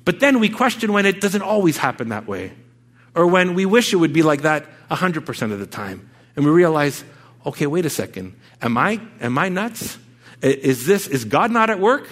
But 0.05 0.20
then 0.20 0.40
we 0.40 0.48
question 0.48 0.92
when 0.92 1.07
it 1.07 1.20
doesn't 1.20 1.42
always 1.42 1.77
happen 1.77 2.09
that 2.09 2.27
way, 2.27 2.53
or 3.14 3.27
when 3.27 3.55
we 3.55 3.66
wish 3.66 3.92
it 3.92 3.96
would 3.96 4.12
be 4.12 4.22
like 4.22 4.42
that 4.42 4.66
100% 4.90 5.53
of 5.53 5.59
the 5.59 5.66
time. 5.66 6.09
And 6.35 6.44
we 6.44 6.51
realize, 6.51 7.05
okay, 7.44 7.66
wait 7.66 7.85
a 7.85 7.90
second. 7.90 8.35
Am 8.62 8.79
I, 8.79 9.01
am 9.20 9.37
I 9.37 9.48
nuts? 9.48 9.98
Is 10.40 10.87
this, 10.87 11.07
is 11.07 11.24
God 11.24 11.51
not 11.51 11.68
at 11.68 11.79
work? 11.79 12.09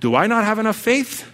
Do 0.00 0.14
I 0.14 0.26
not 0.26 0.44
have 0.44 0.58
enough 0.58 0.76
faith? 0.76 1.26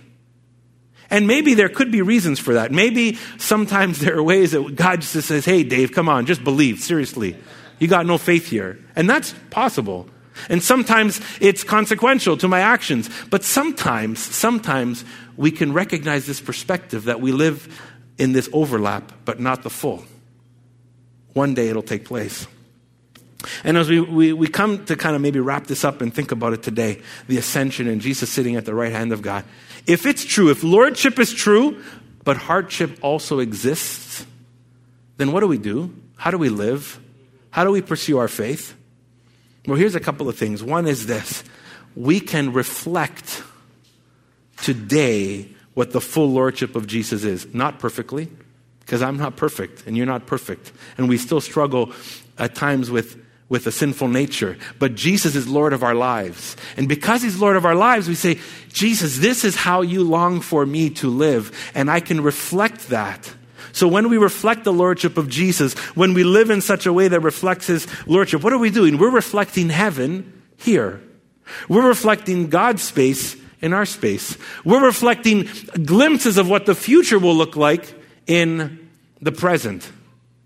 And 1.15 1.29
maybe 1.29 1.55
there 1.55 1.69
could 1.69 1.93
be 1.93 2.03
reasons 2.03 2.41
for 2.41 2.55
that. 2.55 2.73
Maybe 2.73 3.19
sometimes 3.39 4.01
there 4.01 4.17
are 4.17 4.23
ways 4.23 4.51
that 4.51 4.75
God 4.75 5.01
just 5.01 5.29
says, 5.29 5.45
hey, 5.45 5.63
Dave, 5.63 5.93
come 5.93 6.09
on, 6.09 6.27
just 6.27 6.43
believe, 6.43 6.81
seriously. 6.81 7.37
You 7.79 7.87
got 7.87 8.05
no 8.05 8.19
faith 8.19 8.49
here. 8.49 8.81
And 8.97 9.09
that's 9.09 9.33
possible. 9.51 10.09
And 10.49 10.61
sometimes 10.61 11.21
it's 11.41 11.63
consequential 11.63 12.37
to 12.39 12.49
my 12.49 12.59
actions. 12.59 13.09
But 13.31 13.45
sometimes, 13.45 14.19
sometimes 14.19 15.05
we 15.37 15.53
can 15.53 15.73
recognize 15.73 16.27
this 16.27 16.41
perspective 16.41 17.05
that 17.05 17.21
we 17.21 17.31
live 17.31 17.81
in 18.19 18.33
this 18.33 18.49
overlap, 18.53 19.13
but 19.25 19.39
not 19.39 19.63
the 19.63 19.71
full. 19.71 20.03
One 21.33 21.55
day 21.55 21.69
it'll 21.69 21.83
take 21.83 22.07
place. 22.07 22.49
And 23.63 23.77
as 23.77 23.89
we, 23.89 24.01
we, 24.01 24.33
we 24.33 24.49
come 24.49 24.85
to 24.87 24.97
kind 24.97 25.15
of 25.15 25.23
maybe 25.23 25.39
wrap 25.39 25.69
this 25.69 25.85
up 25.85 26.01
and 26.01 26.13
think 26.13 26.33
about 26.33 26.55
it 26.55 26.65
today, 26.65 27.03
the 27.29 27.39
ascension 27.39 27.87
and 27.87 28.01
Jesus 28.01 28.31
sitting 28.31 28.57
at 28.57 28.65
the 28.65 28.75
right 28.75 28.91
hand 28.91 29.13
of 29.13 29.23
God. 29.23 29.45
If 29.87 30.07
it's 30.07 30.25
true, 30.25 30.51
if 30.51 30.65
lordship 30.65 31.19
is 31.19 31.33
true, 31.33 31.83
but 32.25 32.37
hardship 32.37 32.99
also 33.03 33.39
exists, 33.39 34.25
then 35.17 35.33
what 35.33 35.41
do 35.41 35.47
we 35.47 35.59
do? 35.59 35.95
How 36.17 36.31
do 36.31 36.39
we 36.39 36.49
live? 36.49 37.01
How 37.51 37.65
do 37.65 37.71
we 37.71 37.83
pursue 37.83 38.19
our 38.19 38.29
faith? 38.29 38.75
Well, 39.67 39.77
here's 39.77 39.95
a 39.95 40.01
couple 40.01 40.29
of 40.29 40.37
things. 40.37 40.63
One 40.63 40.87
is 40.87 41.07
this 41.07 41.45
we 41.97 42.21
can 42.21 42.53
reflect 42.53 43.43
today 44.57 45.49
what 45.75 45.93
the 45.93 46.01
full 46.01 46.31
lordship 46.31 46.77
of 46.77 46.87
Jesus 46.87 47.25
is. 47.25 47.53
Not 47.55 47.79
perfectly, 47.79 48.29
because 48.81 49.03
I'm 49.03 49.17
not 49.17 49.37
perfect 49.37 49.87
and 49.87 49.97
you're 49.97 50.07
not 50.07 50.27
perfect. 50.27 50.73
And 50.99 51.09
we 51.09 51.19
still 51.19 51.41
struggle 51.41 51.93
at 52.39 52.55
times 52.55 52.91
with 52.91 53.24
with 53.49 53.67
a 53.67 53.73
sinful 53.73 54.09
nature. 54.09 54.57
But 54.79 54.95
Jesus 54.95 55.35
is 55.35 55.47
Lord 55.47 55.73
of 55.73 55.83
our 55.83 55.95
lives. 55.95 56.57
And 56.77 56.89
because 56.89 57.23
He's 57.23 57.39
Lord 57.39 57.57
of 57.57 57.67
our 57.67 57.75
lives, 57.75 58.09
we 58.09 58.15
say, 58.15 58.41
Jesus, 58.73 59.19
this 59.19 59.45
is 59.45 59.55
how 59.57 59.83
you 59.83 60.03
long 60.03 60.41
for 60.41 60.65
me 60.65 60.91
to 60.91 61.09
live. 61.09 61.53
And 61.75 61.91
I 61.91 62.01
can 62.01 62.23
reflect 62.23 62.89
that. 62.89 63.33
So 63.73 63.89
when 63.89 64.09
we 64.09 64.19
reflect 64.19 64.65
the 64.65 64.73
Lordship 64.73 65.19
of 65.19 65.29
Jesus, 65.29 65.75
when 65.95 66.15
we 66.15 66.25
live 66.25 66.51
in 66.51 66.61
such 66.61 66.87
a 66.87 66.93
way 66.93 67.09
that 67.09 67.21
reflects 67.21 67.67
His 67.67 67.87
Lordship, 68.07 68.43
what 68.43 68.53
are 68.53 68.59
we 68.59 68.71
doing? 68.71 68.99
We're 68.99 69.11
reflecting 69.11 69.69
heaven 69.69 70.43
here. 70.57 71.01
We're 71.69 71.87
reflecting 71.87 72.49
God's 72.49 72.83
space 72.83 73.37
in 73.61 73.73
our 73.73 73.85
space. 73.85 74.39
We're 74.65 74.85
reflecting 74.85 75.49
glimpses 75.85 76.39
of 76.39 76.49
what 76.49 76.67
the 76.67 76.75
future 76.75 77.19
will 77.19 77.35
look 77.35 77.57
like 77.57 77.95
in 78.27 78.89
the 79.21 79.33
present. 79.33 79.91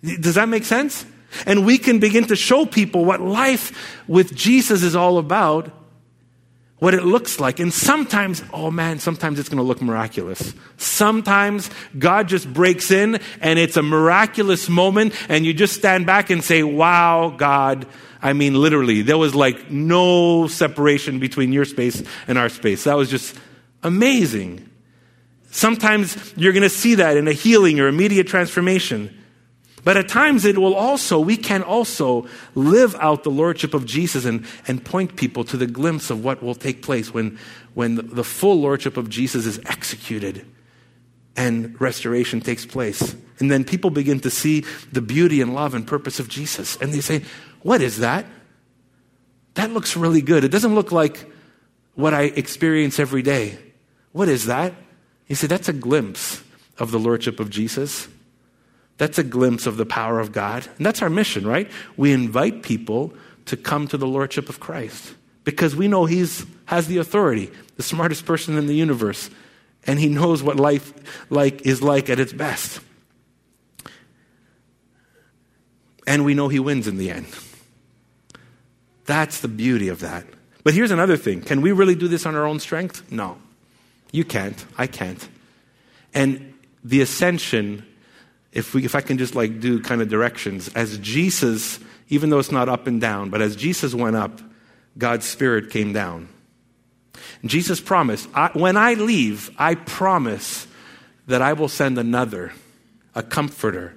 Does 0.03 0.37
that 0.37 0.49
make 0.49 0.65
sense? 0.65 1.05
And 1.47 1.67
we 1.67 1.79
can 1.79 1.99
begin 1.99 2.25
to 2.29 2.37
show 2.37 2.65
people 2.67 3.05
what 3.05 3.21
life 3.21 4.03
with 4.09 4.35
Jesus 4.35 4.83
is 4.83 4.97
all 4.97 5.19
about 5.19 5.71
what 6.79 6.95
it 6.95 7.05
looks 7.05 7.41
like. 7.41 7.59
And 7.59 7.73
sometimes, 7.73 8.43
oh 8.53 8.71
man, 8.71 8.99
sometimes 8.99 9.39
it's 9.39 9.49
going 9.49 9.59
to 9.59 9.65
look 9.65 9.83
miraculous. 9.83 10.55
Sometimes 10.77 11.71
God 11.99 12.29
just 12.29 12.53
breaks 12.53 12.91
in 12.91 13.21
and 13.41 13.59
it's 13.59 13.77
a 13.77 13.83
miraculous 13.83 14.69
moment 14.69 15.15
and 15.29 15.45
you 15.45 15.53
just 15.53 15.75
stand 15.75 16.07
back 16.07 16.31
and 16.31 16.43
say, 16.43 16.63
wow, 16.63 17.35
God. 17.37 17.87
I 18.23 18.33
mean, 18.33 18.55
literally, 18.55 19.03
there 19.03 19.19
was 19.19 19.35
like 19.35 19.71
no 19.71 20.47
separation 20.47 21.19
between 21.19 21.53
your 21.53 21.65
space 21.65 22.03
and 22.27 22.39
our 22.39 22.49
space. 22.49 22.85
That 22.85 22.97
was 22.97 23.11
just 23.11 23.37
amazing. 23.83 24.69
Sometimes 25.51 26.35
you're 26.37 26.53
going 26.53 26.63
to 26.63 26.69
see 26.69 26.97
that 26.97 27.17
in 27.17 27.27
a 27.27 27.33
healing 27.33 27.81
or 27.81 27.89
immediate 27.89 28.27
transformation. 28.27 29.18
But 29.85 29.97
at 29.97 30.09
times 30.09 30.45
it 30.45 30.59
will 30.59 30.75
also, 30.75 31.19
we 31.21 31.37
can 31.37 31.63
also 31.63 32.27
live 32.55 32.95
out 32.97 33.23
the 33.23 33.31
Lordship 33.31 33.75
of 33.75 33.87
Jesus 33.87 34.25
and, 34.25 34.45
and 34.67 34.85
point 34.85 35.17
people 35.17 35.45
to 35.45 35.57
the 35.57 35.67
glimpse 35.67 36.11
of 36.11 36.25
what 36.25 36.43
will 36.43 36.55
take 36.55 36.83
place 36.83 37.13
when, 37.13 37.39
when 37.75 37.95
the 38.15 38.25
full 38.25 38.61
Lordship 38.61 38.97
of 38.97 39.09
Jesus 39.09 39.47
is 39.47 39.61
executed 39.67 40.45
and 41.39 41.81
restoration 41.81 42.41
takes 42.41 42.67
place. 42.67 43.17
And 43.39 43.51
then 43.51 43.65
people 43.65 43.91
begin 43.91 44.19
to 44.21 44.31
see 44.31 44.65
the 44.91 45.01
beauty 45.01 45.41
and 45.41 45.55
love 45.55 45.73
and 45.75 45.87
purpose 45.87 46.19
of 46.19 46.29
Jesus. 46.29 46.77
And 46.79 46.93
they 46.93 47.01
say, 47.01 47.23
What 47.63 47.81
is 47.81 47.99
that? 47.99 48.27
That 49.55 49.71
looks 49.71 49.97
really 49.97 50.21
good. 50.21 50.43
It 50.43 50.51
doesn't 50.51 50.75
look 50.75 50.91
like 50.91 51.31
what 51.95 52.13
I 52.13 52.23
experience 52.23 52.99
every 52.99 53.23
day. 53.23 53.59
What 54.13 54.29
is 54.29 54.47
that? 54.47 54.75
You 55.29 55.37
said, 55.37 55.51
That's 55.51 55.69
a 55.69 55.73
glimpse 55.73 56.43
of 56.79 56.91
the 56.91 56.99
Lordship 56.99 57.39
of 57.39 57.51
Jesus. 57.51 58.09
That's 58.99 59.19
a 59.19 59.25
glimpse 59.25 59.67
of 59.67 59.77
the 59.77 59.87
power 59.87 60.21
of 60.21 60.33
God. 60.33 60.69
And 60.77 60.85
that's 60.85 61.03
our 61.03 61.09
mission, 61.09 61.47
right? 61.47 61.71
We 61.97 62.13
invite 62.13 62.63
people 62.63 63.15
to 63.47 63.57
come 63.57 63.89
to 63.89 63.97
the 63.97 64.07
Lordship 64.07 64.49
of 64.49 64.61
Christ 64.61 65.15
because 65.45 65.75
we 65.75 65.89
know 65.89 66.05
He 66.05 66.27
has 66.67 66.89
the 66.89 66.99
authority, 66.99 67.51
the 67.77 67.83
smartest 67.83 68.27
person 68.27 68.59
in 68.59 68.67
the 68.67 68.75
universe, 68.75 69.31
and 69.87 69.99
He 69.99 70.09
knows 70.09 70.43
what 70.43 70.57
life 70.57 70.93
like 71.31 71.63
is 71.63 71.81
like 71.81 72.11
at 72.11 72.19
its 72.19 72.33
best. 72.33 72.81
And 76.07 76.25
we 76.25 76.35
know 76.35 76.49
He 76.49 76.59
wins 76.59 76.89
in 76.89 76.99
the 76.99 77.11
end. 77.11 77.27
That's 79.07 79.41
the 79.41 79.49
beauty 79.49 79.89
of 79.89 80.01
that. 80.01 80.27
But 80.65 80.75
here's 80.75 80.91
another 80.91 81.17
thing 81.17 81.41
can 81.41 81.63
we 81.63 81.73
really 81.73 81.95
do 81.95 82.09
this 82.09 82.27
on 82.27 82.35
our 82.35 82.45
own 82.45 82.59
strength? 82.61 83.11
No. 83.11 83.39
You 84.11 84.25
can't. 84.25 84.63
I 84.77 84.87
can't. 84.87 85.27
And 86.13 86.55
the 86.83 87.01
ascension 87.01 87.87
if, 88.53 88.75
we, 88.75 88.85
if 88.85 88.95
I 88.95 89.01
can 89.01 89.19
just 89.19 89.35
like 89.35 89.61
do 89.61 89.81
kind 89.81 90.01
of 90.01 90.09
directions, 90.09 90.69
as 90.75 90.99
Jesus, 90.99 91.79
even 92.09 92.31
though 92.31 92.39
it's 92.39 92.53
not 92.53 92.69
up 92.69 92.87
and 92.87 93.01
down, 93.01 93.31
but 93.31 93.43
as 93.43 93.57
Jesus 93.57 93.95
went 93.95 94.17
up, 94.17 94.41
God's 94.97 95.27
Spirit 95.27 95.71
came 95.71 95.93
down. 95.93 96.29
Jesus 97.45 97.81
promised, 97.81 98.29
I, 98.35 98.51
when 98.53 98.77
I 98.77 98.95
leave, 98.95 99.51
I 99.59 99.75
promise 99.75 100.67
that 101.27 101.43
I 101.43 101.53
will 101.53 101.69
send 101.69 101.99
another, 101.99 102.53
a 103.15 103.23
comforter, 103.23 103.95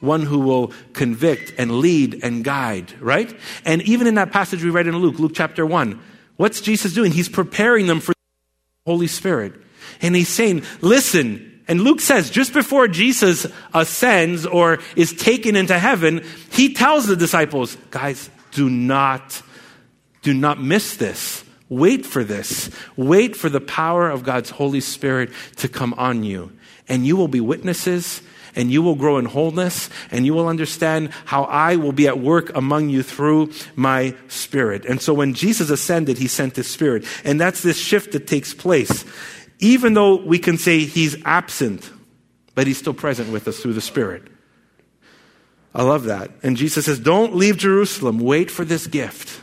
one 0.00 0.22
who 0.22 0.38
will 0.38 0.72
convict 0.92 1.52
and 1.58 1.80
lead 1.80 2.20
and 2.22 2.44
guide, 2.44 2.94
right? 3.00 3.36
And 3.64 3.82
even 3.82 4.06
in 4.06 4.14
that 4.14 4.30
passage 4.30 4.62
we 4.62 4.70
read 4.70 4.86
in 4.86 4.96
Luke, 4.96 5.18
Luke 5.18 5.32
chapter 5.34 5.66
1, 5.66 6.00
what's 6.36 6.60
Jesus 6.60 6.94
doing? 6.94 7.12
He's 7.12 7.28
preparing 7.28 7.86
them 7.88 8.00
for 8.00 8.12
the 8.12 8.90
Holy 8.90 9.08
Spirit. 9.08 9.54
And 10.00 10.14
he's 10.14 10.28
saying, 10.28 10.62
listen, 10.80 11.57
and 11.68 11.82
Luke 11.82 12.00
says 12.00 12.30
just 12.30 12.54
before 12.54 12.88
Jesus 12.88 13.46
ascends 13.74 14.46
or 14.46 14.78
is 14.96 15.12
taken 15.12 15.54
into 15.54 15.78
heaven, 15.78 16.24
he 16.50 16.72
tells 16.72 17.06
the 17.06 17.14
disciples, 17.14 17.76
guys, 17.90 18.30
do 18.52 18.70
not, 18.70 19.42
do 20.22 20.32
not 20.32 20.60
miss 20.60 20.96
this. 20.96 21.44
Wait 21.68 22.06
for 22.06 22.24
this. 22.24 22.70
Wait 22.96 23.36
for 23.36 23.50
the 23.50 23.60
power 23.60 24.08
of 24.08 24.24
God's 24.24 24.48
Holy 24.48 24.80
Spirit 24.80 25.30
to 25.56 25.68
come 25.68 25.92
on 25.98 26.24
you. 26.24 26.50
And 26.88 27.06
you 27.06 27.16
will 27.16 27.28
be 27.28 27.42
witnesses 27.42 28.22
and 28.56 28.72
you 28.72 28.80
will 28.80 28.94
grow 28.94 29.18
in 29.18 29.26
wholeness 29.26 29.90
and 30.10 30.24
you 30.24 30.32
will 30.32 30.48
understand 30.48 31.10
how 31.26 31.44
I 31.44 31.76
will 31.76 31.92
be 31.92 32.08
at 32.08 32.18
work 32.18 32.50
among 32.56 32.88
you 32.88 33.02
through 33.02 33.52
my 33.76 34.14
spirit. 34.28 34.86
And 34.86 35.02
so 35.02 35.12
when 35.12 35.34
Jesus 35.34 35.68
ascended, 35.68 36.16
he 36.16 36.28
sent 36.28 36.56
his 36.56 36.66
spirit. 36.66 37.04
And 37.24 37.38
that's 37.38 37.62
this 37.62 37.76
shift 37.76 38.12
that 38.12 38.26
takes 38.26 38.54
place 38.54 39.04
even 39.58 39.94
though 39.94 40.16
we 40.16 40.38
can 40.38 40.58
say 40.58 40.80
he's 40.80 41.16
absent, 41.24 41.90
but 42.54 42.66
he's 42.66 42.78
still 42.78 42.94
present 42.94 43.30
with 43.30 43.48
us 43.48 43.60
through 43.60 43.74
the 43.74 43.80
Spirit. 43.80 44.22
I 45.74 45.82
love 45.82 46.04
that. 46.04 46.30
And 46.42 46.56
Jesus 46.56 46.86
says, 46.86 46.98
Don't 46.98 47.36
leave 47.36 47.56
Jerusalem, 47.56 48.18
wait 48.18 48.50
for 48.50 48.64
this 48.64 48.86
gift. 48.86 49.40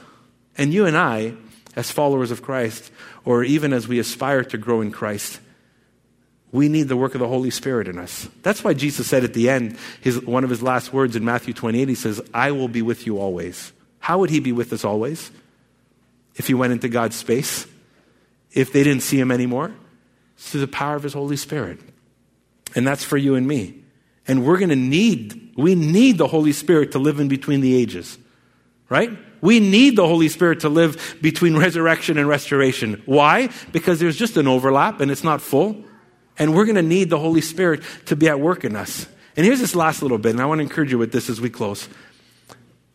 And 0.57 0.73
you 0.73 0.85
and 0.85 0.97
I, 0.97 1.33
as 1.75 1.91
followers 1.91 2.31
of 2.31 2.41
Christ, 2.41 2.91
or 3.25 3.43
even 3.43 3.73
as 3.73 3.87
we 3.87 3.99
aspire 3.99 4.43
to 4.45 4.57
grow 4.57 4.81
in 4.81 4.91
Christ, 4.91 5.39
we 6.51 6.69
need 6.69 6.83
the 6.83 6.95
work 6.95 7.15
of 7.15 7.19
the 7.19 7.27
Holy 7.27 7.49
Spirit 7.49 7.87
in 7.87 7.97
us. 7.97 8.29
That's 8.41 8.63
why 8.63 8.73
Jesus 8.73 9.07
said 9.07 9.25
at 9.25 9.33
the 9.33 9.49
end, 9.49 9.77
his, 9.99 10.23
one 10.23 10.45
of 10.45 10.49
his 10.49 10.63
last 10.63 10.93
words 10.93 11.15
in 11.15 11.25
Matthew 11.25 11.53
28, 11.53 11.89
he 11.89 11.95
says, 11.95 12.21
I 12.33 12.51
will 12.51 12.69
be 12.69 12.81
with 12.81 13.05
you 13.05 13.19
always. 13.19 13.73
How 13.99 14.19
would 14.19 14.29
he 14.29 14.39
be 14.39 14.53
with 14.53 14.71
us 14.71 14.85
always? 14.85 15.31
If 16.35 16.47
he 16.47 16.53
went 16.53 16.71
into 16.71 16.87
God's 16.87 17.15
space? 17.15 17.67
If 18.51 18.71
they 18.71 18.83
didn't 18.83 19.03
see 19.03 19.19
him 19.19 19.31
anymore? 19.31 19.73
Through 20.37 20.61
the 20.61 20.67
power 20.67 20.95
of 20.95 21.03
His 21.03 21.13
Holy 21.13 21.37
Spirit. 21.37 21.79
And 22.75 22.85
that's 22.85 23.03
for 23.03 23.17
you 23.17 23.35
and 23.35 23.47
me. 23.47 23.81
And 24.27 24.45
we're 24.45 24.57
going 24.57 24.69
to 24.69 24.75
need, 24.75 25.53
we 25.55 25.75
need 25.75 26.17
the 26.17 26.27
Holy 26.27 26.51
Spirit 26.51 26.91
to 26.93 26.99
live 26.99 27.19
in 27.19 27.27
between 27.27 27.61
the 27.61 27.75
ages, 27.75 28.17
right? 28.89 29.11
We 29.41 29.59
need 29.59 29.95
the 29.95 30.07
Holy 30.07 30.29
Spirit 30.29 30.61
to 30.61 30.69
live 30.69 31.17
between 31.21 31.55
resurrection 31.57 32.17
and 32.17 32.27
restoration. 32.27 33.01
Why? 33.05 33.49
Because 33.71 33.99
there's 33.99 34.17
just 34.17 34.37
an 34.37 34.47
overlap 34.47 34.99
and 35.01 35.11
it's 35.11 35.23
not 35.23 35.41
full. 35.41 35.83
And 36.37 36.53
we're 36.53 36.65
going 36.65 36.75
to 36.75 36.81
need 36.81 37.09
the 37.09 37.19
Holy 37.19 37.41
Spirit 37.41 37.81
to 38.07 38.15
be 38.15 38.27
at 38.27 38.39
work 38.39 38.65
in 38.65 38.75
us. 38.75 39.07
And 39.37 39.45
here's 39.45 39.59
this 39.59 39.75
last 39.75 40.01
little 40.01 40.17
bit, 40.17 40.31
and 40.31 40.41
I 40.41 40.45
want 40.45 40.59
to 40.59 40.63
encourage 40.63 40.91
you 40.91 40.97
with 40.97 41.11
this 41.11 41.29
as 41.29 41.41
we 41.41 41.49
close. 41.49 41.89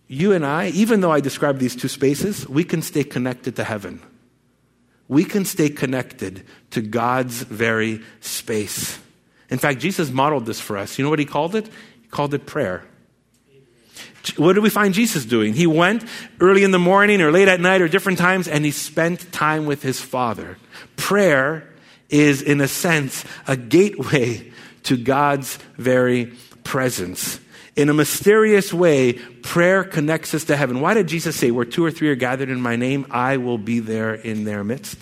You 0.09 0.32
and 0.32 0.45
I, 0.45 0.68
even 0.70 1.01
though 1.01 1.12
I 1.12 1.20
describe 1.20 1.59
these 1.59 1.76
two 1.76 1.88
spaces, 1.88 2.49
we 2.49 2.64
can 2.64 2.82
stay 2.82 3.05
connected 3.05 3.57
to 3.57 3.64
heaven 3.64 4.03
we 5.11 5.24
can 5.24 5.44
stay 5.44 5.68
connected 5.68 6.44
to 6.70 6.80
God's 6.80 7.42
very 7.42 8.00
space. 8.20 8.96
In 9.50 9.58
fact, 9.58 9.80
Jesus 9.80 10.08
modeled 10.12 10.46
this 10.46 10.61
for 10.61 10.78
us. 10.78 10.96
You 10.96 11.04
know 11.04 11.11
what 11.11 11.18
he 11.18 11.24
called 11.24 11.56
it? 11.56 11.66
He 12.00 12.08
called 12.08 12.32
it 12.32 12.46
prayer. 12.46 12.84
What 14.36 14.52
do 14.52 14.62
we 14.62 14.70
find 14.70 14.94
Jesus 14.94 15.24
doing? 15.24 15.52
He 15.52 15.66
went 15.66 16.04
early 16.38 16.62
in 16.62 16.70
the 16.70 16.78
morning 16.78 17.20
or 17.20 17.32
late 17.32 17.48
at 17.48 17.61
night 17.61 17.82
or 17.82 17.88
different 17.88 18.18
times 18.18 18.46
and 18.46 18.64
he 18.64 18.70
spent 18.70 19.32
time 19.32 19.66
with 19.66 19.82
his 19.82 20.00
Father. 20.00 20.58
Prayer 20.96 21.68
is, 22.08 22.40
in 22.40 22.61
a 22.61 22.68
sense, 22.68 23.24
a 23.48 23.56
gateway 23.56 24.52
to 24.84 24.96
God's 24.96 25.56
very 25.76 26.26
presence. 26.62 27.40
In 27.76 27.88
a 27.88 27.94
mysterious 27.94 28.72
way, 28.72 29.12
prayer 29.12 29.84
connects 29.84 30.34
us 30.34 30.44
to 30.44 30.56
heaven. 30.56 30.80
Why 30.80 30.94
did 30.94 31.06
Jesus 31.06 31.36
say, 31.36 31.50
Where 31.50 31.64
two 31.64 31.84
or 31.84 31.90
three 31.90 32.08
are 32.08 32.16
gathered 32.16 32.48
in 32.48 32.60
my 32.60 32.76
name, 32.76 33.06
I 33.10 33.36
will 33.36 33.58
be 33.58 33.78
there 33.78 34.14
in 34.14 34.44
their 34.44 34.64
midst? 34.64 34.98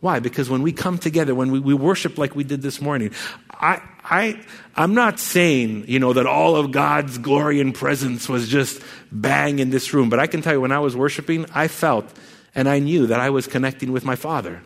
Why? 0.00 0.20
Because 0.20 0.50
when 0.50 0.62
we 0.62 0.72
come 0.72 0.98
together, 0.98 1.34
when 1.34 1.50
we, 1.50 1.58
we 1.58 1.72
worship 1.72 2.18
like 2.18 2.36
we 2.36 2.44
did 2.44 2.60
this 2.60 2.80
morning, 2.80 3.12
I, 3.50 3.80
I, 4.04 4.44
I'm 4.76 4.92
not 4.92 5.18
saying, 5.18 5.86
you 5.88 5.98
know, 5.98 6.12
that 6.12 6.26
all 6.26 6.56
of 6.56 6.72
God's 6.72 7.16
glory 7.16 7.58
and 7.60 7.74
presence 7.74 8.28
was 8.28 8.46
just 8.48 8.82
bang 9.10 9.60
in 9.60 9.70
this 9.70 9.94
room, 9.94 10.10
but 10.10 10.18
I 10.18 10.26
can 10.26 10.42
tell 10.42 10.52
you 10.52 10.60
when 10.60 10.72
I 10.72 10.80
was 10.80 10.94
worshiping, 10.94 11.46
I 11.54 11.68
felt 11.68 12.06
and 12.54 12.68
I 12.68 12.80
knew 12.80 13.06
that 13.06 13.18
I 13.18 13.30
was 13.30 13.46
connecting 13.46 13.92
with 13.92 14.04
my 14.04 14.14
Father. 14.14 14.60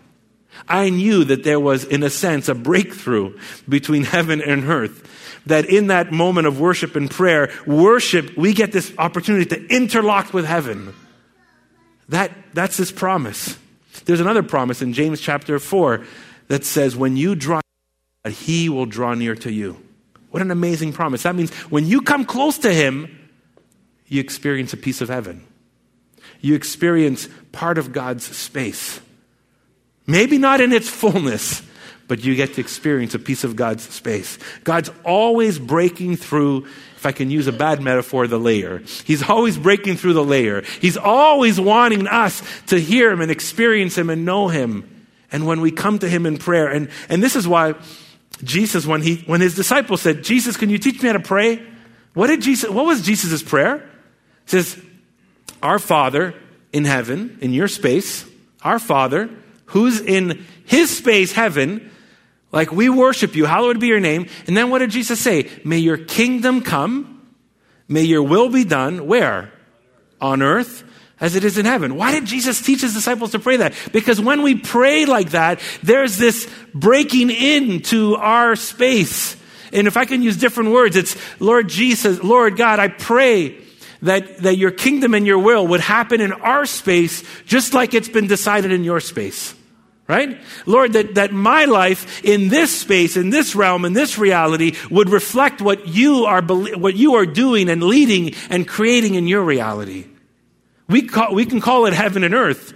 I 0.67 0.91
knew 0.91 1.25
that 1.25 1.45
there 1.45 1.61
was, 1.61 1.85
in 1.85 2.03
a 2.03 2.11
sense, 2.11 2.49
a 2.49 2.55
breakthrough 2.55 3.39
between 3.69 4.05
heaven 4.17 4.43
and 4.43 4.65
earth 4.65 5.09
that 5.49 5.67
in 5.67 5.89
that 5.89 6.13
moment 6.13 6.47
of 6.47 6.61
worship 6.61 6.97
and 6.97 7.11
prayer, 7.11 7.53
worship, 7.67 8.37
we 8.37 8.53
get 8.53 8.73
this 8.73 8.93
opportunity 8.99 9.45
to 9.47 9.67
interlock 9.75 10.33
with 10.33 10.45
heaven. 10.45 10.95
That, 12.09 12.33
that's 12.55 12.77
his 12.77 12.93
promise. 12.93 13.59
There's 14.05 14.21
another 14.21 14.43
promise 14.43 14.81
in 14.81 14.93
James 14.93 15.21
chapter 15.21 15.59
4 15.59 16.05
that 16.49 16.65
says, 16.65 16.97
When 16.97 17.17
you 17.17 17.35
draw 17.35 17.61
near, 18.25 18.33
he 18.33 18.69
will 18.69 18.87
draw 18.87 19.15
near 19.15 19.35
to 19.37 19.53
you. 19.53 19.83
What 20.31 20.43
an 20.43 20.51
amazing 20.51 20.93
promise. 20.93 21.23
That 21.23 21.35
means 21.35 21.51
when 21.71 21.87
you 21.87 22.03
come 22.03 22.25
close 22.25 22.59
to 22.59 22.73
him, 22.73 23.15
you 24.07 24.21
experience 24.21 24.73
a 24.73 24.77
piece 24.77 25.01
of 25.01 25.09
heaven. 25.09 25.47
You 26.41 26.55
experience 26.55 27.29
part 27.53 27.79
of 27.79 27.93
God's 27.93 28.25
space. 28.25 29.01
Maybe 30.07 30.39
not 30.39 30.61
in 30.61 30.73
its 30.73 30.89
fullness, 30.89 31.63
but 32.09 32.25
you 32.25 32.35
get 32.35 32.55
to 32.55 32.61
experience 32.61 33.15
a 33.15 33.19
piece 33.19 33.45
of 33.45 33.55
God's 33.55 33.89
space. 33.89 34.39
God's 34.65 34.91
always 35.05 35.59
breaking 35.59 36.17
through, 36.17 36.65
if 36.97 37.05
I 37.05 37.13
can 37.13 37.31
use 37.31 37.47
a 37.47 37.53
bad 37.53 37.83
metaphor, 37.83 38.27
the 38.27 38.39
layer. 38.39 38.83
He's 39.05 39.23
always 39.29 39.59
breaking 39.59 39.99
through 39.99 40.15
the 40.15 40.25
layer. 40.25 40.63
He's 40.81 40.97
always 40.97 41.61
wanting 41.61 42.09
us 42.09 42.43
to 42.69 42.81
hear 42.81 43.13
Him 43.13 43.21
and 43.21 43.31
experience 43.31 43.97
Him 43.97 44.09
and 44.09 44.25
know 44.25 44.49
Him. 44.49 45.07
And 45.31 45.47
when 45.47 45.61
we 45.61 45.71
come 45.71 45.99
to 45.99 46.09
Him 46.09 46.25
in 46.25 46.39
prayer, 46.39 46.69
and, 46.69 46.89
and 47.11 47.23
this 47.23 47.37
is 47.37 47.47
why 47.47 47.75
Jesus, 48.43 48.87
when, 48.87 49.03
he, 49.03 49.17
when 49.27 49.43
His 49.43 49.55
disciples 49.55 50.01
said, 50.01 50.25
Jesus, 50.25 50.57
can 50.57 50.71
you 50.71 50.79
teach 50.79 51.03
me 51.03 51.09
how 51.09 51.13
to 51.13 51.21
pray? 51.21 51.63
What 52.15 52.29
did 52.29 52.41
Jesus, 52.41 52.71
what 52.71 52.87
was 52.87 53.03
Jesus' 53.03 53.43
prayer? 53.43 53.79
He 54.47 54.51
says, 54.51 54.81
Our 55.63 55.79
Father 55.79 56.35
in 56.73 56.87
heaven, 56.87 57.39
in 57.43 57.53
your 57.53 57.69
space, 57.69 58.25
our 58.63 58.79
Father, 58.79 59.29
who's 59.67 60.01
in 60.01 60.47
his 60.65 60.97
space, 60.97 61.33
heaven, 61.33 61.91
like 62.53 62.73
we 62.73 62.89
worship 62.89 63.37
you, 63.37 63.45
hallowed 63.45 63.81
be 63.81 63.89
your 63.89 64.01
name. 64.01 64.27
And 64.47 64.57
then 64.57 64.71
what 64.71 64.79
did 64.79 64.91
Jesus 64.91 65.21
say? 65.21 65.51
May 65.65 65.79
your 65.79 65.99
kingdom 65.99 66.63
come, 66.63 67.27
may 67.89 68.03
your 68.03 68.23
will 68.23 68.49
be 68.49 68.65
done, 68.65 69.07
where? 69.07 69.53
On 70.21 70.43
earth 70.43 70.85
as 71.21 71.35
it 71.35 71.45
is 71.45 71.59
in 71.59 71.67
heaven. 71.67 71.97
Why 71.97 72.13
did 72.13 72.27
Jesus 72.27 72.61
teach 72.61 72.83
his 72.83 72.95
disciples 72.95 73.33
to 73.33 73.39
pray 73.39 73.59
that? 73.59 73.75
Because 73.93 74.21
when 74.21 74.43
we 74.43 74.55
pray 74.55 75.05
like 75.05 75.31
that, 75.31 75.61
there's 75.83 76.17
this 76.17 76.49
breaking 76.75 77.31
into 77.31 78.15
our 78.17 78.57
space. 78.57 79.37
And 79.73 79.87
if 79.87 79.97
I 79.97 80.05
can 80.05 80.23
use 80.23 80.37
different 80.37 80.71
words, 80.71 80.97
it's 80.97 81.17
Lord 81.41 81.69
Jesus, 81.69 82.23
Lord 82.23 82.57
God, 82.57 82.79
I 82.79 82.89
pray 82.89 83.59
that, 84.03 84.39
that 84.39 84.57
your 84.57 84.71
kingdom 84.71 85.15
and 85.15 85.27
your 85.27 85.39
will 85.39 85.67
would 85.67 85.81
happen 85.81 86.21
in 86.21 86.33
our 86.33 86.67
space 86.67 87.25
just 87.47 87.75
like 87.75 87.95
it's 87.95 88.09
been 88.09 88.29
decided 88.29 88.73
in 88.73 88.85
your 88.85 89.01
space. 89.01 89.55
Right? 90.09 90.41
Lord, 90.65 90.95
that, 90.95 91.17
that 91.17 91.33
my 91.33 91.67
life 91.67 92.25
in 92.25 92.49
this 92.49 92.81
space, 92.81 93.15
in 93.15 93.29
this 93.29 93.55
realm, 93.55 93.85
in 93.85 93.93
this 93.93 94.17
reality 94.17 94.75
would 94.91 95.11
reflect 95.11 95.61
what 95.61 95.87
you 95.87 96.25
are, 96.25 96.41
what 96.43 96.97
you 96.97 97.17
are 97.17 97.27
doing 97.27 97.69
and 97.69 97.83
leading 97.83 98.35
and 98.49 98.67
creating 98.67 99.17
in 99.17 99.27
your 99.27 99.43
reality. 99.43 100.07
We, 100.89 101.03
call, 101.03 101.35
we 101.35 101.45
can 101.45 101.61
call 101.61 101.85
it 101.85 101.93
heaven 101.93 102.25
and 102.25 102.35
earth, 102.35 102.73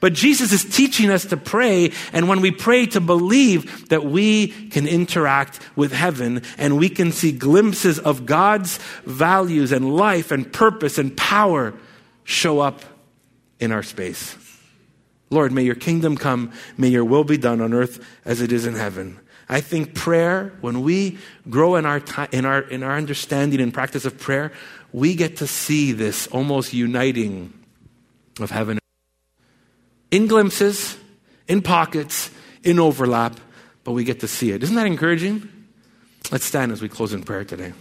but 0.00 0.12
Jesus 0.12 0.52
is 0.52 0.64
teaching 0.64 1.08
us 1.08 1.24
to 1.26 1.38
pray, 1.38 1.92
and 2.12 2.28
when 2.28 2.42
we 2.42 2.50
pray, 2.50 2.84
to 2.86 3.00
believe 3.00 3.88
that 3.88 4.04
we 4.04 4.48
can 4.48 4.86
interact 4.86 5.60
with 5.74 5.92
heaven 5.92 6.42
and 6.58 6.76
we 6.78 6.90
can 6.90 7.10
see 7.10 7.32
glimpses 7.32 7.98
of 7.98 8.26
God's 8.26 8.76
values 9.06 9.72
and 9.72 9.96
life 9.96 10.30
and 10.30 10.52
purpose 10.52 10.98
and 10.98 11.16
power 11.16 11.72
show 12.24 12.60
up 12.60 12.82
in 13.58 13.72
our 13.72 13.82
space. 13.82 14.36
Lord, 15.30 15.52
may 15.52 15.62
your 15.62 15.74
kingdom 15.74 16.16
come, 16.16 16.52
may 16.76 16.88
your 16.88 17.04
will 17.04 17.24
be 17.24 17.36
done 17.36 17.60
on 17.60 17.72
earth 17.72 18.04
as 18.24 18.40
it 18.40 18.52
is 18.52 18.66
in 18.66 18.74
heaven. 18.74 19.18
I 19.48 19.60
think 19.60 19.94
prayer, 19.94 20.52
when 20.60 20.82
we 20.82 21.18
grow 21.48 21.76
in 21.76 21.86
our, 21.86 22.02
in 22.32 22.44
our, 22.44 22.60
in 22.60 22.82
our 22.82 22.96
understanding 22.96 23.60
and 23.60 23.72
practice 23.72 24.04
of 24.04 24.18
prayer, 24.18 24.52
we 24.92 25.14
get 25.14 25.36
to 25.38 25.46
see 25.46 25.92
this 25.92 26.26
almost 26.28 26.72
uniting 26.72 27.52
of 28.40 28.50
heaven. 28.50 28.78
In 30.10 30.26
glimpses, 30.26 30.96
in 31.48 31.62
pockets, 31.62 32.30
in 32.64 32.78
overlap, 32.78 33.38
but 33.84 33.92
we 33.92 34.04
get 34.04 34.20
to 34.20 34.28
see 34.28 34.50
it. 34.50 34.62
Isn't 34.62 34.76
that 34.76 34.86
encouraging? 34.86 35.48
Let's 36.32 36.44
stand 36.44 36.72
as 36.72 36.82
we 36.82 36.88
close 36.88 37.12
in 37.12 37.22
prayer 37.22 37.44
today. 37.44 37.72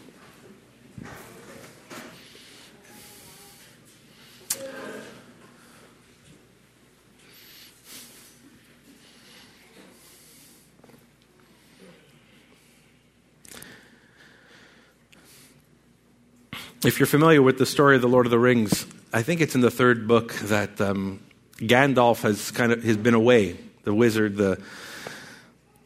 If 16.86 16.99
you're 16.99 17.07
familiar 17.07 17.41
with 17.41 17.57
the 17.57 17.65
story 17.65 17.95
of 17.95 18.03
the 18.03 18.07
Lord 18.07 18.27
of 18.27 18.29
the 18.29 18.38
Rings, 18.38 18.86
I 19.11 19.23
think 19.23 19.41
it's 19.41 19.55
in 19.55 19.61
the 19.61 19.71
third 19.71 20.07
book 20.07 20.36
that 20.36 20.79
um, 20.79 21.19
Gandalf 21.57 22.21
has 22.21 22.51
kind 22.51 22.71
of 22.71 22.83
has 22.83 22.95
been 22.95 23.15
away. 23.15 23.57
The 23.86 23.93
wizard, 23.93 24.36
the 24.36 24.61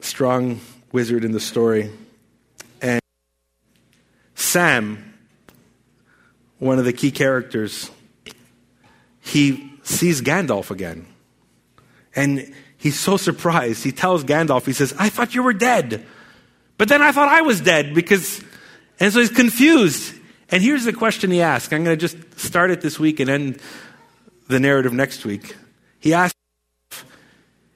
strong 0.01 0.59
wizard 0.91 1.23
in 1.23 1.31
the 1.31 1.39
story, 1.39 1.89
and 2.81 2.99
Sam, 4.35 5.13
one 6.57 6.79
of 6.79 6.83
the 6.83 6.91
key 6.91 7.11
characters, 7.11 7.89
he 9.21 9.71
sees 9.83 10.21
Gandalf 10.21 10.69
again, 10.69 11.05
and 12.13 12.53
he's 12.77 12.99
so 12.99 13.15
surprised. 13.15 13.85
He 13.85 13.93
tells 13.93 14.25
Gandalf, 14.25 14.65
he 14.65 14.73
says, 14.73 14.93
"I 14.99 15.07
thought 15.07 15.33
you 15.33 15.43
were 15.43 15.53
dead, 15.53 16.05
but 16.77 16.89
then 16.89 17.01
I 17.01 17.13
thought 17.13 17.29
I 17.29 17.39
was 17.41 17.61
dead 17.61 17.95
because," 17.95 18.43
and 18.99 19.13
so 19.13 19.21
he's 19.21 19.29
confused. 19.29 20.18
And 20.51 20.63
here's 20.63 20.83
the 20.83 20.93
question 20.93 21.31
he 21.31 21.41
asked. 21.41 21.73
I'm 21.73 21.83
going 21.83 21.97
to 21.97 22.07
just 22.07 22.39
start 22.39 22.71
it 22.71 22.81
this 22.81 22.99
week 22.99 23.19
and 23.19 23.29
end 23.29 23.61
the 24.47 24.59
narrative 24.59 24.93
next 24.93 25.25
week. 25.25 25.55
He 25.99 26.13
asked, 26.13 26.35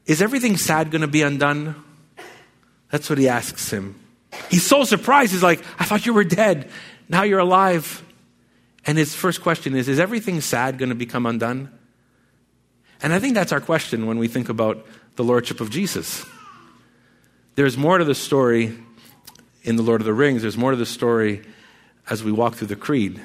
Is 0.06 0.22
everything 0.22 0.58
sad 0.58 0.90
going 0.90 1.02
to 1.02 1.08
be 1.08 1.22
undone? 1.22 1.76
That's 2.90 3.10
what 3.10 3.20
he 3.20 3.28
asks 3.28 3.72
him. 3.72 4.00
He's 4.50 4.66
so 4.66 4.84
surprised. 4.84 5.32
He's 5.32 5.44
like, 5.44 5.64
I 5.80 5.86
thought 5.86 6.06
you 6.06 6.14
were 6.14 6.24
dead. 6.24 6.70
Now 7.10 7.24
you're 7.24 7.40
alive. 7.40 8.04
And 8.86 8.98
his 8.98 9.14
first 9.14 9.42
question 9.42 9.76
is 9.76 9.88
Is 9.88 10.00
everything 10.00 10.42
sad 10.42 10.78
going 10.78 10.90
to 10.90 10.96
become 10.96 11.26
undone? 11.26 11.72
And 13.02 13.14
I 13.14 13.20
think 13.20 13.36
that's 13.36 13.52
our 13.52 13.62
question 13.62 14.08
when 14.08 14.18
we 14.18 14.28
think 14.28 14.50
about 14.50 14.86
the 15.16 15.24
Lordship 15.24 15.62
of 15.62 15.70
Jesus. 15.70 16.26
There's 17.56 17.78
more 17.78 17.98
to 17.98 18.06
the 18.06 18.16
story 18.16 18.78
in 19.64 19.76
The 19.76 19.84
Lord 19.84 20.02
of 20.02 20.06
the 20.06 20.14
Rings, 20.14 20.42
there's 20.42 20.58
more 20.58 20.72
to 20.72 20.78
the 20.78 20.86
story 20.86 21.44
as 22.10 22.24
we 22.24 22.32
walk 22.32 22.56
through 22.56 22.68
the 22.68 22.76
creed. 22.76 23.22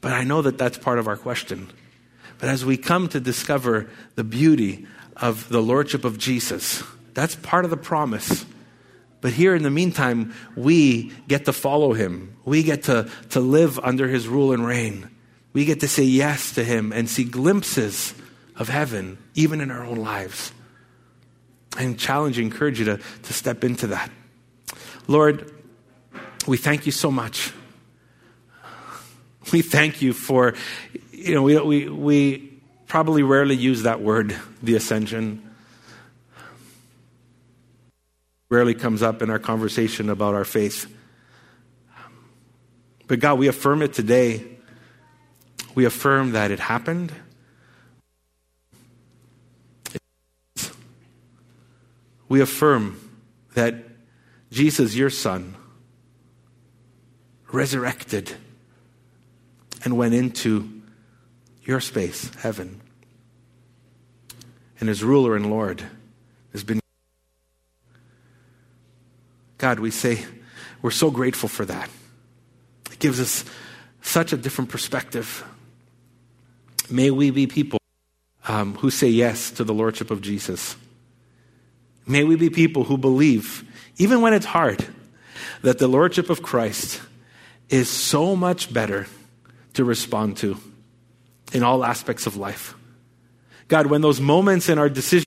But 0.00 0.12
I 0.12 0.24
know 0.24 0.42
that 0.42 0.58
that's 0.58 0.78
part 0.78 0.98
of 0.98 1.08
our 1.08 1.16
question. 1.16 1.70
But 2.38 2.48
as 2.48 2.64
we 2.64 2.76
come 2.76 3.08
to 3.10 3.20
discover 3.20 3.88
the 4.16 4.24
beauty 4.24 4.86
of 5.16 5.48
the 5.48 5.62
Lordship 5.62 6.04
of 6.04 6.18
Jesus, 6.18 6.82
that's 7.14 7.36
part 7.36 7.64
of 7.64 7.70
the 7.70 7.76
promise. 7.76 8.44
But 9.20 9.32
here 9.32 9.54
in 9.54 9.62
the 9.62 9.70
meantime, 9.70 10.34
we 10.56 11.12
get 11.28 11.44
to 11.44 11.52
follow 11.52 11.92
him. 11.92 12.36
We 12.44 12.64
get 12.64 12.84
to, 12.84 13.08
to 13.30 13.40
live 13.40 13.78
under 13.78 14.08
his 14.08 14.26
rule 14.26 14.52
and 14.52 14.66
reign. 14.66 15.08
We 15.52 15.64
get 15.64 15.80
to 15.80 15.88
say 15.88 16.02
yes 16.02 16.52
to 16.56 16.64
him 16.64 16.92
and 16.92 17.08
see 17.08 17.24
glimpses 17.24 18.14
of 18.56 18.68
heaven, 18.68 19.18
even 19.34 19.60
in 19.60 19.70
our 19.70 19.84
own 19.84 19.98
lives. 19.98 20.52
I 21.76 21.90
challenge 21.92 22.38
you, 22.38 22.44
encourage 22.44 22.78
you 22.80 22.86
to, 22.86 23.00
to 23.22 23.32
step 23.32 23.62
into 23.62 23.88
that. 23.88 24.10
Lord, 25.06 25.52
we 26.46 26.56
thank 26.56 26.86
you 26.86 26.92
so 26.92 27.10
much 27.10 27.52
we 29.50 29.62
thank 29.62 30.02
you 30.02 30.12
for, 30.12 30.54
you 31.10 31.34
know, 31.34 31.42
we, 31.42 31.58
we, 31.58 31.88
we 31.88 32.60
probably 32.86 33.22
rarely 33.22 33.56
use 33.56 33.82
that 33.82 34.00
word, 34.00 34.36
the 34.62 34.76
ascension. 34.76 35.50
Rarely 38.50 38.74
comes 38.74 39.02
up 39.02 39.22
in 39.22 39.30
our 39.30 39.38
conversation 39.38 40.10
about 40.10 40.34
our 40.34 40.44
faith. 40.44 40.94
But 43.08 43.18
God, 43.18 43.38
we 43.38 43.48
affirm 43.48 43.82
it 43.82 43.92
today. 43.92 44.44
We 45.74 45.86
affirm 45.86 46.32
that 46.32 46.50
it 46.50 46.60
happened. 46.60 47.12
We 52.28 52.40
affirm 52.40 53.10
that 53.54 53.74
Jesus, 54.50 54.94
your 54.94 55.10
Son, 55.10 55.56
resurrected 57.50 58.34
and 59.84 59.96
went 59.96 60.14
into 60.14 60.82
your 61.64 61.80
space, 61.80 62.32
heaven. 62.36 62.80
And 64.80 64.88
as 64.88 65.04
ruler 65.04 65.36
and 65.36 65.50
Lord 65.50 65.82
has 66.52 66.64
been. 66.64 66.80
God, 69.58 69.78
we 69.78 69.90
say 69.90 70.24
we're 70.80 70.90
so 70.90 71.10
grateful 71.10 71.48
for 71.48 71.64
that. 71.64 71.88
It 72.90 72.98
gives 72.98 73.20
us 73.20 73.44
such 74.02 74.32
a 74.32 74.36
different 74.36 74.70
perspective. 74.70 75.44
May 76.90 77.10
we 77.10 77.30
be 77.30 77.46
people 77.46 77.78
um, 78.48 78.74
who 78.74 78.90
say 78.90 79.08
yes 79.08 79.50
to 79.52 79.64
the 79.64 79.72
Lordship 79.72 80.10
of 80.10 80.20
Jesus. 80.20 80.76
May 82.06 82.24
we 82.24 82.34
be 82.34 82.50
people 82.50 82.84
who 82.84 82.98
believe, 82.98 83.64
even 83.98 84.20
when 84.20 84.34
it's 84.34 84.46
hard, 84.46 84.84
that 85.62 85.78
the 85.78 85.86
Lordship 85.86 86.28
of 86.28 86.42
Christ 86.42 87.00
is 87.68 87.88
so 87.88 88.34
much 88.34 88.72
better 88.72 89.06
to 89.74 89.84
respond 89.84 90.36
to 90.38 90.56
in 91.52 91.62
all 91.62 91.84
aspects 91.84 92.26
of 92.26 92.36
life. 92.36 92.74
God, 93.68 93.86
when 93.86 94.00
those 94.00 94.20
moments 94.20 94.68
in 94.68 94.78
our 94.78 94.88
decision 94.88 95.26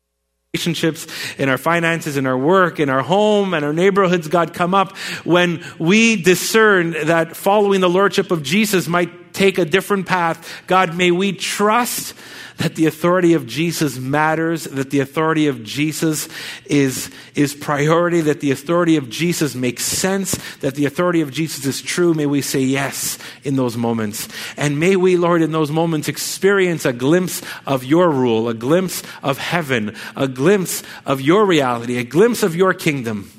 relationships, 0.54 1.06
in 1.38 1.50
our 1.50 1.58
finances, 1.58 2.16
in 2.16 2.26
our 2.26 2.38
work, 2.38 2.80
in 2.80 2.90
our 2.90 3.02
home, 3.02 3.54
and 3.54 3.66
our 3.66 3.74
neighborhoods, 3.74 4.30
God, 4.30 4.54
come 4.54 4.74
up 4.74 4.96
when 5.26 5.64
we 5.78 6.16
discern 6.16 6.92
that 7.08 7.36
following 7.36 7.82
the 7.82 7.90
Lordship 7.90 8.32
of 8.32 8.42
Jesus 8.42 8.88
might 8.88 9.25
take 9.36 9.58
a 9.58 9.66
different 9.66 10.08
path. 10.08 10.64
God, 10.66 10.96
may 10.96 11.12
we 11.12 11.34
trust 11.34 12.16
that 12.58 12.76
the 12.76 12.86
authority 12.86 13.34
of 13.34 13.46
Jesus 13.46 14.00
matters, 14.00 14.64
that 14.64 14.90
the 14.90 15.02
authority 15.02 15.48
of 15.48 15.64
Jesus 15.64 16.30
is, 16.66 17.12
is 17.36 17.54
priority, 17.54 18.22
that 18.22 18.40
the 18.40 18.52
authority 18.52 18.96
of 18.96 19.10
Jesus 19.10 19.56
makes 19.56 19.84
sense, 19.84 20.36
that 20.60 20.76
the 20.76 20.86
authority 20.86 21.22
of 21.22 21.32
Jesus 21.32 21.66
is 21.66 21.82
true. 21.82 22.14
May 22.14 22.26
we 22.26 22.42
say 22.42 22.62
yes 22.62 23.20
in 23.44 23.58
those 23.58 23.76
moments. 23.76 24.30
And 24.56 24.80
may 24.80 24.96
we, 24.96 25.18
Lord, 25.18 25.42
in 25.42 25.52
those 25.52 25.70
moments 25.70 26.08
experience 26.08 26.86
a 26.86 26.94
glimpse 26.94 27.42
of 27.66 27.84
your 27.84 28.10
rule, 28.10 28.48
a 28.48 28.54
glimpse 28.54 29.04
of 29.22 29.38
heaven, 29.38 29.96
a 30.16 30.28
glimpse 30.28 30.82
of 31.06 31.20
your 31.20 31.46
reality, 31.46 31.98
a 31.98 32.04
glimpse 32.04 32.42
of 32.42 32.56
your 32.56 32.74
kingdom 32.74 33.32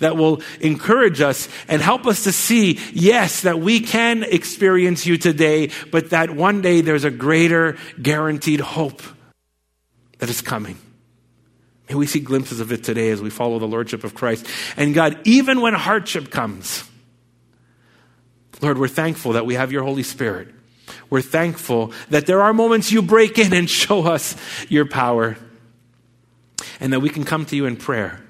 that 0.00 0.16
will 0.16 0.42
encourage 0.60 1.20
us 1.20 1.48
and 1.68 1.80
help 1.80 2.06
us 2.06 2.24
to 2.24 2.32
see, 2.32 2.78
yes, 2.92 3.42
that 3.42 3.60
we 3.60 3.80
can 3.80 4.22
experience 4.22 5.06
you 5.06 5.16
today, 5.16 5.70
but 5.90 6.10
that 6.10 6.30
one 6.30 6.60
day 6.60 6.80
there's 6.80 7.04
a 7.04 7.10
greater 7.10 7.76
guaranteed 8.00 8.60
hope 8.60 9.02
that 10.18 10.28
is 10.28 10.40
coming. 10.40 10.76
May 11.88 11.96
we 11.96 12.06
see 12.06 12.20
glimpses 12.20 12.60
of 12.60 12.72
it 12.72 12.84
today 12.84 13.10
as 13.10 13.20
we 13.20 13.30
follow 13.30 13.58
the 13.58 13.66
Lordship 13.66 14.04
of 14.04 14.14
Christ. 14.14 14.46
And 14.76 14.94
God, 14.94 15.18
even 15.24 15.60
when 15.60 15.74
hardship 15.74 16.30
comes, 16.30 16.88
Lord, 18.60 18.78
we're 18.78 18.88
thankful 18.88 19.32
that 19.32 19.44
we 19.44 19.54
have 19.54 19.72
your 19.72 19.82
Holy 19.82 20.04
Spirit. 20.04 20.48
We're 21.10 21.22
thankful 21.22 21.92
that 22.10 22.26
there 22.26 22.42
are 22.42 22.52
moments 22.52 22.92
you 22.92 23.02
break 23.02 23.38
in 23.38 23.52
and 23.52 23.68
show 23.68 24.06
us 24.06 24.36
your 24.68 24.86
power, 24.86 25.36
and 26.78 26.92
that 26.92 27.00
we 27.00 27.08
can 27.08 27.24
come 27.24 27.44
to 27.46 27.56
you 27.56 27.66
in 27.66 27.76
prayer, 27.76 28.20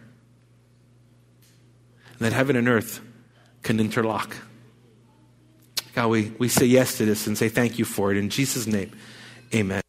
that 2.23 2.33
heaven 2.33 2.57
and 2.57 2.69
earth 2.69 3.01
can 3.63 3.79
interlock. 3.81 4.37
God, 5.95 6.09
we, 6.09 6.33
we 6.39 6.49
say 6.49 6.67
yes 6.67 6.97
to 6.99 7.05
this 7.05 7.27
and 7.27 7.37
say 7.37 7.49
thank 7.49 7.79
you 7.79 7.85
for 7.85 8.11
it. 8.11 8.17
In 8.17 8.31
Jesus' 8.31 8.67
name, 8.67 8.93
amen. 9.55 9.82